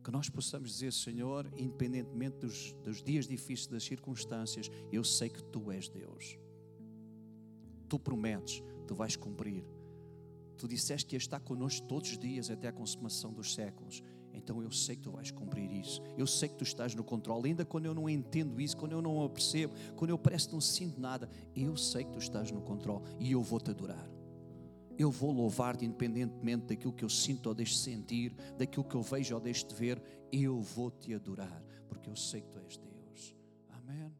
Que 0.02 0.10
nós 0.10 0.28
possamos 0.28 0.70
dizer, 0.70 0.92
Senhor, 0.92 1.50
independentemente 1.56 2.38
dos, 2.38 2.74
dos 2.84 3.02
dias 3.02 3.26
difíceis, 3.26 3.66
das 3.66 3.84
circunstâncias, 3.84 4.70
eu 4.92 5.02
sei 5.02 5.30
que 5.30 5.42
Tu 5.42 5.70
és 5.70 5.88
Deus. 5.88 6.38
Tu 7.88 7.98
prometes, 7.98 8.62
Tu 8.86 8.94
vais 8.94 9.16
cumprir. 9.16 9.64
Tu 10.56 10.68
disseste 10.68 11.06
que 11.06 11.16
ia 11.16 11.18
estar 11.18 11.40
connosco 11.40 11.86
todos 11.86 12.10
os 12.10 12.18
dias 12.18 12.50
até 12.50 12.68
a 12.68 12.72
consumação 12.72 13.32
dos 13.32 13.54
séculos. 13.54 14.02
Então 14.32 14.62
eu 14.62 14.70
sei 14.70 14.96
que 14.96 15.02
tu 15.02 15.10
vais 15.10 15.30
cumprir 15.30 15.70
isso. 15.72 16.02
Eu 16.18 16.26
sei 16.26 16.48
que 16.48 16.56
tu 16.56 16.64
estás 16.64 16.94
no 16.94 17.02
controle. 17.02 17.48
Ainda 17.48 17.64
quando 17.64 17.86
eu 17.86 17.94
não 17.94 18.08
entendo 18.08 18.60
isso, 18.60 18.76
quando 18.76 18.92
eu 18.92 19.00
não 19.00 19.28
percebo, 19.28 19.74
quando 19.96 20.10
eu 20.10 20.18
parece 20.18 20.48
que 20.48 20.54
não 20.54 20.60
sinto 20.60 21.00
nada, 21.00 21.28
eu 21.56 21.76
sei 21.76 22.04
que 22.04 22.12
tu 22.12 22.18
estás 22.18 22.50
no 22.50 22.60
controle 22.60 23.04
e 23.18 23.32
eu 23.32 23.42
vou 23.42 23.60
te 23.60 23.70
adorar 23.70 24.13
eu 24.98 25.10
vou 25.10 25.32
louvar-te 25.32 25.84
independentemente 25.84 26.66
daquilo 26.66 26.92
que 26.92 27.04
eu 27.04 27.08
sinto 27.08 27.46
ou 27.46 27.54
deixo 27.54 27.74
sentir, 27.74 28.34
daquilo 28.56 28.84
que 28.84 28.94
eu 28.94 29.02
vejo 29.02 29.34
ou 29.34 29.40
deixo 29.40 29.66
de 29.66 29.74
ver, 29.74 30.02
eu 30.32 30.60
vou 30.60 30.90
te 30.90 31.14
adorar, 31.14 31.62
porque 31.88 32.08
eu 32.08 32.16
sei 32.16 32.40
que 32.40 32.48
tu 32.48 32.58
és 32.58 32.76
Deus. 32.76 33.36
Amém. 33.68 34.12